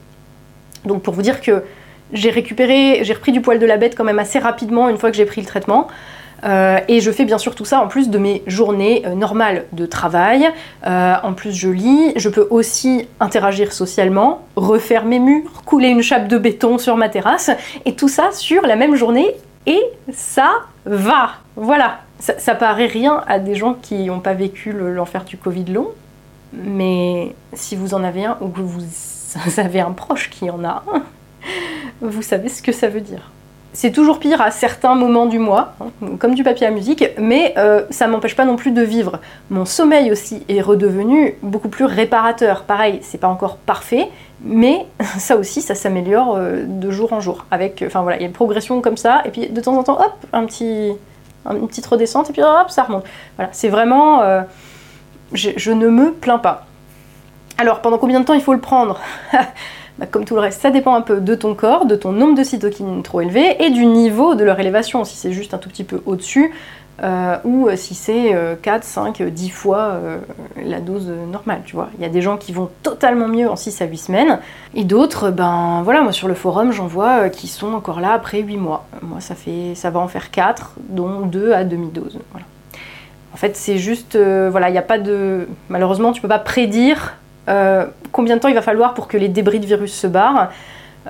Donc 0.85 1.03
pour 1.03 1.15
vous 1.15 1.23
dire 1.23 1.41
que 1.41 1.63
j'ai 2.13 2.31
récupéré, 2.31 3.01
j'ai 3.03 3.13
repris 3.13 3.33
du 3.33 3.41
poil 3.41 3.59
de 3.59 3.67
la 3.67 3.77
bête 3.77 3.97
quand 3.97 4.05
même 4.05 4.19
assez 4.19 4.39
rapidement 4.39 4.89
une 4.89 4.99
fois 4.99 5.11
que 5.11 5.17
j'ai 5.17 5.27
pris 5.27 5.41
le 5.41 5.47
traitement. 5.47 5.89
Euh, 6.45 6.81
et 6.89 7.01
je 7.01 7.11
fais 7.13 7.25
bien 7.25 7.39
sûr 7.39 7.55
tout 7.55 7.65
ça 7.65 7.81
en 7.81 7.87
plus 7.87 8.11
de 8.11 8.19
mes 8.19 8.43
journées 8.47 9.05
euh, 9.07 9.15
normales 9.15 9.67
de 9.73 9.87
travail. 9.87 10.49
Euh, 10.87 11.15
en 11.23 11.35
plus, 11.35 11.53
je 11.53 11.69
lis. 11.69 12.13
Je 12.17 12.29
peux 12.29 12.47
aussi 12.51 13.09
interagir 13.21 13.73
socialement, 13.73 14.43
refaire 14.57 15.05
mes 15.05 15.21
murs, 15.21 15.63
couler 15.65 15.89
une 15.89 16.03
chape 16.03 16.29
de 16.29 16.39
béton 16.39 16.79
sur 16.79 16.97
ma 16.97 17.09
terrasse. 17.09 17.51
Et 17.85 17.95
tout 17.95 18.09
ça 18.09 18.33
sur 18.33 18.63
la 18.63 18.77
même 18.77 18.97
journée. 18.97 19.29
Et 19.67 19.81
ça 20.13 20.51
va. 20.85 21.31
Voilà. 21.55 22.01
Ça, 22.19 22.39
ça 22.39 22.55
paraît 22.55 22.87
rien 22.87 23.23
à 23.27 23.39
des 23.39 23.55
gens 23.55 23.75
qui 23.75 24.05
n'ont 24.05 24.21
pas 24.21 24.35
vécu 24.35 24.73
l'enfer 24.73 25.25
du 25.25 25.37
Covid 25.37 25.67
long. 25.67 25.89
Mais 26.53 27.35
si 27.53 27.77
vous 27.77 27.95
en 27.95 28.05
avez 28.05 28.25
un 28.25 28.37
ou 28.41 28.49
que 28.49 28.61
vous 28.61 28.83
avez 29.59 29.81
un 29.81 29.93
proche 29.93 30.29
qui 30.31 30.51
en 30.51 30.65
a 30.65 30.83
un, 30.93 31.03
vous 32.01 32.23
savez 32.23 32.49
ce 32.49 32.63
que 32.63 32.73
ça 32.73 32.89
veut 32.89 33.01
dire. 33.01 33.31
C'est 33.75 33.91
toujours 33.91 34.19
pire 34.19 34.43
à 34.43 34.51
certains 34.51 34.95
moments 34.95 35.25
du 35.25 35.39
mois, 35.39 35.73
hein, 35.81 35.87
comme 36.19 36.35
du 36.35 36.45
papier 36.45 36.67
à 36.67 36.71
musique, 36.71 37.07
mais 37.17 37.55
euh, 37.57 37.85
ça 37.89 38.07
m'empêche 38.07 38.37
pas 38.37 38.45
non 38.45 38.57
plus 38.57 38.71
de 38.71 38.83
vivre. 38.83 39.19
Mon 39.49 39.65
sommeil 39.65 40.13
aussi 40.13 40.43
est 40.51 40.61
redevenu 40.61 41.37
beaucoup 41.43 41.71
plus 41.71 41.87
réparateur. 41.87 42.65
Pareil, 42.65 42.99
c'est 43.01 43.17
pas 43.17 43.29
encore 43.29 43.57
parfait, 43.57 44.11
mais 44.45 44.85
ça 45.19 45.37
aussi, 45.37 45.63
ça 45.63 45.75
s'améliore 45.75 46.35
euh, 46.37 46.65
de 46.67 46.91
jour 46.91 47.15
en 47.15 47.21
jour. 47.21 47.47
Avec, 47.51 47.83
enfin 47.87 48.03
voilà, 48.03 48.19
il 48.19 48.21
y 48.21 48.25
a 48.25 48.27
une 48.27 48.35
progression 48.35 48.83
comme 48.83 48.99
ça, 48.99 49.23
et 49.25 49.31
puis 49.31 49.49
de 49.49 49.61
temps 49.63 49.79
en 49.79 49.83
temps, 49.85 49.99
hop, 49.99 50.27
un 50.35 50.45
petit, 50.45 50.93
une 51.51 51.67
petite 51.67 51.87
redescente, 51.87 52.29
et 52.29 52.33
puis 52.35 52.43
hop, 52.43 52.69
ça 52.69 52.83
remonte. 52.83 53.05
C'est 53.53 53.71
vraiment, 53.71 54.21
euh, 54.21 54.43
je 55.33 55.73
ne 55.73 55.89
me 55.89 56.13
plains 56.13 56.39
pas. 56.39 56.67
Alors, 57.57 57.81
pendant 57.81 57.97
combien 57.97 58.21
de 58.21 58.25
temps 58.25 58.35
il 58.35 58.43
faut 58.43 58.55
le 58.55 58.61
prendre? 58.61 59.01
Bah, 59.99 60.07
comme 60.11 60.25
tout 60.25 60.35
le 60.35 60.41
reste, 60.41 60.61
ça 60.61 60.71
dépend 60.71 60.95
un 60.95 61.03
peu 61.03 61.21
de 61.21 61.35
ton 61.35 61.55
corps, 61.55 61.87
de 61.87 61.97
ton 61.97 62.13
nombre 62.13 62.35
de 62.37 62.43
cytokines 62.43 63.03
trop 63.03 63.21
élevé 63.21 63.63
et 63.63 63.71
du 63.71 63.85
niveau 63.85 64.35
de 64.35 64.45
leur 64.45 64.59
élévation, 64.59 65.05
si 65.05 65.17
c'est 65.17 65.33
juste 65.33 65.55
un 65.55 65.59
tout 65.59 65.69
petit 65.69 65.85
peu 65.85 66.03
au-dessus. 66.07 66.53
Euh, 67.03 67.37
ou 67.45 67.69
si 67.75 67.95
c'est 67.95 68.37
4, 68.61 68.85
5, 68.85 69.23
10 69.23 69.49
fois 69.49 69.79
euh, 69.79 70.19
la 70.63 70.79
dose 70.79 71.09
normale, 71.09 71.63
tu 71.65 71.75
vois. 71.75 71.89
Il 71.99 72.03
y 72.03 72.05
a 72.05 72.09
des 72.09 72.21
gens 72.21 72.37
qui 72.37 72.53
vont 72.53 72.69
totalement 72.83 73.29
mieux 73.29 73.49
en 73.51 73.57
6 73.57 73.81
à 73.83 73.87
8 73.87 73.97
semaines, 73.97 74.39
et 74.75 74.85
d'autres, 74.85 75.31
ben 75.31 75.81
voilà, 75.83 76.03
moi 76.03 76.13
sur 76.13 76.29
le 76.29 76.35
forum, 76.35 76.71
j'en 76.71 76.87
vois 76.87 77.25
euh, 77.25 77.29
qui 77.29 77.49
sont 77.49 77.73
encore 77.73 78.01
là 78.01 78.13
après 78.13 78.41
8 78.43 78.57
mois. 78.57 78.87
Moi, 79.01 79.21
ça, 79.21 79.35
fait, 79.35 79.75
ça 79.75 79.91
va 79.91 80.01
en 80.01 80.09
faire 80.09 80.31
4, 80.31 80.75
dont 80.91 81.23
2 81.23 81.53
à 81.53 81.65
demi-dose. 81.65 82.19
En 83.33 83.37
fait, 83.37 83.57
c'est 83.57 83.79
juste, 83.79 84.17
voilà, 84.17 84.69
il 84.69 84.73
n'y 84.73 84.79
a 84.79 84.83
pas 84.83 84.99
de... 84.99 85.49
Malheureusement, 85.71 86.13
tu 86.13 86.21
peux 86.21 86.29
pas 86.29 86.39
prédire 86.39 87.15
euh, 87.15 87.22
combien 87.47 88.37
de 88.37 88.41
temps 88.41 88.49
il 88.49 88.55
va 88.55 88.63
falloir 88.63 88.95
pour 88.95 89.09
que 89.09 89.17
les 89.17 89.29
débris 89.29 89.61
de 89.61 89.67
virus 89.67 89.93
se 89.93 90.07
barrent, 90.07 90.51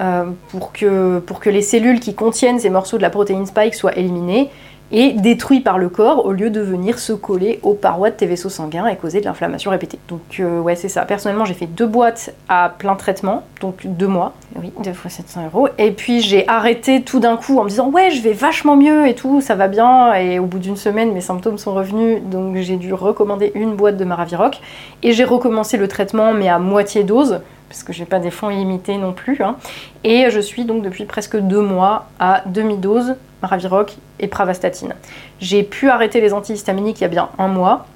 euh, 0.01 0.25
pour, 0.49 0.73
que, 0.73 1.19
pour 1.19 1.39
que 1.39 1.51
les 1.51 1.61
cellules 1.61 2.01
qui 2.01 2.15
contiennent 2.15 2.59
ces 2.59 2.71
morceaux 2.71 2.97
de 2.97 3.03
la 3.03 3.11
protéine 3.11 3.45
spike 3.45 3.75
soient 3.75 3.97
éliminées 3.97 4.51
et 4.93 5.13
détruits 5.15 5.61
par 5.61 5.79
le 5.79 5.89
corps 5.89 6.27
au 6.27 6.33
lieu 6.33 6.51
de 6.51 6.61
venir 6.61 6.99
se 6.99 7.15
coller 7.15 7.59
aux 7.63 7.75
parois 7.75 8.11
de 8.11 8.17
tes 8.17 8.27
vaisseaux 8.27 8.51
sanguins 8.51 8.87
et 8.87 8.97
causer 8.97 9.21
de 9.21 9.25
l'inflammation 9.25 9.71
répétée. 9.71 9.99
Donc 10.09 10.21
euh, 10.39 10.61
ouais 10.61 10.77
c'est 10.77 10.89
ça. 10.89 11.03
Personnellement 11.03 11.47
j'ai 11.47 11.55
fait 11.55 11.67
deux 11.67 11.87
boîtes 11.87 12.35
à 12.49 12.73
plein 12.77 12.95
traitement, 12.95 13.43
donc 13.61 13.87
deux 13.87 14.07
mois, 14.07 14.35
oui, 14.61 14.71
deux 14.85 14.93
fois 14.93 15.11
700 15.11 15.47
euros. 15.47 15.69
Et 15.79 15.93
puis 15.93 16.21
j'ai 16.21 16.47
arrêté 16.47 17.03
tout 17.03 17.21
d'un 17.21 17.37
coup 17.37 17.59
en 17.59 17.65
me 17.65 17.71
disant 17.71 17.89
ouais 17.89 18.11
je 18.11 18.21
vais 18.21 18.35
vachement 18.35 18.77
mieux 18.77 19.09
et 19.09 19.15
tout, 19.15 19.41
ça 19.41 19.55
va 19.55 19.67
bien. 19.67 20.15
Et 20.15 20.39
au 20.39 20.45
bout 20.45 20.59
d'une 20.59 20.77
semaine 20.77 21.13
mes 21.13 21.23
symptômes 21.23 21.59
sont 21.59 21.73
revenus, 21.73 22.23
donc 22.23 22.57
j'ai 22.57 22.77
dû 22.77 22.93
recommander 22.93 23.51
une 23.55 23.75
boîte 23.75 23.97
de 23.97 24.05
Maraviroc. 24.05 24.61
Et 25.03 25.13
j'ai 25.13 25.25
recommencé 25.25 25.79
le 25.79 25.89
traitement 25.89 26.35
mais 26.35 26.49
à 26.49 26.59
moitié 26.59 27.03
dose 27.03 27.41
parce 27.73 27.85
que 27.85 27.95
j'ai 27.95 28.05
pas 28.05 28.19
des 28.19 28.31
fonds 28.31 28.51
illimités 28.51 28.99
non 28.99 29.15
plus. 29.15 29.41
Hein. 29.41 29.57
Et 30.05 30.29
je 30.29 30.41
suis 30.41 30.67
donc 30.67 30.83
depuis 30.83 31.07
presque 31.07 31.39
deux 31.39 31.63
mois 31.63 32.05
à 32.21 32.43
demi-dose 32.45 33.15
Maraviroc 33.41 33.97
et 34.21 34.29
Pravastatine. 34.29 34.95
J'ai 35.41 35.63
pu 35.63 35.89
arrêter 35.89 36.21
les 36.21 36.35
antihistaminiques 36.35 37.01
il 37.01 37.05
y 37.05 37.07
a 37.07 37.09
bien 37.09 37.31
un 37.39 37.49
mois. 37.49 37.87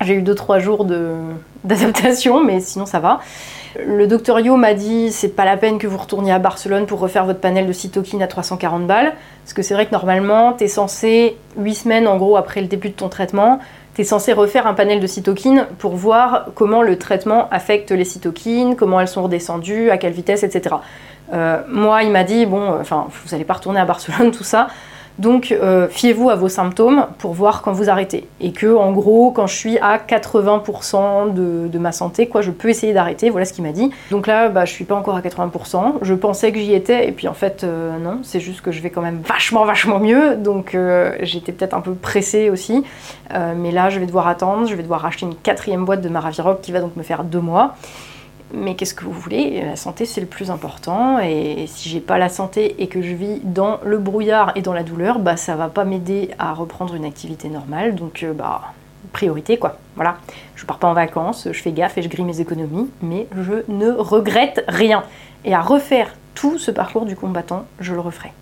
J'ai 0.00 0.14
eu 0.14 0.22
2-3 0.22 0.60
jours 0.60 0.86
d'adaptation, 1.64 2.44
mais 2.44 2.60
sinon 2.60 2.86
ça 2.86 3.00
va. 3.00 3.18
Le 3.84 4.06
docteur 4.06 4.38
Yo 4.38 4.54
m'a 4.54 4.74
dit 4.74 5.10
c'est 5.10 5.34
pas 5.34 5.44
la 5.44 5.56
peine 5.56 5.78
que 5.78 5.88
vous 5.88 5.98
retourniez 5.98 6.32
à 6.32 6.38
Barcelone 6.38 6.86
pour 6.86 7.00
refaire 7.00 7.24
votre 7.24 7.40
panel 7.40 7.66
de 7.66 7.72
cytokine 7.72 8.22
à 8.22 8.28
340 8.28 8.86
balles. 8.86 9.12
Parce 9.42 9.54
que 9.54 9.62
c'est 9.62 9.74
vrai 9.74 9.86
que 9.86 9.92
normalement, 9.92 10.52
tu 10.52 10.64
es 10.64 10.68
censé, 10.68 11.36
8 11.58 11.74
semaines 11.74 12.06
en 12.06 12.16
gros 12.16 12.36
après 12.36 12.60
le 12.60 12.68
début 12.68 12.90
de 12.90 12.94
ton 12.94 13.08
traitement, 13.08 13.58
censé 14.04 14.32
refaire 14.32 14.66
un 14.66 14.74
panel 14.74 15.00
de 15.00 15.06
cytokines 15.06 15.66
pour 15.78 15.96
voir 15.96 16.46
comment 16.54 16.82
le 16.82 16.98
traitement 16.98 17.48
affecte 17.50 17.90
les 17.90 18.04
cytokines, 18.04 18.76
comment 18.76 19.00
elles 19.00 19.08
sont 19.08 19.22
redescendues, 19.22 19.90
à 19.90 19.98
quelle 19.98 20.12
vitesse, 20.12 20.42
etc. 20.42 20.76
Euh, 21.32 21.62
moi, 21.68 22.02
il 22.02 22.10
m'a 22.10 22.24
dit 22.24 22.46
bon, 22.46 22.78
enfin, 22.80 23.06
vous 23.10 23.30
n'allez 23.30 23.44
pas 23.44 23.54
retourner 23.54 23.80
à 23.80 23.84
Barcelone, 23.84 24.30
tout 24.36 24.44
ça. 24.44 24.68
Donc, 25.18 25.52
euh, 25.52 25.88
fiez-vous 25.88 26.30
à 26.30 26.34
vos 26.34 26.48
symptômes 26.48 27.06
pour 27.18 27.34
voir 27.34 27.62
quand 27.62 27.72
vous 27.72 27.90
arrêtez. 27.90 28.26
Et 28.40 28.52
que, 28.52 28.74
en 28.74 28.92
gros, 28.92 29.30
quand 29.30 29.46
je 29.46 29.54
suis 29.54 29.78
à 29.78 29.98
80% 29.98 31.34
de, 31.34 31.78
ma 31.78 31.92
santé, 31.92 32.26
quoi, 32.26 32.40
je 32.40 32.50
peux 32.50 32.68
essayer 32.68 32.92
d'arrêter. 32.92 33.30
Voilà 33.30 33.44
ce 33.44 33.52
qu'il 33.52 33.64
m'a 33.64 33.72
dit. 33.72 33.90
Donc 34.10 34.26
là, 34.26 34.48
bah, 34.48 34.64
je 34.64 34.72
suis 34.72 34.84
pas 34.84 34.94
encore 34.94 35.16
à 35.16 35.20
80%. 35.20 35.94
Je 36.02 36.14
pensais 36.14 36.52
que 36.52 36.58
j'y 36.58 36.74
étais, 36.74 37.08
et 37.08 37.12
puis 37.12 37.28
en 37.28 37.34
fait, 37.34 37.64
euh, 37.64 37.98
non. 37.98 38.20
C'est 38.22 38.40
juste 38.40 38.60
que 38.60 38.72
je 38.72 38.80
vais 38.80 38.90
quand 38.90 39.02
même 39.02 39.20
vachement, 39.26 39.64
vachement 39.64 39.98
mieux. 39.98 40.36
Donc, 40.36 40.76
j'étais 41.20 41.52
peut-être 41.52 41.74
un 41.74 41.80
peu 41.80 41.94
pressée 41.94 42.50
aussi. 42.50 42.84
mais 43.30 43.72
là, 43.72 43.90
je 43.90 43.98
vais 43.98 44.06
devoir 44.06 44.28
attendre. 44.28 44.66
Je 44.66 44.74
vais 44.74 44.82
devoir 44.82 45.04
acheter 45.04 45.26
une 45.26 45.34
quatrième 45.34 45.84
boîte 45.84 46.00
de 46.00 46.08
Maraviroc 46.08 46.60
qui 46.60 46.72
va 46.72 46.80
donc 46.80 46.96
me 46.96 47.02
faire 47.02 47.24
deux 47.24 47.40
mois. 47.40 47.74
Mais 48.52 48.74
qu'est-ce 48.74 48.94
que 48.94 49.04
vous 49.04 49.12
voulez? 49.12 49.62
La 49.62 49.76
santé, 49.76 50.04
c'est 50.06 50.20
le 50.20 50.26
plus 50.26 50.50
important. 50.50 51.18
Et 51.20 51.66
si 51.68 51.88
j'ai 51.88 52.00
pas 52.00 52.18
la 52.18 52.28
santé 52.28 52.82
et 52.82 52.88
que 52.88 53.00
je 53.02 53.14
vis 53.14 53.40
dans 53.44 53.78
le 53.84 53.98
brouillard 53.98 54.52
et 54.56 54.62
dans 54.62 54.72
la 54.72 54.82
douleur, 54.82 55.18
bah 55.18 55.36
ça 55.36 55.56
va 55.56 55.68
pas 55.68 55.84
m'aider 55.84 56.30
à 56.38 56.52
reprendre 56.52 56.94
une 56.94 57.04
activité 57.04 57.48
normale. 57.48 57.94
Donc, 57.94 58.22
euh, 58.22 58.32
bah, 58.32 58.72
priorité 59.12 59.56
quoi. 59.56 59.78
Voilà. 59.96 60.16
Je 60.56 60.66
pars 60.66 60.78
pas 60.78 60.88
en 60.88 60.94
vacances, 60.94 61.48
je 61.50 61.62
fais 61.62 61.72
gaffe 61.72 61.98
et 61.98 62.02
je 62.02 62.08
grille 62.08 62.24
mes 62.24 62.40
économies, 62.40 62.90
mais 63.02 63.26
je 63.36 63.64
ne 63.68 63.90
regrette 63.90 64.64
rien. 64.68 65.04
Et 65.44 65.54
à 65.54 65.60
refaire 65.60 66.14
tout 66.34 66.58
ce 66.58 66.70
parcours 66.70 67.06
du 67.06 67.16
combattant, 67.16 67.64
je 67.80 67.94
le 67.94 68.00
referai. 68.00 68.32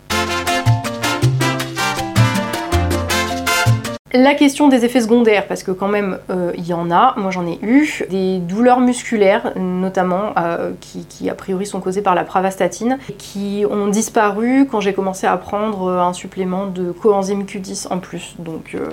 La 4.15 4.33
question 4.33 4.69
des 4.69 4.87
effets 4.87 5.03
secondaires, 5.03 5.47
parce 5.47 5.63
que 5.63 5.71
quand 5.71 5.89
même 5.89 6.19
euh, 6.31 6.53
il 6.57 6.67
y 6.67 6.73
en 6.73 6.91
a, 6.91 7.13
moi 7.19 7.31
j'en 7.31 7.47
ai 7.47 7.59
eu, 7.61 8.07
des 8.09 8.39
douleurs 8.39 8.81
musculaires 8.81 9.53
notamment, 9.55 10.33
euh, 10.39 10.71
qui, 10.81 11.29
a 11.29 11.35
priori 11.35 11.67
sont 11.67 11.81
causées 11.81 12.01
par 12.01 12.15
la 12.15 12.25
pravastatine, 12.25 12.99
qui 13.19 13.67
ont 13.71 13.87
disparu 13.89 14.67
quand 14.71 14.81
j'ai 14.81 14.95
commencé 14.95 15.27
à 15.27 15.37
prendre 15.37 15.91
un 15.91 16.15
supplément 16.15 16.69
de 16.69 16.91
coenzyme 16.91 17.43
Q10 17.43 17.93
en 17.93 17.99
plus. 17.99 18.35
Donc 18.39 18.75
euh, 18.75 18.89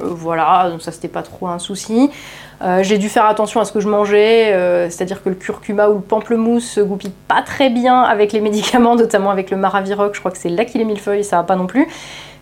voilà, 0.00 0.72
ça 0.80 0.90
c'était 0.90 1.06
pas 1.06 1.22
trop 1.22 1.46
un 1.46 1.60
souci. 1.60 2.10
j'ai 2.80 2.98
dû 2.98 3.08
faire 3.08 3.26
attention 3.26 3.60
à 3.60 3.64
ce 3.66 3.72
que 3.72 3.78
je 3.78 3.88
mangeais, 3.88 4.88
c'est-à-dire 4.90 5.22
que 5.22 5.28
le 5.28 5.36
curcuma 5.36 5.88
ou 5.90 5.94
le 5.94 6.00
pamplemousse 6.00 6.64
se 6.64 6.80
goupille 6.80 7.12
pas 7.28 7.42
très 7.42 7.70
bien 7.70 8.02
avec 8.02 8.32
les 8.32 8.40
médicaments, 8.48 8.96
notamment 8.96 9.30
avec 9.30 9.52
le 9.52 9.56
maraviroc, 9.56 10.14
je 10.14 10.18
crois 10.18 10.32
que 10.32 10.38
c'est 10.38 10.48
là 10.48 10.64
qu'il 10.64 10.80
est 10.80 10.84
millefeuille, 10.84 11.22
ça 11.22 11.36
va 11.36 11.44
pas 11.44 11.54
non 11.54 11.68
plus. 11.68 11.86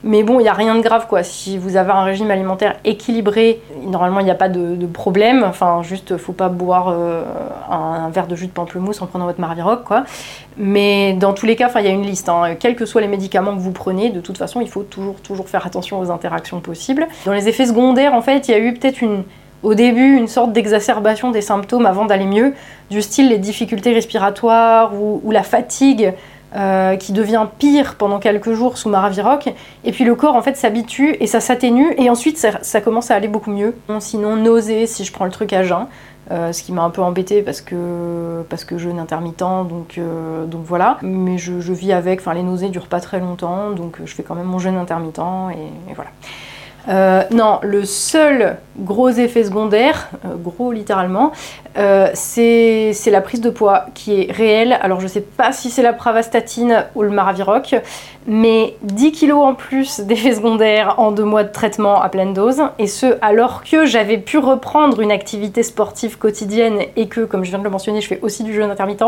Mais 0.07 0.23
bon, 0.23 0.39
il 0.39 0.43
n'y 0.43 0.51
a 0.51 0.53
rien 0.53 0.75
de 0.75 0.83
grave 0.83 1.07
quoi. 1.09 1.23
Si 1.23 1.57
vous 1.57 1.77
avez 1.77 1.91
un 1.91 2.05
régime 2.05 2.31
alimentaire 2.31 2.77
équilibré, 2.85 3.63
normalement 3.83 4.21
il 4.21 4.25
n'y 4.25 4.31
a 4.31 4.35
pas 4.35 4.51
de, 4.51 4.87
problème. 4.87 5.43
Enfin, 5.49 5.83
juste, 5.83 6.19
faut 6.19 6.35
pas 6.35 6.51
boire 6.51 6.89
euh, 6.91 7.23
un, 7.71 8.11
verre 8.11 8.27
de 8.27 8.37
jus 8.37 8.47
de 8.47 8.53
pamplemousse 8.53 9.01
en 9.01 9.07
prenant 9.07 9.25
votre 9.25 9.41
Marviroc 9.41 9.83
quoi. 9.85 10.05
Mais 10.59 11.15
dans 11.15 11.33
tous 11.33 11.47
les 11.47 11.57
cas, 11.57 11.71
il 11.77 11.87
y 11.87 11.89
a 11.89 11.91
une 11.91 12.05
liste. 12.05 12.29
Hein. 12.29 12.55
Quels 12.61 12.77
que 12.77 12.85
soient 12.85 13.01
les 13.01 13.09
médicaments 13.09 13.55
que 13.55 13.61
vous 13.61 13.73
prenez, 13.73 14.11
de 14.11 14.21
toute 14.21 14.37
façon, 14.37 14.61
il 14.61 14.69
faut 14.69 14.83
toujours, 14.83 15.17
toujours 15.21 15.49
faire 15.49 15.67
attention 15.67 15.99
aux 15.99 16.11
interactions 16.11 16.61
possibles. 16.61 17.09
Dans 17.25 17.33
les 17.33 17.49
effets 17.49 17.67
secondaires, 17.67 18.13
en 18.13 18.21
fait, 18.23 18.47
il 18.49 18.51
y 18.51 18.55
a 18.55 18.59
eu 18.59 18.75
peut-être 18.75 19.01
une 19.01 19.25
au 19.63 19.73
début 19.73 20.19
une 20.19 20.29
sorte 20.29 20.53
d'exacerbation 20.53 21.31
des 21.31 21.41
symptômes 21.41 21.87
avant 21.87 22.05
d'aller 22.05 22.27
mieux, 22.27 22.53
du 22.91 23.01
style 23.01 23.31
les 23.31 23.39
difficultés 23.39 23.95
respiratoires 23.95 24.93
ou 24.95 25.31
la 25.31 25.43
fatigue 25.43 26.13
euh, 26.57 26.95
qui 26.97 27.13
devient 27.13 27.47
pire 27.59 27.97
pendant 27.97 28.21
quelques 28.21 28.53
jours 28.53 28.79
sous 28.79 28.89
Maraviroc, 28.89 29.53
et 29.85 29.91
puis 29.91 30.05
le 30.05 30.15
corps 30.15 30.37
en 30.37 30.43
fait 30.43 30.57
s'habitue 30.57 31.17
et 31.19 31.27
ça 31.27 31.41
s'atténue, 31.41 31.95
et 31.99 32.11
ensuite 32.11 32.39
ça, 32.39 32.81
commence 32.81 33.11
à 33.11 33.17
aller 33.17 33.27
beaucoup 33.27 33.51
mieux. 33.51 33.75
Sinon, 33.99 34.37
nausée 34.37 34.87
si 34.87 35.05
je 35.05 35.13
prends 35.13 35.25
le 35.25 35.33
truc 35.33 35.53
à 35.53 35.65
jeun, 35.65 35.87
euh, 36.31 36.53
ce 36.53 36.63
qui 36.63 36.73
m'a 36.73 36.83
un 36.83 36.91
peu 36.91 37.03
embêté 37.03 37.43
parce 37.43 37.61
que, 37.61 38.45
parce 38.49 38.65
que 38.65 38.79
jeûne 38.79 39.01
intermittent, 39.01 39.41
donc, 39.41 39.99
euh, 39.99 40.47
donc 40.47 40.63
voilà. 40.65 40.99
Mais 41.03 41.39
je, 41.39 41.73
vis 41.73 41.93
avec, 41.93 42.21
enfin 42.21 42.35
les 42.35 42.45
nausées 42.45 42.69
durent 42.69 42.87
pas 42.87 43.01
très 43.01 43.19
longtemps, 43.19 43.71
donc 43.71 43.97
je 44.05 44.15
fais 44.15 44.23
quand 44.23 44.37
même 44.37 44.47
mon 44.47 44.61
jeûne 44.61 44.77
intermittent, 44.77 45.19
et 45.89 45.95
voilà. 45.95 46.11
Euh, 46.89 47.22
non, 47.30 47.61
le 47.62 47.85
seul 47.85 48.59
gros 48.78 49.09
effet 49.09 49.45
secondaire, 49.45 50.11
euh, 50.24 50.35
gros 50.37 50.70
littéralement, 50.70 51.32
euh, 51.78 52.11
c'est 52.12 52.93
la 53.07 53.20
prise 53.22 53.41
de 53.41 53.49
poids 53.51 53.87
qui 53.95 54.20
est 54.20 54.32
réelle. 54.32 54.78
Alors 54.82 55.01
je 55.01 55.07
sais 55.07 55.22
pas 55.22 55.53
si 55.53 55.70
c'est 55.70 55.82
la 55.82 55.95
pravastatine 55.95 56.85
ou 56.95 57.03
le 57.03 57.11
maraviroc, 57.11 57.74
mais 58.26 58.74
10 58.82 59.12
kilos 59.12 59.45
en 59.45 59.55
plus 59.55 60.01
d'effets 60.07 60.35
secondaires 60.35 60.97
en 60.99 61.11
deux 61.11 61.24
mois 61.24 61.45
de 61.45 61.53
traitement 61.53 62.03
à 62.03 62.09
pleine 62.09 62.35
dose, 62.35 62.62
et 62.78 62.87
ce 62.87 63.16
alors 63.22 63.64
que 63.64 63.87
j'avais 63.87 64.18
pu 64.18 64.39
reprendre 64.39 65.01
une 65.01 65.12
activité 65.12 65.62
sportive 65.62 66.18
quotidienne 66.18 66.80
et 66.97 67.09
que, 67.09 67.22
comme 67.22 67.45
je 67.45 67.51
viens 67.51 67.59
de 67.59 67.64
le 67.64 67.70
mentionner, 67.70 68.03
je 68.03 68.09
fais 68.09 68.20
aussi 68.20 68.45
du 68.45 68.53
jeûne 68.53 68.70
intermittent. 68.70 69.05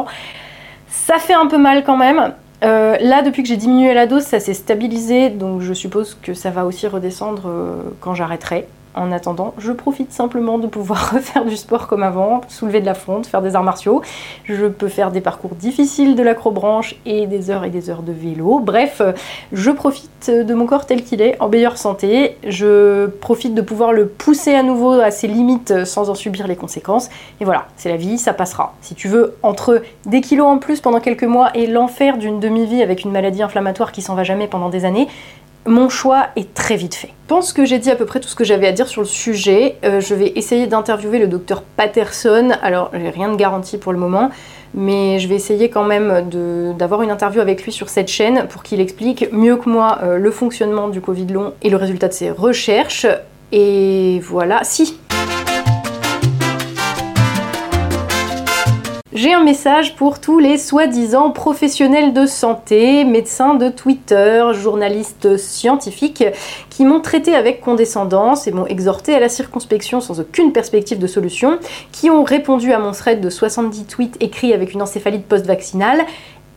Ça 0.88 1.18
fait 1.18 1.34
un 1.34 1.46
peu 1.46 1.58
mal 1.58 1.84
quand 1.84 1.96
même, 1.96 2.32
euh, 2.64 2.96
là, 3.00 3.22
depuis 3.22 3.42
que 3.42 3.48
j'ai 3.48 3.56
diminué 3.56 3.92
la 3.92 4.06
dose, 4.06 4.22
ça 4.22 4.40
s'est 4.40 4.54
stabilisé, 4.54 5.30
donc 5.30 5.60
je 5.60 5.74
suppose 5.74 6.16
que 6.22 6.34
ça 6.34 6.50
va 6.50 6.64
aussi 6.64 6.86
redescendre 6.86 7.42
euh, 7.46 7.76
quand 8.00 8.14
j'arrêterai. 8.14 8.66
En 8.96 9.12
attendant, 9.12 9.52
je 9.58 9.72
profite 9.72 10.10
simplement 10.10 10.58
de 10.58 10.66
pouvoir 10.66 11.10
refaire 11.14 11.44
du 11.44 11.56
sport 11.56 11.86
comme 11.86 12.02
avant, 12.02 12.40
soulever 12.48 12.80
de 12.80 12.86
la 12.86 12.94
fonte, 12.94 13.26
faire 13.26 13.42
des 13.42 13.54
arts 13.54 13.62
martiaux. 13.62 14.00
Je 14.44 14.66
peux 14.66 14.88
faire 14.88 15.10
des 15.12 15.20
parcours 15.20 15.54
difficiles 15.54 16.16
de 16.16 16.22
l'acrobranche 16.22 16.96
et 17.04 17.26
des 17.26 17.50
heures 17.50 17.64
et 17.64 17.70
des 17.70 17.90
heures 17.90 18.02
de 18.02 18.12
vélo. 18.12 18.58
Bref, 18.58 19.02
je 19.52 19.70
profite 19.70 20.30
de 20.30 20.54
mon 20.54 20.64
corps 20.64 20.86
tel 20.86 21.04
qu'il 21.04 21.20
est, 21.20 21.36
en 21.40 21.48
meilleure 21.48 21.76
santé. 21.76 22.38
Je 22.46 23.06
profite 23.06 23.54
de 23.54 23.60
pouvoir 23.60 23.92
le 23.92 24.06
pousser 24.06 24.54
à 24.54 24.62
nouveau 24.62 24.92
à 24.92 25.10
ses 25.10 25.28
limites 25.28 25.84
sans 25.84 26.08
en 26.08 26.14
subir 26.14 26.46
les 26.46 26.56
conséquences. 26.56 27.10
Et 27.40 27.44
voilà, 27.44 27.66
c'est 27.76 27.90
la 27.90 27.98
vie, 27.98 28.16
ça 28.16 28.32
passera. 28.32 28.74
Si 28.80 28.94
tu 28.94 29.08
veux, 29.08 29.36
entre 29.42 29.82
des 30.06 30.22
kilos 30.22 30.46
en 30.46 30.56
plus 30.56 30.80
pendant 30.80 31.00
quelques 31.00 31.24
mois 31.24 31.50
et 31.54 31.66
l'enfer 31.66 32.16
d'une 32.16 32.40
demi-vie 32.40 32.82
avec 32.82 33.04
une 33.04 33.12
maladie 33.12 33.42
inflammatoire 33.42 33.92
qui 33.92 34.00
s'en 34.00 34.14
va 34.14 34.24
jamais 34.24 34.48
pendant 34.48 34.70
des 34.70 34.86
années, 34.86 35.06
mon 35.66 35.88
choix 35.88 36.28
est 36.36 36.54
très 36.54 36.76
vite 36.76 36.94
fait. 36.94 37.08
Je 37.08 37.28
pense 37.28 37.52
que 37.52 37.64
j'ai 37.64 37.78
dit 37.78 37.90
à 37.90 37.96
peu 37.96 38.04
près 38.04 38.20
tout 38.20 38.28
ce 38.28 38.36
que 38.36 38.44
j'avais 38.44 38.66
à 38.66 38.72
dire 38.72 38.88
sur 38.88 39.00
le 39.00 39.06
sujet. 39.06 39.76
Euh, 39.84 40.00
je 40.00 40.14
vais 40.14 40.32
essayer 40.36 40.66
d'interviewer 40.66 41.18
le 41.18 41.26
docteur 41.26 41.62
Patterson. 41.62 42.50
Alors, 42.62 42.90
j'ai 42.94 43.10
rien 43.10 43.30
de 43.30 43.36
garanti 43.36 43.78
pour 43.78 43.92
le 43.92 43.98
moment, 43.98 44.30
mais 44.74 45.18
je 45.18 45.28
vais 45.28 45.34
essayer 45.34 45.68
quand 45.68 45.84
même 45.84 46.30
d'avoir 46.78 47.02
une 47.02 47.10
interview 47.10 47.40
avec 47.40 47.64
lui 47.64 47.72
sur 47.72 47.88
cette 47.88 48.08
chaîne 48.08 48.46
pour 48.48 48.62
qu'il 48.62 48.80
explique 48.80 49.32
mieux 49.32 49.56
que 49.56 49.68
moi 49.68 49.98
euh, 50.02 50.18
le 50.18 50.30
fonctionnement 50.30 50.88
du 50.88 51.00
Covid 51.00 51.26
long 51.26 51.54
et 51.62 51.70
le 51.70 51.76
résultat 51.76 52.08
de 52.08 52.12
ses 52.12 52.30
recherches. 52.30 53.06
Et 53.52 54.20
voilà, 54.24 54.60
si, 54.64 54.98
J'ai 59.16 59.32
un 59.32 59.42
message 59.42 59.96
pour 59.96 60.20
tous 60.20 60.38
les 60.38 60.58
soi-disant 60.58 61.30
professionnels 61.30 62.12
de 62.12 62.26
santé, 62.26 63.02
médecins 63.02 63.54
de 63.54 63.70
Twitter, 63.70 64.44
journalistes 64.52 65.38
scientifiques, 65.38 66.22
qui 66.68 66.84
m'ont 66.84 67.00
traité 67.00 67.34
avec 67.34 67.62
condescendance 67.62 68.46
et 68.46 68.52
m'ont 68.52 68.66
exhorté 68.66 69.14
à 69.14 69.18
la 69.18 69.30
circonspection 69.30 70.02
sans 70.02 70.20
aucune 70.20 70.52
perspective 70.52 70.98
de 70.98 71.06
solution, 71.06 71.58
qui 71.92 72.10
ont 72.10 72.24
répondu 72.24 72.74
à 72.74 72.78
mon 72.78 72.92
thread 72.92 73.22
de 73.22 73.30
70 73.30 73.86
tweets 73.86 74.16
écrits 74.22 74.52
avec 74.52 74.74
une 74.74 74.82
encéphalite 74.82 75.24
post-vaccinale 75.24 76.04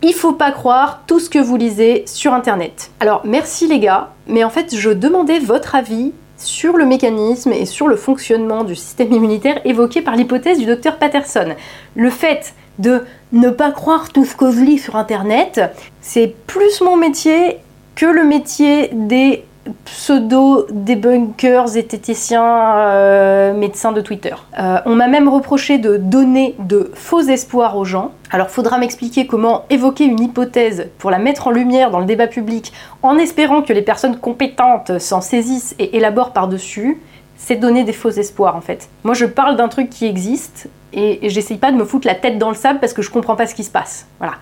il 0.01 0.13
faut 0.13 0.31
pas 0.31 0.51
croire 0.51 1.01
tout 1.07 1.19
ce 1.19 1.29
que 1.29 1.39
vous 1.39 1.57
lisez 1.57 2.03
sur 2.07 2.33
internet. 2.33 2.91
Alors 3.01 3.21
merci 3.25 3.67
les 3.67 3.79
gars, 3.79 4.11
mais 4.27 4.45
en 4.45 4.49
fait 4.49 4.73
je 4.73 4.89
demandais 4.91 5.39
votre 5.39 5.75
avis 5.75 6.13
sur 6.39 6.77
le 6.77 6.85
mécanisme 6.85 7.51
et 7.51 7.65
sur 7.65 7.87
le 7.87 7.95
fonctionnement 7.95 8.63
du 8.63 8.75
système 8.75 9.11
immunitaire 9.11 9.61
évoqué 9.65 10.01
par 10.01 10.15
l'hypothèse 10.15 10.57
du 10.57 10.65
docteur 10.65 10.97
Patterson. 10.97 11.55
Le 11.95 12.09
fait 12.09 12.53
de 12.79 13.03
ne 13.33 13.49
pas 13.49 13.71
croire 13.71 14.09
tout 14.09 14.25
ce 14.25 14.35
que 14.35 14.51
je 14.51 14.61
lis 14.61 14.79
sur 14.79 14.95
Internet, 14.95 15.61
c'est 16.01 16.33
plus 16.47 16.81
mon 16.81 16.95
métier 16.95 17.57
que 17.95 18.05
le 18.05 18.23
métier 18.23 18.89
des 18.93 19.43
pseudo-débunkers, 19.85 21.67
zététiciens, 21.67 22.77
euh, 22.77 23.53
médecins 23.53 23.91
de 23.91 24.01
Twitter. 24.01 24.35
Euh, 24.57 24.79
on 24.85 24.95
m'a 24.95 25.07
même 25.07 25.27
reproché 25.27 25.77
de 25.77 25.97
donner 25.97 26.55
de 26.59 26.91
faux 26.93 27.21
espoirs 27.21 27.77
aux 27.77 27.85
gens. 27.85 28.11
Alors 28.31 28.49
faudra 28.49 28.77
m'expliquer 28.77 29.27
comment 29.27 29.65
évoquer 29.69 30.05
une 30.05 30.21
hypothèse 30.21 30.89
pour 30.97 31.11
la 31.11 31.19
mettre 31.19 31.47
en 31.47 31.51
lumière 31.51 31.91
dans 31.91 31.99
le 31.99 32.05
débat 32.05 32.27
public 32.27 32.73
en 33.01 33.17
espérant 33.17 33.61
que 33.61 33.73
les 33.73 33.81
personnes 33.81 34.17
compétentes 34.17 34.99
s'en 34.99 35.21
saisissent 35.21 35.75
et 35.79 35.97
élaborent 35.97 36.33
par-dessus. 36.33 37.01
C'est 37.37 37.55
donner 37.55 37.83
des 37.83 37.93
faux 37.93 38.09
espoirs 38.09 38.55
en 38.55 38.61
fait. 38.61 38.89
Moi 39.03 39.13
je 39.13 39.25
parle 39.25 39.55
d'un 39.55 39.67
truc 39.67 39.89
qui 39.89 40.05
existe 40.05 40.69
et, 40.93 41.25
et 41.25 41.29
j'essaye 41.29 41.57
pas 41.57 41.71
de 41.71 41.77
me 41.77 41.85
foutre 41.85 42.07
la 42.07 42.15
tête 42.15 42.37
dans 42.37 42.49
le 42.49 42.55
sable 42.55 42.79
parce 42.79 42.93
que 42.93 43.01
je 43.01 43.09
comprends 43.09 43.35
pas 43.35 43.47
ce 43.47 43.55
qui 43.55 43.63
se 43.63 43.71
passe. 43.71 44.07
Voilà. 44.19 44.33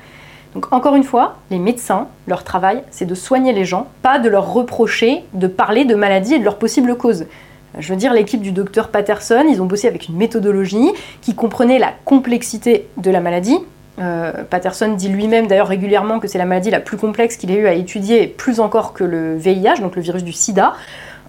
Donc 0.54 0.74
encore 0.74 0.96
une 0.96 1.04
fois, 1.04 1.36
les 1.52 1.60
médecins, 1.60 2.08
leur 2.28 2.44
travail, 2.44 2.84
c'est 2.90 3.06
de 3.06 3.16
soigner 3.16 3.54
les 3.54 3.66
gens, 3.66 3.88
pas 4.02 4.20
de 4.20 4.30
leur 4.30 4.54
reprocher 4.54 5.24
de 5.34 5.48
parler 5.48 5.86
de 5.86 5.96
maladies 5.96 6.36
et 6.36 6.40
de 6.40 6.44
leurs 6.44 6.58
possibles 6.58 6.96
causes. 6.96 7.26
Je 7.78 7.94
veux 7.94 8.00
dire, 8.00 8.14
l'équipe 8.14 8.42
du 8.42 8.52
docteur 8.52 8.90
Patterson, 8.90 9.46
ils 9.48 9.62
ont 9.62 9.66
bossé 9.66 9.88
avec 9.88 10.08
une 10.08 10.16
méthodologie 10.16 10.92
qui 11.22 11.36
comprenait 11.36 11.80
la 11.80 11.92
complexité 12.06 12.88
de 12.98 13.12
la 13.12 13.20
maladie. 13.20 13.58
Euh, 14.00 14.44
Patterson 14.50 14.94
dit 14.94 15.10
lui-même 15.10 15.48
d'ailleurs 15.48 15.68
régulièrement 15.68 16.20
que 16.20 16.28
c'est 16.28 16.38
la 16.38 16.46
maladie 16.46 16.70
la 16.70 16.80
plus 16.80 16.98
complexe 16.98 17.36
qu'il 17.36 17.52
ait 17.52 17.58
eu 17.58 17.68
à 17.68 17.74
étudier, 17.74 18.28
plus 18.28 18.60
encore 18.60 18.94
que 18.94 19.04
le 19.04 19.36
VIH, 19.38 19.82
donc 19.82 19.96
le 19.96 20.02
virus 20.02 20.24
du 20.24 20.34
sida, 20.34 20.74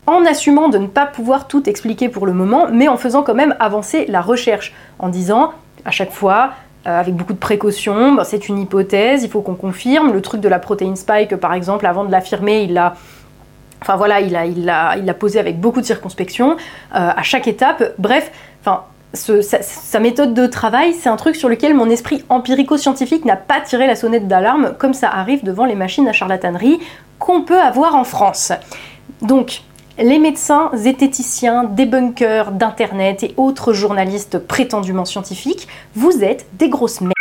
en 0.07 0.25
assumant 0.25 0.69
de 0.69 0.79
ne 0.79 0.87
pas 0.87 1.07
pouvoir 1.07 1.49
tout 1.49 1.69
expliquer 1.69 2.09
pour 2.09 2.27
le 2.27 2.33
moment, 2.33 2.67
mais 2.73 2.89
en 2.89 2.97
faisant 2.97 3.23
quand 3.23 3.35
même 3.35 3.55
avancer 3.59 4.07
la 4.09 4.21
recherche, 4.21 4.75
en 4.99 5.09
disant 5.09 5.53
à 5.85 5.91
chaque 5.91 6.13
fois, 6.13 6.53
avec 6.97 7.15
beaucoup 7.15 7.33
de 7.33 7.39
précautions. 7.39 8.19
c'est 8.25 8.49
une 8.49 8.59
hypothèse, 8.59 9.23
il 9.23 9.31
faut 9.31 9.43
qu'on 9.43 9.55
confirme. 9.55 10.13
Le 10.13 10.23
truc 10.23 10.41
de 10.41 10.49
la 10.49 10.59
protéine 10.59 10.97
spike, 10.97 11.37
par 11.37 11.55
exemple, 11.55 11.87
avant 11.87 12.05
de 12.05 12.13
l'affirmer, 12.13 12.63
il 12.63 12.75
l'a. 12.75 12.95
Enfin 13.81 13.97
voilà, 13.97 14.21
il 14.21 14.33
l'a 14.33 14.47
il 14.97 15.05
il 15.05 15.15
posé 15.15 15.39
avec 15.39 15.61
beaucoup 15.61 15.81
de 15.81 15.87
circonspection 15.87 16.53
euh, 16.53 16.57
à 16.91 17.23
chaque 17.23 17.47
étape. 17.47 17.95
Bref, 17.99 18.33
enfin, 18.61 18.83
sa, 19.15 20.01
méthode 20.01 20.35
de 20.35 20.47
travail, 20.47 20.93
c'est 20.93 21.09
un 21.09 21.17
truc 21.17 21.37
sur 21.37 21.49
lequel 21.49 21.75
mon 21.75 21.89
esprit 21.89 22.25
empirico-scientifique 22.29 23.25
n'a 23.25 23.37
pas 23.37 23.61
tiré 23.61 23.87
la 23.87 23.97
sonnette 23.97 24.29
d'alarme, 24.29 24.75
comme 24.79 24.95
ça 24.95 25.09
arrive 25.09 25.45
devant 25.45 25.65
les 25.65 25.75
machines 25.75 26.07
à 26.09 26.13
charlatanerie 26.13 26.79
qu'on 27.19 27.43
peut 27.43 27.61
avoir 27.61 27.95
en 27.95 28.05
France. 28.05 28.53
Donc, 29.23 29.63
les 29.99 30.19
médecins, 30.19 30.71
zététiciens, 30.75 31.65
débunkers 31.65 32.53
d'internet 32.53 33.23
et 33.25 33.35
autres 33.37 33.73
journalistes 33.73 34.39
prétendument 34.39 35.05
scientifiques, 35.05 35.67
vous 35.95 36.23
êtes 36.23 36.47
des 36.59 36.69
grosses 36.69 37.01
merdes. 37.01 37.13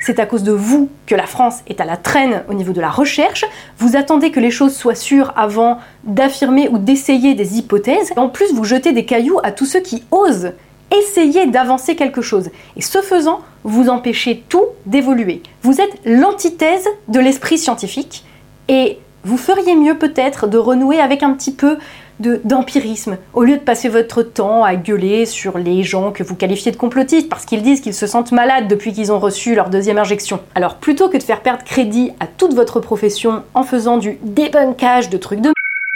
C'est 0.00 0.18
à 0.18 0.26
cause 0.26 0.42
de 0.42 0.52
vous 0.52 0.90
que 1.06 1.14
la 1.14 1.26
France 1.26 1.60
est 1.66 1.80
à 1.80 1.84
la 1.84 1.96
traîne 1.96 2.42
au 2.50 2.54
niveau 2.54 2.72
de 2.72 2.80
la 2.80 2.90
recherche. 2.90 3.46
Vous 3.78 3.96
attendez 3.96 4.30
que 4.30 4.40
les 4.40 4.50
choses 4.50 4.74
soient 4.74 4.94
sûres 4.94 5.32
avant 5.36 5.78
d'affirmer 6.02 6.68
ou 6.68 6.76
d'essayer 6.76 7.34
des 7.34 7.56
hypothèses. 7.56 8.12
En 8.16 8.28
plus, 8.28 8.52
vous 8.52 8.64
jetez 8.64 8.92
des 8.92 9.06
cailloux 9.06 9.38
à 9.42 9.52
tous 9.52 9.64
ceux 9.64 9.80
qui 9.80 10.02
osent 10.10 10.52
essayer 10.94 11.46
d'avancer 11.46 11.96
quelque 11.96 12.20
chose. 12.20 12.50
Et 12.76 12.82
ce 12.82 13.00
faisant, 13.00 13.40
vous 13.62 13.88
empêchez 13.88 14.44
tout 14.48 14.66
d'évoluer. 14.84 15.42
Vous 15.62 15.80
êtes 15.80 15.98
l'antithèse 16.04 16.86
de 17.08 17.20
l'esprit 17.20 17.56
scientifique 17.56 18.24
et 18.68 18.98
vous 19.24 19.38
feriez 19.38 19.74
mieux 19.74 19.96
peut-être 19.96 20.46
de 20.46 20.58
renouer 20.58 21.00
avec 21.00 21.22
un 21.22 21.32
petit 21.32 21.52
peu 21.52 21.78
d'empirisme, 22.20 23.18
au 23.32 23.42
lieu 23.42 23.56
de 23.56 23.62
passer 23.62 23.88
votre 23.88 24.22
temps 24.22 24.62
à 24.62 24.76
gueuler 24.76 25.26
sur 25.26 25.58
les 25.58 25.82
gens 25.82 26.12
que 26.12 26.22
vous 26.22 26.34
qualifiez 26.34 26.70
de 26.70 26.76
complotistes 26.76 27.28
parce 27.28 27.44
qu'ils 27.44 27.62
disent 27.62 27.80
qu'ils 27.80 27.94
se 27.94 28.06
sentent 28.06 28.32
malades 28.32 28.68
depuis 28.68 28.92
qu'ils 28.92 29.12
ont 29.12 29.18
reçu 29.18 29.54
leur 29.54 29.70
deuxième 29.70 29.98
injection. 29.98 30.40
Alors 30.54 30.76
plutôt 30.76 31.08
que 31.08 31.16
de 31.16 31.22
faire 31.22 31.40
perdre 31.40 31.64
crédit 31.64 32.12
à 32.20 32.26
toute 32.26 32.54
votre 32.54 32.80
profession 32.80 33.42
en 33.54 33.64
faisant 33.64 33.98
du 33.98 34.18
débunkage 34.22 35.10
de 35.10 35.18
trucs 35.18 35.40
de 35.40 35.52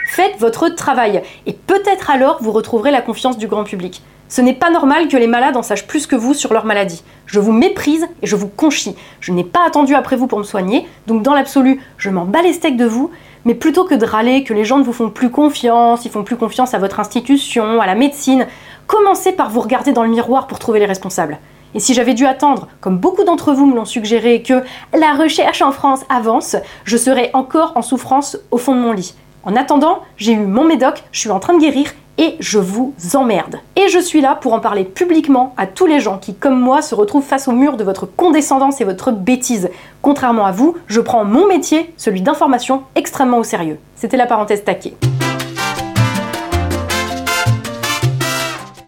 faites 0.08 0.38
votre 0.38 0.68
travail 0.68 1.22
et 1.46 1.52
peut-être 1.52 2.10
alors 2.10 2.38
vous 2.40 2.52
retrouverez 2.52 2.90
la 2.90 3.02
confiance 3.02 3.38
du 3.38 3.46
grand 3.46 3.64
public. 3.64 4.02
Ce 4.28 4.42
n'est 4.42 4.54
pas 4.54 4.70
normal 4.70 5.08
que 5.08 5.16
les 5.16 5.26
malades 5.26 5.56
en 5.56 5.62
sachent 5.62 5.86
plus 5.86 6.06
que 6.06 6.16
vous 6.16 6.34
sur 6.34 6.52
leur 6.52 6.66
maladie. 6.66 7.02
Je 7.24 7.40
vous 7.40 7.52
méprise 7.52 8.06
et 8.20 8.26
je 8.26 8.36
vous 8.36 8.48
conchis. 8.48 8.94
Je 9.20 9.32
n'ai 9.32 9.44
pas 9.44 9.66
attendu 9.66 9.94
après 9.94 10.16
vous 10.16 10.26
pour 10.26 10.38
me 10.38 10.44
soigner, 10.44 10.86
donc 11.06 11.22
dans 11.22 11.32
l'absolu, 11.32 11.80
je 11.96 12.10
m'en 12.10 12.26
bats 12.26 12.42
les 12.42 12.52
steaks 12.52 12.76
de 12.76 12.84
vous, 12.84 13.10
Mais 13.48 13.54
plutôt 13.54 13.86
que 13.86 13.94
de 13.94 14.04
râler 14.04 14.44
que 14.44 14.52
les 14.52 14.66
gens 14.66 14.76
ne 14.76 14.84
vous 14.84 14.92
font 14.92 15.08
plus 15.08 15.30
confiance, 15.30 16.04
ils 16.04 16.10
font 16.10 16.22
plus 16.22 16.36
confiance 16.36 16.74
à 16.74 16.78
votre 16.78 17.00
institution, 17.00 17.80
à 17.80 17.86
la 17.86 17.94
médecine, 17.94 18.46
commencez 18.86 19.32
par 19.32 19.48
vous 19.48 19.60
regarder 19.60 19.92
dans 19.92 20.02
le 20.02 20.10
miroir 20.10 20.48
pour 20.48 20.58
trouver 20.58 20.80
les 20.80 20.84
responsables. 20.84 21.38
Et 21.74 21.80
si 21.80 21.94
j'avais 21.94 22.12
dû 22.12 22.26
attendre, 22.26 22.68
comme 22.82 22.98
beaucoup 22.98 23.24
d'entre 23.24 23.54
vous 23.54 23.64
me 23.64 23.74
l'ont 23.74 23.86
suggéré, 23.86 24.42
que 24.42 24.62
la 24.92 25.14
recherche 25.14 25.62
en 25.62 25.72
France 25.72 26.04
avance, 26.10 26.56
je 26.84 26.98
serais 26.98 27.30
encore 27.32 27.72
en 27.74 27.80
souffrance 27.80 28.36
au 28.50 28.58
fond 28.58 28.74
de 28.74 28.80
mon 28.80 28.92
lit. 28.92 29.14
En 29.44 29.56
attendant, 29.56 30.00
j'ai 30.18 30.32
eu 30.32 30.40
mon 30.40 30.64
médoc, 30.64 31.02
je 31.10 31.20
suis 31.20 31.30
en 31.30 31.40
train 31.40 31.54
de 31.54 31.60
guérir 31.60 31.94
et 32.18 32.36
je 32.40 32.58
vous 32.58 32.94
emmerde. 33.14 33.60
Et 33.76 33.88
je 33.88 33.98
suis 33.98 34.20
là 34.20 34.34
pour 34.34 34.52
en 34.52 34.60
parler 34.60 34.84
publiquement 34.84 35.54
à 35.56 35.66
tous 35.66 35.86
les 35.86 36.00
gens 36.00 36.18
qui, 36.18 36.34
comme 36.34 36.60
moi, 36.60 36.82
se 36.82 36.94
retrouvent 36.94 37.24
face 37.24 37.46
au 37.46 37.52
mur 37.52 37.76
de 37.76 37.84
votre 37.84 38.06
condescendance 38.06 38.80
et 38.80 38.84
votre 38.84 39.12
bêtise. 39.12 39.70
Contrairement 40.02 40.44
à 40.44 40.52
vous, 40.52 40.76
je 40.88 41.00
prends 41.00 41.24
mon 41.24 41.46
métier, 41.46 41.94
celui 41.96 42.20
d'information, 42.20 42.82
extrêmement 42.96 43.38
au 43.38 43.44
sérieux. 43.44 43.78
C'était 43.94 44.16
la 44.16 44.26
parenthèse 44.26 44.64
taquée. 44.64 44.94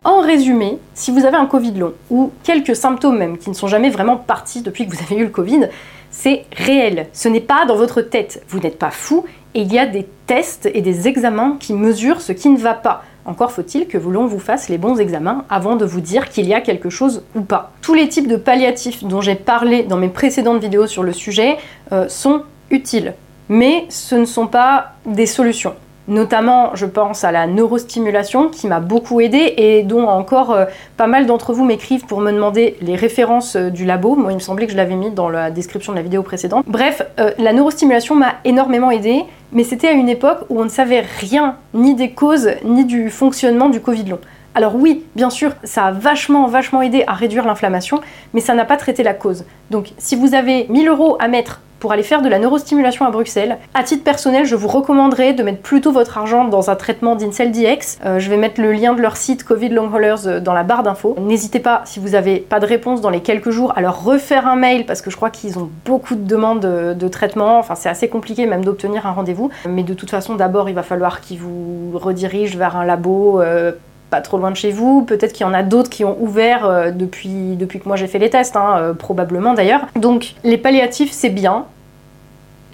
En 0.02 0.22
résumé, 0.22 0.78
si 0.94 1.10
vous 1.12 1.24
avez 1.24 1.36
un 1.36 1.46
Covid 1.46 1.72
long 1.72 1.92
ou 2.10 2.32
quelques 2.42 2.74
symptômes 2.74 3.18
même 3.18 3.38
qui 3.38 3.50
ne 3.50 3.54
sont 3.54 3.68
jamais 3.68 3.90
vraiment 3.90 4.16
partis 4.16 4.62
depuis 4.62 4.86
que 4.86 4.96
vous 4.96 5.02
avez 5.02 5.16
eu 5.20 5.24
le 5.24 5.30
Covid, 5.30 5.68
c'est 6.10 6.46
réel. 6.56 7.06
Ce 7.12 7.28
n'est 7.28 7.40
pas 7.40 7.64
dans 7.66 7.76
votre 7.76 8.00
tête. 8.00 8.42
Vous 8.48 8.58
n'êtes 8.58 8.78
pas 8.78 8.90
fou 8.90 9.24
et 9.54 9.60
il 9.62 9.72
y 9.72 9.78
a 9.78 9.86
des 9.86 10.06
tests 10.26 10.68
et 10.72 10.80
des 10.80 11.06
examens 11.06 11.56
qui 11.60 11.74
mesurent 11.74 12.20
ce 12.20 12.32
qui 12.32 12.48
ne 12.48 12.58
va 12.58 12.74
pas. 12.74 13.04
Encore 13.30 13.52
faut-il 13.52 13.86
que 13.86 13.96
l'on 13.96 14.26
vous 14.26 14.40
fasse 14.40 14.68
les 14.68 14.76
bons 14.76 14.98
examens 14.98 15.44
avant 15.48 15.76
de 15.76 15.84
vous 15.84 16.00
dire 16.00 16.30
qu'il 16.30 16.48
y 16.48 16.52
a 16.52 16.60
quelque 16.60 16.90
chose 16.90 17.22
ou 17.36 17.42
pas. 17.42 17.70
Tous 17.80 17.94
les 17.94 18.08
types 18.08 18.26
de 18.26 18.34
palliatifs 18.34 19.04
dont 19.04 19.20
j'ai 19.20 19.36
parlé 19.36 19.84
dans 19.84 19.96
mes 19.96 20.08
précédentes 20.08 20.60
vidéos 20.60 20.88
sur 20.88 21.04
le 21.04 21.12
sujet 21.12 21.56
euh, 21.92 22.08
sont 22.08 22.42
utiles, 22.72 23.14
mais 23.48 23.84
ce 23.88 24.16
ne 24.16 24.24
sont 24.24 24.48
pas 24.48 24.94
des 25.06 25.26
solutions. 25.26 25.74
Notamment, 26.10 26.74
je 26.74 26.86
pense 26.86 27.22
à 27.22 27.30
la 27.30 27.46
neurostimulation 27.46 28.48
qui 28.48 28.66
m'a 28.66 28.80
beaucoup 28.80 29.20
aidé 29.20 29.54
et 29.56 29.84
dont 29.84 30.08
encore 30.08 30.50
euh, 30.50 30.64
pas 30.96 31.06
mal 31.06 31.24
d'entre 31.24 31.52
vous 31.52 31.64
m'écrivent 31.64 32.04
pour 32.04 32.20
me 32.20 32.32
demander 32.32 32.76
les 32.80 32.96
références 32.96 33.54
euh, 33.54 33.70
du 33.70 33.84
labo. 33.84 34.16
Moi, 34.16 34.32
il 34.32 34.34
me 34.34 34.40
semblait 34.40 34.66
que 34.66 34.72
je 34.72 34.76
l'avais 34.76 34.96
mis 34.96 35.12
dans 35.12 35.28
la 35.28 35.52
description 35.52 35.92
de 35.92 35.98
la 35.98 36.02
vidéo 36.02 36.24
précédente. 36.24 36.64
Bref, 36.66 37.02
euh, 37.20 37.30
la 37.38 37.52
neurostimulation 37.52 38.16
m'a 38.16 38.34
énormément 38.44 38.90
aidé, 38.90 39.22
mais 39.52 39.62
c'était 39.62 39.86
à 39.86 39.92
une 39.92 40.08
époque 40.08 40.38
où 40.48 40.60
on 40.60 40.64
ne 40.64 40.68
savait 40.68 41.04
rien 41.20 41.54
ni 41.74 41.94
des 41.94 42.10
causes 42.10 42.50
ni 42.64 42.84
du 42.84 43.08
fonctionnement 43.08 43.68
du 43.68 43.80
Covid 43.80 44.06
long. 44.06 44.18
Alors 44.54 44.74
oui, 44.74 45.04
bien 45.14 45.30
sûr, 45.30 45.52
ça 45.64 45.86
a 45.86 45.90
vachement, 45.92 46.46
vachement 46.46 46.82
aidé 46.82 47.04
à 47.06 47.14
réduire 47.14 47.46
l'inflammation, 47.46 48.00
mais 48.34 48.40
ça 48.40 48.54
n'a 48.54 48.64
pas 48.64 48.76
traité 48.76 49.02
la 49.02 49.14
cause. 49.14 49.44
Donc 49.70 49.92
si 49.98 50.16
vous 50.16 50.34
avez 50.34 50.66
1000 50.68 50.88
euros 50.88 51.16
à 51.20 51.28
mettre 51.28 51.60
pour 51.80 51.92
aller 51.92 52.02
faire 52.02 52.22
de 52.22 52.28
la 52.28 52.38
neurostimulation 52.38 53.06
à 53.06 53.10
Bruxelles. 53.10 53.56
À 53.74 53.82
titre 53.82 54.04
personnel, 54.04 54.44
je 54.44 54.54
vous 54.54 54.68
recommanderais 54.68 55.32
de 55.32 55.42
mettre 55.42 55.60
plutôt 55.60 55.90
votre 55.90 56.18
argent 56.18 56.44
dans 56.44 56.70
un 56.70 56.76
traitement 56.76 57.16
d'Incel 57.16 57.50
DX. 57.50 57.98
Euh, 58.04 58.18
je 58.18 58.30
vais 58.30 58.36
mettre 58.36 58.60
le 58.60 58.72
lien 58.72 58.92
de 58.92 59.00
leur 59.00 59.16
site 59.16 59.42
Covid 59.42 59.70
Long 59.70 59.90
Haulers 59.92 60.26
euh, 60.26 60.40
dans 60.40 60.52
la 60.52 60.62
barre 60.62 60.82
d'infos. 60.82 61.16
N'hésitez 61.18 61.58
pas, 61.58 61.82
si 61.86 61.98
vous 61.98 62.10
n'avez 62.10 62.36
pas 62.36 62.60
de 62.60 62.66
réponse 62.66 63.00
dans 63.00 63.10
les 63.10 63.20
quelques 63.20 63.50
jours, 63.50 63.72
à 63.76 63.80
leur 63.80 64.04
refaire 64.04 64.46
un 64.46 64.56
mail 64.56 64.84
parce 64.84 65.00
que 65.00 65.10
je 65.10 65.16
crois 65.16 65.30
qu'ils 65.30 65.58
ont 65.58 65.70
beaucoup 65.86 66.14
de 66.14 66.24
demandes 66.24 66.60
de, 66.60 67.08
traitement. 67.08 67.58
Enfin, 67.58 67.74
c'est 67.74 67.88
assez 67.88 68.08
compliqué 68.08 68.46
même 68.46 68.64
d'obtenir 68.64 69.06
un 69.06 69.12
rendez-vous. 69.12 69.50
Mais 69.66 69.82
de 69.82 69.94
toute 69.94 70.10
façon, 70.10 70.34
d'abord, 70.34 70.68
il 70.68 70.74
va 70.74 70.82
falloir 70.82 71.20
qu'ils 71.22 71.38
vous 71.38 71.92
redirigent 71.94 72.56
vers 72.56 72.76
un 72.76 72.84
labo. 72.84 73.40
Euh, 73.40 73.72
pas 74.10 74.20
trop 74.20 74.36
loin 74.38 74.50
de 74.50 74.56
chez 74.56 74.72
vous. 74.72 75.02
Peut-être 75.02 75.32
qu'il 75.32 75.46
y 75.46 75.48
en 75.48 75.54
a 75.54 75.62
d'autres 75.62 75.88
qui 75.88 76.04
ont 76.04 76.20
ouvert 76.20 76.92
depuis, 76.92 77.56
depuis 77.56 77.80
que 77.80 77.88
moi 77.88 77.96
j'ai 77.96 78.08
fait 78.08 78.18
les 78.18 78.30
tests, 78.30 78.56
hein, 78.56 78.94
probablement 78.98 79.54
d'ailleurs. 79.54 79.86
Donc 79.96 80.34
les 80.44 80.58
palliatifs 80.58 81.12
c'est 81.12 81.30
bien, 81.30 81.66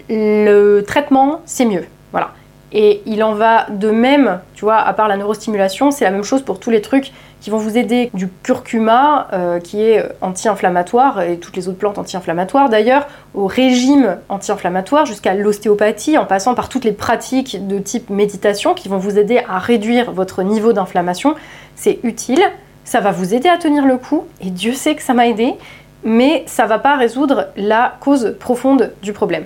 le 0.09 0.81
traitement, 0.81 1.41
c'est 1.45 1.65
mieux. 1.65 1.85
Voilà. 2.11 2.31
Et 2.73 3.01
il 3.05 3.23
en 3.23 3.33
va 3.33 3.67
de 3.69 3.89
même, 3.89 4.39
tu 4.53 4.65
vois, 4.65 4.77
à 4.77 4.93
part 4.93 5.07
la 5.07 5.15
neurostimulation, 5.15 5.91
c'est 5.91 6.03
la 6.03 6.11
même 6.11 6.23
chose 6.23 6.41
pour 6.41 6.59
tous 6.59 6.69
les 6.69 6.81
trucs 6.81 7.11
qui 7.39 7.49
vont 7.49 7.57
vous 7.57 7.77
aider, 7.77 8.09
du 8.13 8.27
curcuma, 8.43 9.27
euh, 9.31 9.59
qui 9.59 9.81
est 9.81 10.03
anti-inflammatoire, 10.21 11.21
et 11.21 11.37
toutes 11.37 11.55
les 11.55 11.69
autres 11.69 11.77
plantes 11.77 11.97
anti-inflammatoires 11.97 12.69
d'ailleurs, 12.69 13.07
au 13.35 13.45
régime 13.45 14.17
anti-inflammatoire, 14.27 15.05
jusqu'à 15.05 15.33
l'ostéopathie, 15.33 16.17
en 16.17 16.25
passant 16.25 16.55
par 16.55 16.67
toutes 16.67 16.83
les 16.83 16.91
pratiques 16.91 17.67
de 17.67 17.79
type 17.79 18.09
méditation 18.09 18.73
qui 18.73 18.89
vont 18.89 18.97
vous 18.97 19.17
aider 19.17 19.41
à 19.47 19.59
réduire 19.59 20.11
votre 20.11 20.43
niveau 20.43 20.73
d'inflammation. 20.73 21.35
C'est 21.75 21.99
utile, 22.03 22.41
ça 22.83 22.99
va 22.99 23.11
vous 23.11 23.33
aider 23.33 23.49
à 23.49 23.57
tenir 23.57 23.85
le 23.85 23.97
coup, 23.97 24.25
et 24.41 24.49
Dieu 24.49 24.73
sait 24.73 24.95
que 24.95 25.03
ça 25.03 25.13
m'a 25.13 25.27
aidé, 25.27 25.53
mais 26.03 26.43
ça 26.47 26.65
va 26.65 26.79
pas 26.79 26.95
résoudre 26.95 27.47
la 27.55 27.97
cause 27.99 28.35
profonde 28.39 28.91
du 29.01 29.13
problème. 29.13 29.45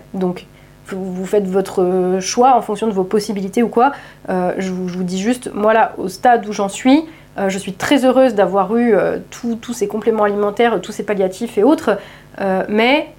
Vous 0.93 1.25
faites 1.25 1.47
votre 1.47 2.17
choix 2.19 2.55
en 2.55 2.61
fonction 2.61 2.87
de 2.87 2.91
vos 2.91 3.03
possibilités 3.03 3.63
ou 3.63 3.69
quoi. 3.69 3.91
Euh, 4.29 4.53
je, 4.57 4.71
vous, 4.71 5.03
dis 5.03 5.19
juste, 5.19 5.51
moi 5.53 5.73
là, 5.73 5.93
au 5.97 6.07
stade 6.07 6.47
où 6.47 6.53
j'en 6.53 6.69
suis, 6.69 7.05
euh, 7.37 7.49
je 7.49 7.57
suis 7.57 7.73
très 7.73 8.05
heureuse 8.05 8.35
d'avoir 8.35 8.75
eu 8.75 8.93
euh, 8.93 9.17
tous 9.29 9.73
ces 9.73 9.87
compléments 9.87 10.23
alimentaires, 10.23 10.79
tous 10.81 10.91
ces 10.91 11.03
palliatifs 11.03 11.57
et 11.57 11.63
autres, 11.63 11.97
mais 12.69 13.09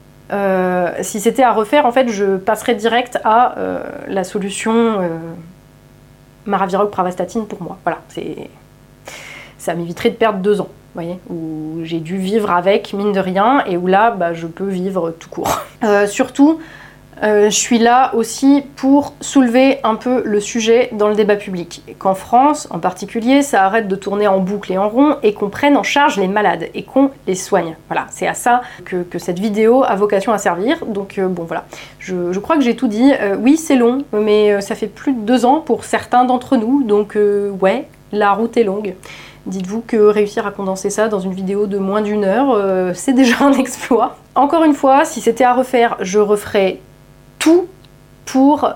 si 1.03 1.21
c'était 1.21 1.43
à 1.43 1.53
refaire, 1.53 1.85
en 1.85 1.93
fait, 1.93 2.09
je 2.09 2.37
passerais 2.37 2.75
direct 2.75 3.19
à 3.23 3.55
la 4.09 4.25
solution 4.25 4.99
Maraviroc 6.47 6.91
Pravastatine 6.91 7.47
pour 7.47 7.63
moi. 7.63 7.77
Voilà, 7.85 7.99
c'est 8.09 8.49
ça 9.59 9.75
m'éviterait 9.75 10.11
de 10.11 10.17
perdre 10.17 10.39
deux 10.39 10.61
ans, 10.61 10.71
voyez, 10.95 11.19
où 11.29 11.81
j'ai 11.85 12.01
dû 12.01 12.17
vivre 12.17 12.51
avec, 12.51 12.95
mine 12.95 13.13
de 13.13 13.21
rien, 13.21 13.63
et 13.67 13.77
où 13.77 13.87
là, 13.87 14.11
bah, 14.11 14.33
je 14.33 14.47
peux 14.47 14.67
vivre 14.67 15.15
tout 15.21 15.29
court. 15.29 15.61
surtout, 16.07 16.59
euh, 17.23 17.45
je 17.51 17.57
suis 17.57 17.79
là 17.79 18.13
aussi 18.17 18.65
pour 18.75 19.15
soulever 19.21 19.79
un 19.85 19.95
peu 19.95 20.23
le 20.25 20.41
sujet 20.41 20.91
dans 20.93 21.09
le 21.09 21.15
débat 21.15 21.37
public. 21.37 21.83
Qu'en 21.99 22.15
France, 22.15 22.67
en 22.71 22.81
particulier, 22.81 23.43
ça 23.43 23.65
arrête 23.65 23.87
de 23.87 23.95
tourner 23.95 24.27
en 24.27 24.41
boucle 24.41 24.73
et 24.73 24.79
en 24.79 24.89
rond 24.89 25.17
et 25.23 25.33
qu'on 25.33 25.49
prenne 25.49 25.77
en 25.77 25.85
charge 25.85 26.19
les 26.19 26.27
malades 26.27 26.67
et 26.75 26.83
qu'on 26.83 27.11
les 27.29 27.37
soigne. 27.37 27.77
Voilà, 27.89 28.07
c'est 28.11 28.27
à 28.27 28.35
ça 28.35 28.63
que, 28.85 29.05
cette 29.19 29.39
vidéo 29.39 29.85
a 29.85 29.95
vocation 29.95 30.33
à 30.33 30.39
servir. 30.39 30.85
Donc 30.85 31.19
euh, 31.19 31.29
bon 31.29 31.45
voilà, 31.45 31.65
je, 32.01 32.37
crois 32.41 32.57
que 32.57 32.63
j'ai 32.63 32.75
tout 32.75 32.89
dit. 32.89 33.13
Euh, 33.21 33.37
oui, 33.39 33.57
c'est 33.57 33.77
long, 33.77 34.05
mais 34.13 34.61
ça 34.61 34.75
fait 34.75 34.89
plus 34.89 35.13
de 35.13 35.21
deux 35.21 35.45
ans 35.45 35.61
pour 35.61 35.85
certains 35.85 36.25
d'entre 36.25 36.57
nous. 36.57 36.83
Donc 36.83 37.17
ouais, 37.61 37.87
la 38.11 38.33
route 38.33 38.57
est 38.57 38.65
longue. 38.65 38.95
Dites-vous 39.47 39.83
que 39.87 39.97
réussir 39.97 40.47
à 40.47 40.51
condenser 40.51 40.91
ça 40.91 41.09
dans 41.09 41.21
une 41.21 41.33
vidéo 41.35 41.67
de 41.67 41.79
moins 41.79 42.01
d'une 42.01 42.25
heure, 42.25 42.95
c'est 42.95 43.13
déjà 43.13 43.45
un 43.45 43.53
exploit. 43.59 44.17
Encore 44.35 44.65
une 44.65 44.75
fois, 44.75 45.05
si 45.05 45.21
c'était 45.21 45.45
à 45.45 45.53
refaire, 45.53 45.97
je 46.01 46.19
referais 46.19 46.81
tout 47.43 47.67
pour 48.25 48.73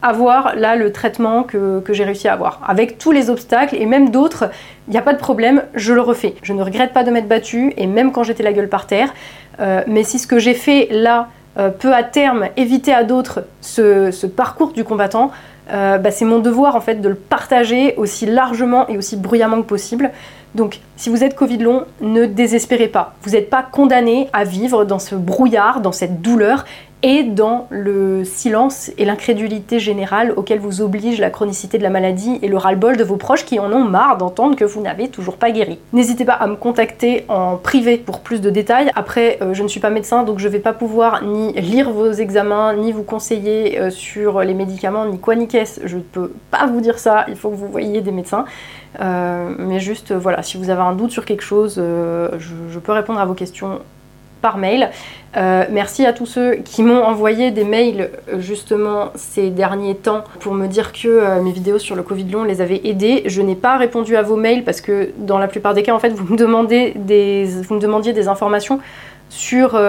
avoir 0.00 0.54
là 0.54 0.76
le 0.76 0.92
traitement 0.92 1.42
que, 1.42 1.82
j'ai 1.90 2.04
réussi 2.04 2.28
à 2.28 2.34
avoir. 2.34 2.60
Avec 2.66 2.98
tous 2.98 3.10
les 3.10 3.28
obstacles 3.30 3.76
et 3.76 3.84
même 3.84 4.10
d'autres, 4.10 4.44
il 4.86 4.92
n'y 4.92 4.96
a 4.96 5.02
pas 5.02 5.12
de 5.12 5.18
problème, 5.18 5.64
je 5.74 5.92
le 5.92 6.00
refais. 6.00 6.36
Je 6.42 6.52
ne 6.52 6.62
regrette 6.62 6.92
pas 6.92 7.02
de 7.02 7.10
m'être 7.10 7.28
battue 7.28 7.74
et 7.76 7.86
même 7.86 8.12
quand 8.12 8.22
j'étais 8.22 8.44
la 8.44 8.52
gueule 8.52 8.68
par 8.68 8.86
terre. 8.86 9.12
Euh, 9.58 9.82
mais 9.88 10.04
si 10.04 10.18
ce 10.18 10.26
que 10.26 10.38
j'ai 10.38 10.54
fait 10.54 10.88
là 10.90 11.28
euh, 11.58 11.68
peut 11.68 11.92
à 11.92 12.04
terme 12.04 12.46
éviter 12.56 12.94
à 12.94 13.02
d'autres 13.02 13.44
ce, 13.60 14.26
parcours 14.26 14.72
du 14.72 14.84
combattant, 14.84 15.32
euh, 15.72 15.98
bah, 15.98 16.12
c'est 16.12 16.24
mon 16.24 16.38
devoir 16.38 16.76
en 16.76 16.80
fait 16.80 17.00
de 17.00 17.08
le 17.08 17.16
partager 17.16 17.94
aussi 17.96 18.24
largement 18.24 18.86
et 18.88 18.96
aussi 18.96 19.16
bruyamment 19.16 19.60
que 19.62 19.66
possible. 19.66 20.12
Donc 20.54 20.80
si 20.96 21.10
vous 21.10 21.22
êtes 21.22 21.36
Covid 21.36 21.58
long, 21.58 21.84
ne 22.00 22.26
désespérez 22.26 22.88
pas. 22.88 23.14
Vous 23.22 23.32
n'êtes 23.32 23.50
pas 23.50 23.62
condamné 23.62 24.28
à 24.32 24.44
vivre 24.44 24.84
dans 24.84 24.98
ce 24.98 25.14
brouillard, 25.14 25.80
dans 25.80 25.92
cette 25.92 26.22
douleur 26.22 26.64
et 27.02 27.22
dans 27.22 27.66
le 27.70 28.24
silence 28.24 28.90
et 28.98 29.04
l'incrédulité 29.04 29.78
générale 29.78 30.32
auquel 30.36 30.58
vous 30.58 30.82
oblige 30.82 31.18
la 31.18 31.30
chronicité 31.30 31.78
de 31.78 31.82
la 31.82 31.90
maladie 31.90 32.38
et 32.42 32.48
le 32.48 32.58
ras-le-bol 32.58 32.96
de 32.96 33.04
vos 33.04 33.16
proches 33.16 33.44
qui 33.44 33.58
en 33.58 33.72
ont 33.72 33.84
marre 33.84 34.18
d'entendre 34.18 34.54
que 34.54 34.64
vous 34.64 34.82
n'avez 34.82 35.08
toujours 35.08 35.36
pas 35.36 35.50
guéri. 35.50 35.78
N'hésitez 35.92 36.24
pas 36.26 36.34
à 36.34 36.46
me 36.46 36.56
contacter 36.56 37.24
en 37.28 37.56
privé 37.56 37.96
pour 37.96 38.20
plus 38.20 38.40
de 38.40 38.50
détails. 38.50 38.90
Après, 38.96 39.38
euh, 39.40 39.54
je 39.54 39.62
ne 39.62 39.68
suis 39.68 39.80
pas 39.80 39.90
médecin, 39.90 40.24
donc 40.24 40.38
je 40.38 40.46
ne 40.46 40.52
vais 40.52 40.58
pas 40.58 40.74
pouvoir 40.74 41.24
ni 41.24 41.52
lire 41.54 41.90
vos 41.90 42.12
examens, 42.12 42.74
ni 42.74 42.92
vous 42.92 43.02
conseiller 43.02 43.80
euh, 43.80 43.90
sur 43.90 44.40
les 44.40 44.54
médicaments, 44.54 45.06
ni 45.06 45.18
quoi 45.18 45.36
ni 45.36 45.48
qu'est-ce. 45.48 45.80
Je 45.86 45.96
ne 45.96 46.02
peux 46.02 46.32
pas 46.50 46.66
vous 46.66 46.82
dire 46.82 46.98
ça, 46.98 47.24
il 47.28 47.36
faut 47.36 47.48
que 47.48 47.56
vous 47.56 47.68
voyiez 47.68 48.02
des 48.02 48.12
médecins. 48.12 48.44
Euh, 49.00 49.54
mais 49.58 49.80
juste, 49.80 50.12
voilà, 50.12 50.42
si 50.42 50.58
vous 50.58 50.68
avez 50.68 50.82
un 50.82 50.94
doute 50.94 51.12
sur 51.12 51.24
quelque 51.24 51.42
chose, 51.44 51.76
je 51.76 52.78
peux 52.78 52.92
répondre 52.92 53.20
à 53.20 53.24
vos 53.24 53.34
questions 53.34 53.80
par 54.40 54.58
mail. 54.58 54.90
Euh, 55.36 55.64
merci 55.70 56.06
à 56.06 56.12
tous 56.12 56.26
ceux 56.26 56.56
qui 56.56 56.82
m'ont 56.82 57.04
envoyé 57.04 57.52
des 57.52 57.62
mails 57.62 58.10
euh, 58.28 58.40
justement 58.40 59.10
ces 59.14 59.50
derniers 59.50 59.94
temps 59.94 60.24
pour 60.40 60.54
me 60.54 60.66
dire 60.66 60.92
que 60.92 61.06
euh, 61.06 61.40
mes 61.40 61.52
vidéos 61.52 61.78
sur 61.78 61.94
le 61.94 62.02
Covid 62.02 62.24
long 62.24 62.42
les 62.42 62.60
avaient 62.60 62.80
aidés. 62.82 63.22
Je 63.26 63.40
n'ai 63.40 63.54
pas 63.54 63.76
répondu 63.76 64.16
à 64.16 64.22
vos 64.22 64.34
mails 64.34 64.64
parce 64.64 64.80
que 64.80 65.10
dans 65.18 65.38
la 65.38 65.46
plupart 65.46 65.74
des 65.74 65.84
cas 65.84 65.94
en 65.94 66.00
fait 66.00 66.08
vous 66.08 66.32
me, 66.32 66.36
demandez 66.36 66.94
des, 66.96 67.44
vous 67.44 67.76
me 67.76 67.80
demandiez 67.80 68.12
des 68.12 68.26
informations 68.26 68.80
sur, 69.28 69.80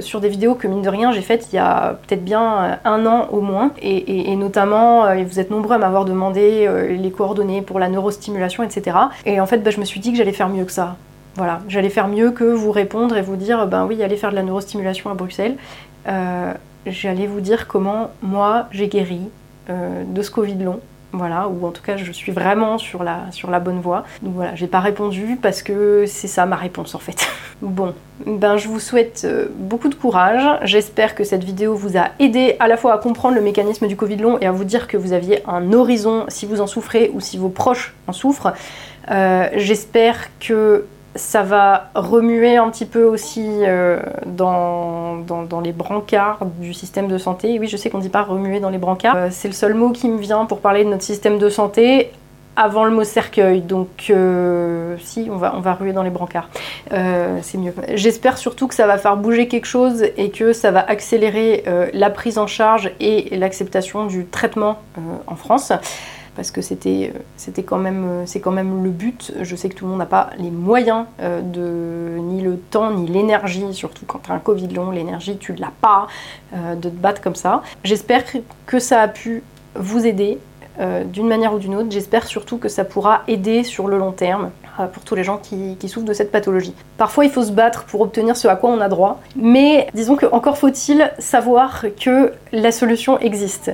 sur 0.00 0.20
des 0.20 0.28
vidéos 0.28 0.54
que 0.54 0.68
mine 0.68 0.82
de 0.82 0.88
rien 0.90 1.12
j'ai 1.12 1.22
faites 1.22 1.50
il 1.50 1.56
y 1.56 1.58
a 1.58 1.98
peut-être 2.06 2.22
bien 2.22 2.78
un 2.84 3.06
an 3.06 3.28
au 3.32 3.40
moins 3.40 3.70
et, 3.80 4.36
notamment 4.36 5.06
vous 5.24 5.40
êtes 5.40 5.50
nombreux 5.50 5.76
à 5.76 5.78
m'avoir 5.78 6.04
demandé 6.04 6.68
les 6.90 7.10
coordonnées 7.10 7.62
pour 7.62 7.78
la 7.78 7.88
neurostimulation 7.88 8.62
etc. 8.62 8.98
Et 9.24 9.40
en 9.40 9.46
fait 9.46 9.62
bah, 9.62 9.70
je 9.70 9.80
me 9.80 9.86
suis 9.86 9.98
dit 9.98 10.12
que 10.12 10.18
j'allais 10.18 10.32
faire 10.32 10.50
mieux 10.50 10.66
que 10.66 10.72
ça. 10.72 10.96
Voilà, 11.36 11.60
j'allais 11.68 11.90
faire 11.90 12.08
mieux 12.08 12.30
que 12.30 12.44
vous 12.44 12.72
répondre 12.72 13.16
et 13.16 13.22
vous 13.22 13.36
dire 13.36 13.66
ben 13.66 13.86
oui, 13.86 14.02
allez 14.02 14.16
faire 14.16 14.30
de 14.30 14.36
la 14.36 14.42
neurostimulation 14.42 15.10
à 15.10 15.14
Bruxelles. 15.14 15.56
Euh, 16.08 16.52
j'allais 16.86 17.26
vous 17.26 17.40
dire 17.40 17.68
comment 17.68 18.10
moi 18.22 18.66
j'ai 18.70 18.88
guéri 18.88 19.20
de 19.68 20.22
ce 20.22 20.30
Covid 20.30 20.56
long 20.56 20.80
voilà, 21.12 21.46
ou 21.48 21.66
en 21.66 21.70
tout 21.70 21.82
cas 21.82 21.96
je 21.98 22.10
suis 22.10 22.32
vraiment 22.32 22.78
sur 22.78 23.02
la, 23.02 23.60
bonne 23.60 23.80
voie. 23.80 24.04
Donc 24.22 24.34
voilà, 24.34 24.54
j'ai 24.54 24.66
pas 24.66 24.80
répondu 24.80 25.38
parce 25.40 25.62
que 25.62 26.04
c'est 26.06 26.28
ça 26.28 26.46
ma 26.46 26.56
réponse 26.56 26.94
en 26.94 26.98
fait. 26.98 27.28
bon, 27.62 27.94
ben 28.26 28.56
je 28.56 28.68
vous 28.68 28.80
souhaite 28.80 29.22
euh, 29.24 29.46
beaucoup 29.54 29.88
de 29.88 29.94
courage. 29.94 30.42
J'espère 30.62 31.14
que 31.14 31.22
cette 31.22 31.44
vidéo 31.44 31.74
vous 31.74 31.98
a 31.98 32.08
aidé 32.18 32.56
à 32.60 32.68
la 32.68 32.78
fois 32.78 32.94
à 32.94 32.98
comprendre 32.98 33.34
le 33.34 33.42
mécanisme 33.42 33.86
du 33.86 33.96
Covid 33.96 34.16
long 34.16 34.38
et 34.40 34.46
à 34.46 34.52
vous 34.52 34.64
dire 34.64 34.88
que 34.88 34.96
vous 34.96 35.12
aviez 35.12 35.42
un 35.46 35.72
horizon 35.72 36.24
si 36.28 36.46
vous 36.46 36.60
en 36.62 36.66
souffrez 36.66 37.10
ou 37.12 37.20
si 37.20 37.36
vos 37.36 37.50
proches 37.50 37.94
en 38.06 38.12
souffrent. 38.12 38.54
Euh, 39.10 39.48
j'espère 39.56 40.16
que 40.40 40.86
ça 41.14 41.42
va 41.42 41.90
remuer 41.94 42.56
un 42.56 42.70
petit 42.70 42.86
peu 42.86 43.04
aussi 43.04 43.46
euh, 43.46 44.00
dans, 44.24 45.18
dans, 45.18 45.60
les 45.60 45.72
brancards 45.72 46.46
du 46.58 46.72
système 46.72 47.08
de 47.08 47.18
santé. 47.18 47.58
Oui, 47.58 47.68
je 47.68 47.76
sais 47.76 47.90
qu'on 47.90 47.98
ne 47.98 48.02
dit 48.02 48.08
pas 48.08 48.22
remuer 48.22 48.60
dans 48.60 48.70
les 48.70 48.78
brancards. 48.78 49.16
Euh, 49.16 49.28
c'est 49.30 49.48
le 49.48 49.54
seul 49.54 49.74
mot 49.74 49.90
qui 49.90 50.08
me 50.08 50.18
vient 50.18 50.46
pour 50.46 50.60
parler 50.60 50.84
de 50.84 50.88
notre 50.88 51.02
système 51.02 51.38
de 51.38 51.48
santé 51.50 52.10
avant 52.56 52.84
le 52.84 52.90
mot 52.90 53.04
cercueil. 53.04 53.60
Donc, 53.60 54.06
euh, 54.10 54.96
si, 55.02 55.28
on 55.30 55.36
va, 55.36 55.54
on 55.56 55.60
va 55.60 55.74
ruer 55.74 55.92
dans 55.92 56.02
les 56.02 56.10
brancards. 56.10 56.48
c'est 56.90 57.58
mieux. 57.58 57.74
J'espère 57.94 58.38
surtout 58.38 58.66
que 58.66 58.74
ça 58.74 58.86
va 58.86 58.96
faire 58.96 59.16
bouger 59.16 59.48
quelque 59.48 59.66
chose 59.66 60.04
et 60.16 60.30
que 60.30 60.52
ça 60.52 60.70
va 60.70 60.80
accélérer 60.80 61.64
la 61.92 62.10
prise 62.10 62.38
en 62.38 62.46
charge 62.46 62.90
et 63.00 63.36
l'acceptation 63.36 64.06
du 64.06 64.26
traitement 64.26 64.80
en 65.26 65.36
France 65.36 65.72
parce 66.34 66.50
que 66.50 66.62
c'était 66.62 67.12
c'était 67.36 67.62
quand 67.62 67.78
même 67.78 68.22
c'est 68.26 68.40
quand 68.40 68.52
même 68.52 68.82
le 68.82 68.90
but. 68.90 69.32
Je 69.40 69.56
sais 69.56 69.68
que 69.68 69.74
tout 69.74 69.84
le 69.84 69.90
monde 69.90 69.98
n'a 69.98 70.06
pas 70.06 70.30
les 70.38 70.50
moyens 70.50 71.04
euh, 71.20 71.40
de 71.40 72.18
ni 72.20 72.40
le 72.42 72.56
temps 72.56 72.90
ni 72.90 73.06
l'énergie, 73.06 73.64
surtout 73.72 74.04
quand 74.06 74.20
tu 74.20 74.32
as 74.32 74.34
un 74.34 74.38
Covid 74.38 74.68
long, 74.68 74.90
l'énergie 74.90 75.36
tu 75.36 75.54
l'as 75.54 75.72
pas 75.80 76.06
euh, 76.54 76.74
de 76.74 76.88
te 76.88 76.94
battre 76.94 77.20
comme 77.20 77.34
ça. 77.34 77.62
J'espère 77.84 78.24
que 78.66 78.78
ça 78.78 79.00
a 79.00 79.08
pu 79.08 79.42
vous 79.74 80.06
aider 80.06 80.38
euh, 80.80 81.04
d'une 81.04 81.28
manière 81.28 81.54
ou 81.54 81.58
d'une 81.58 81.74
autre. 81.74 81.90
J'espère 81.90 82.26
surtout 82.26 82.58
que 82.58 82.68
ça 82.68 82.84
pourra 82.84 83.22
aider 83.28 83.64
sur 83.64 83.88
le 83.88 83.98
long 83.98 84.12
terme 84.12 84.50
pour 84.94 85.02
tous 85.04 85.14
les 85.14 85.22
gens 85.22 85.36
qui, 85.36 85.76
qui, 85.78 85.86
souffrent 85.86 86.06
de 86.06 86.14
cette 86.14 86.32
pathologie. 86.32 86.72
Parfois, 86.96 87.26
il 87.26 87.30
faut 87.30 87.42
se 87.42 87.52
battre 87.52 87.84
pour 87.84 88.00
obtenir 88.00 88.38
ce 88.38 88.48
à 88.48 88.56
quoi 88.56 88.70
on 88.70 88.80
a 88.80 88.88
droit, 88.88 89.20
mais 89.36 89.86
disons 89.92 90.16
que 90.16 90.24
encore 90.32 90.56
faut-il 90.56 91.12
savoir 91.18 91.84
que 92.00 92.32
la 92.52 92.72
solution 92.72 93.18
existe 93.18 93.70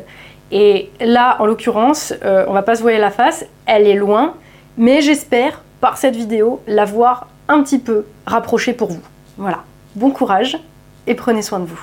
et 0.51 0.91
là, 1.01 1.37
en 1.41 1.47
l'occurrence, 1.47 2.15
euh, 2.25 2.45
on 2.49 2.53
va 2.53 2.63
pas 2.63 2.75
se 2.75 2.83
voiler 2.83 2.99
la 2.99 3.11
face, 3.11 3.45
elle 3.67 3.87
est 3.87 3.95
loin, 3.95 4.35
mais 4.77 5.03
j'espère, 5.03 5.63
par 5.81 5.97
cette 5.99 6.17
vidéo, 6.17 6.61
l'avoir 6.67 7.29
un 7.49 7.63
petit 7.63 7.79
peu 7.79 8.05
rapprochée 8.27 8.73
pour 8.73 8.91
vous. 8.91 9.03
Voilà. 9.37 9.65
Bon 9.95 10.11
courage 10.11 10.59
et 11.07 11.15
prenez 11.15 11.43
soin 11.43 11.61
de 11.61 11.67
vous. 11.67 11.81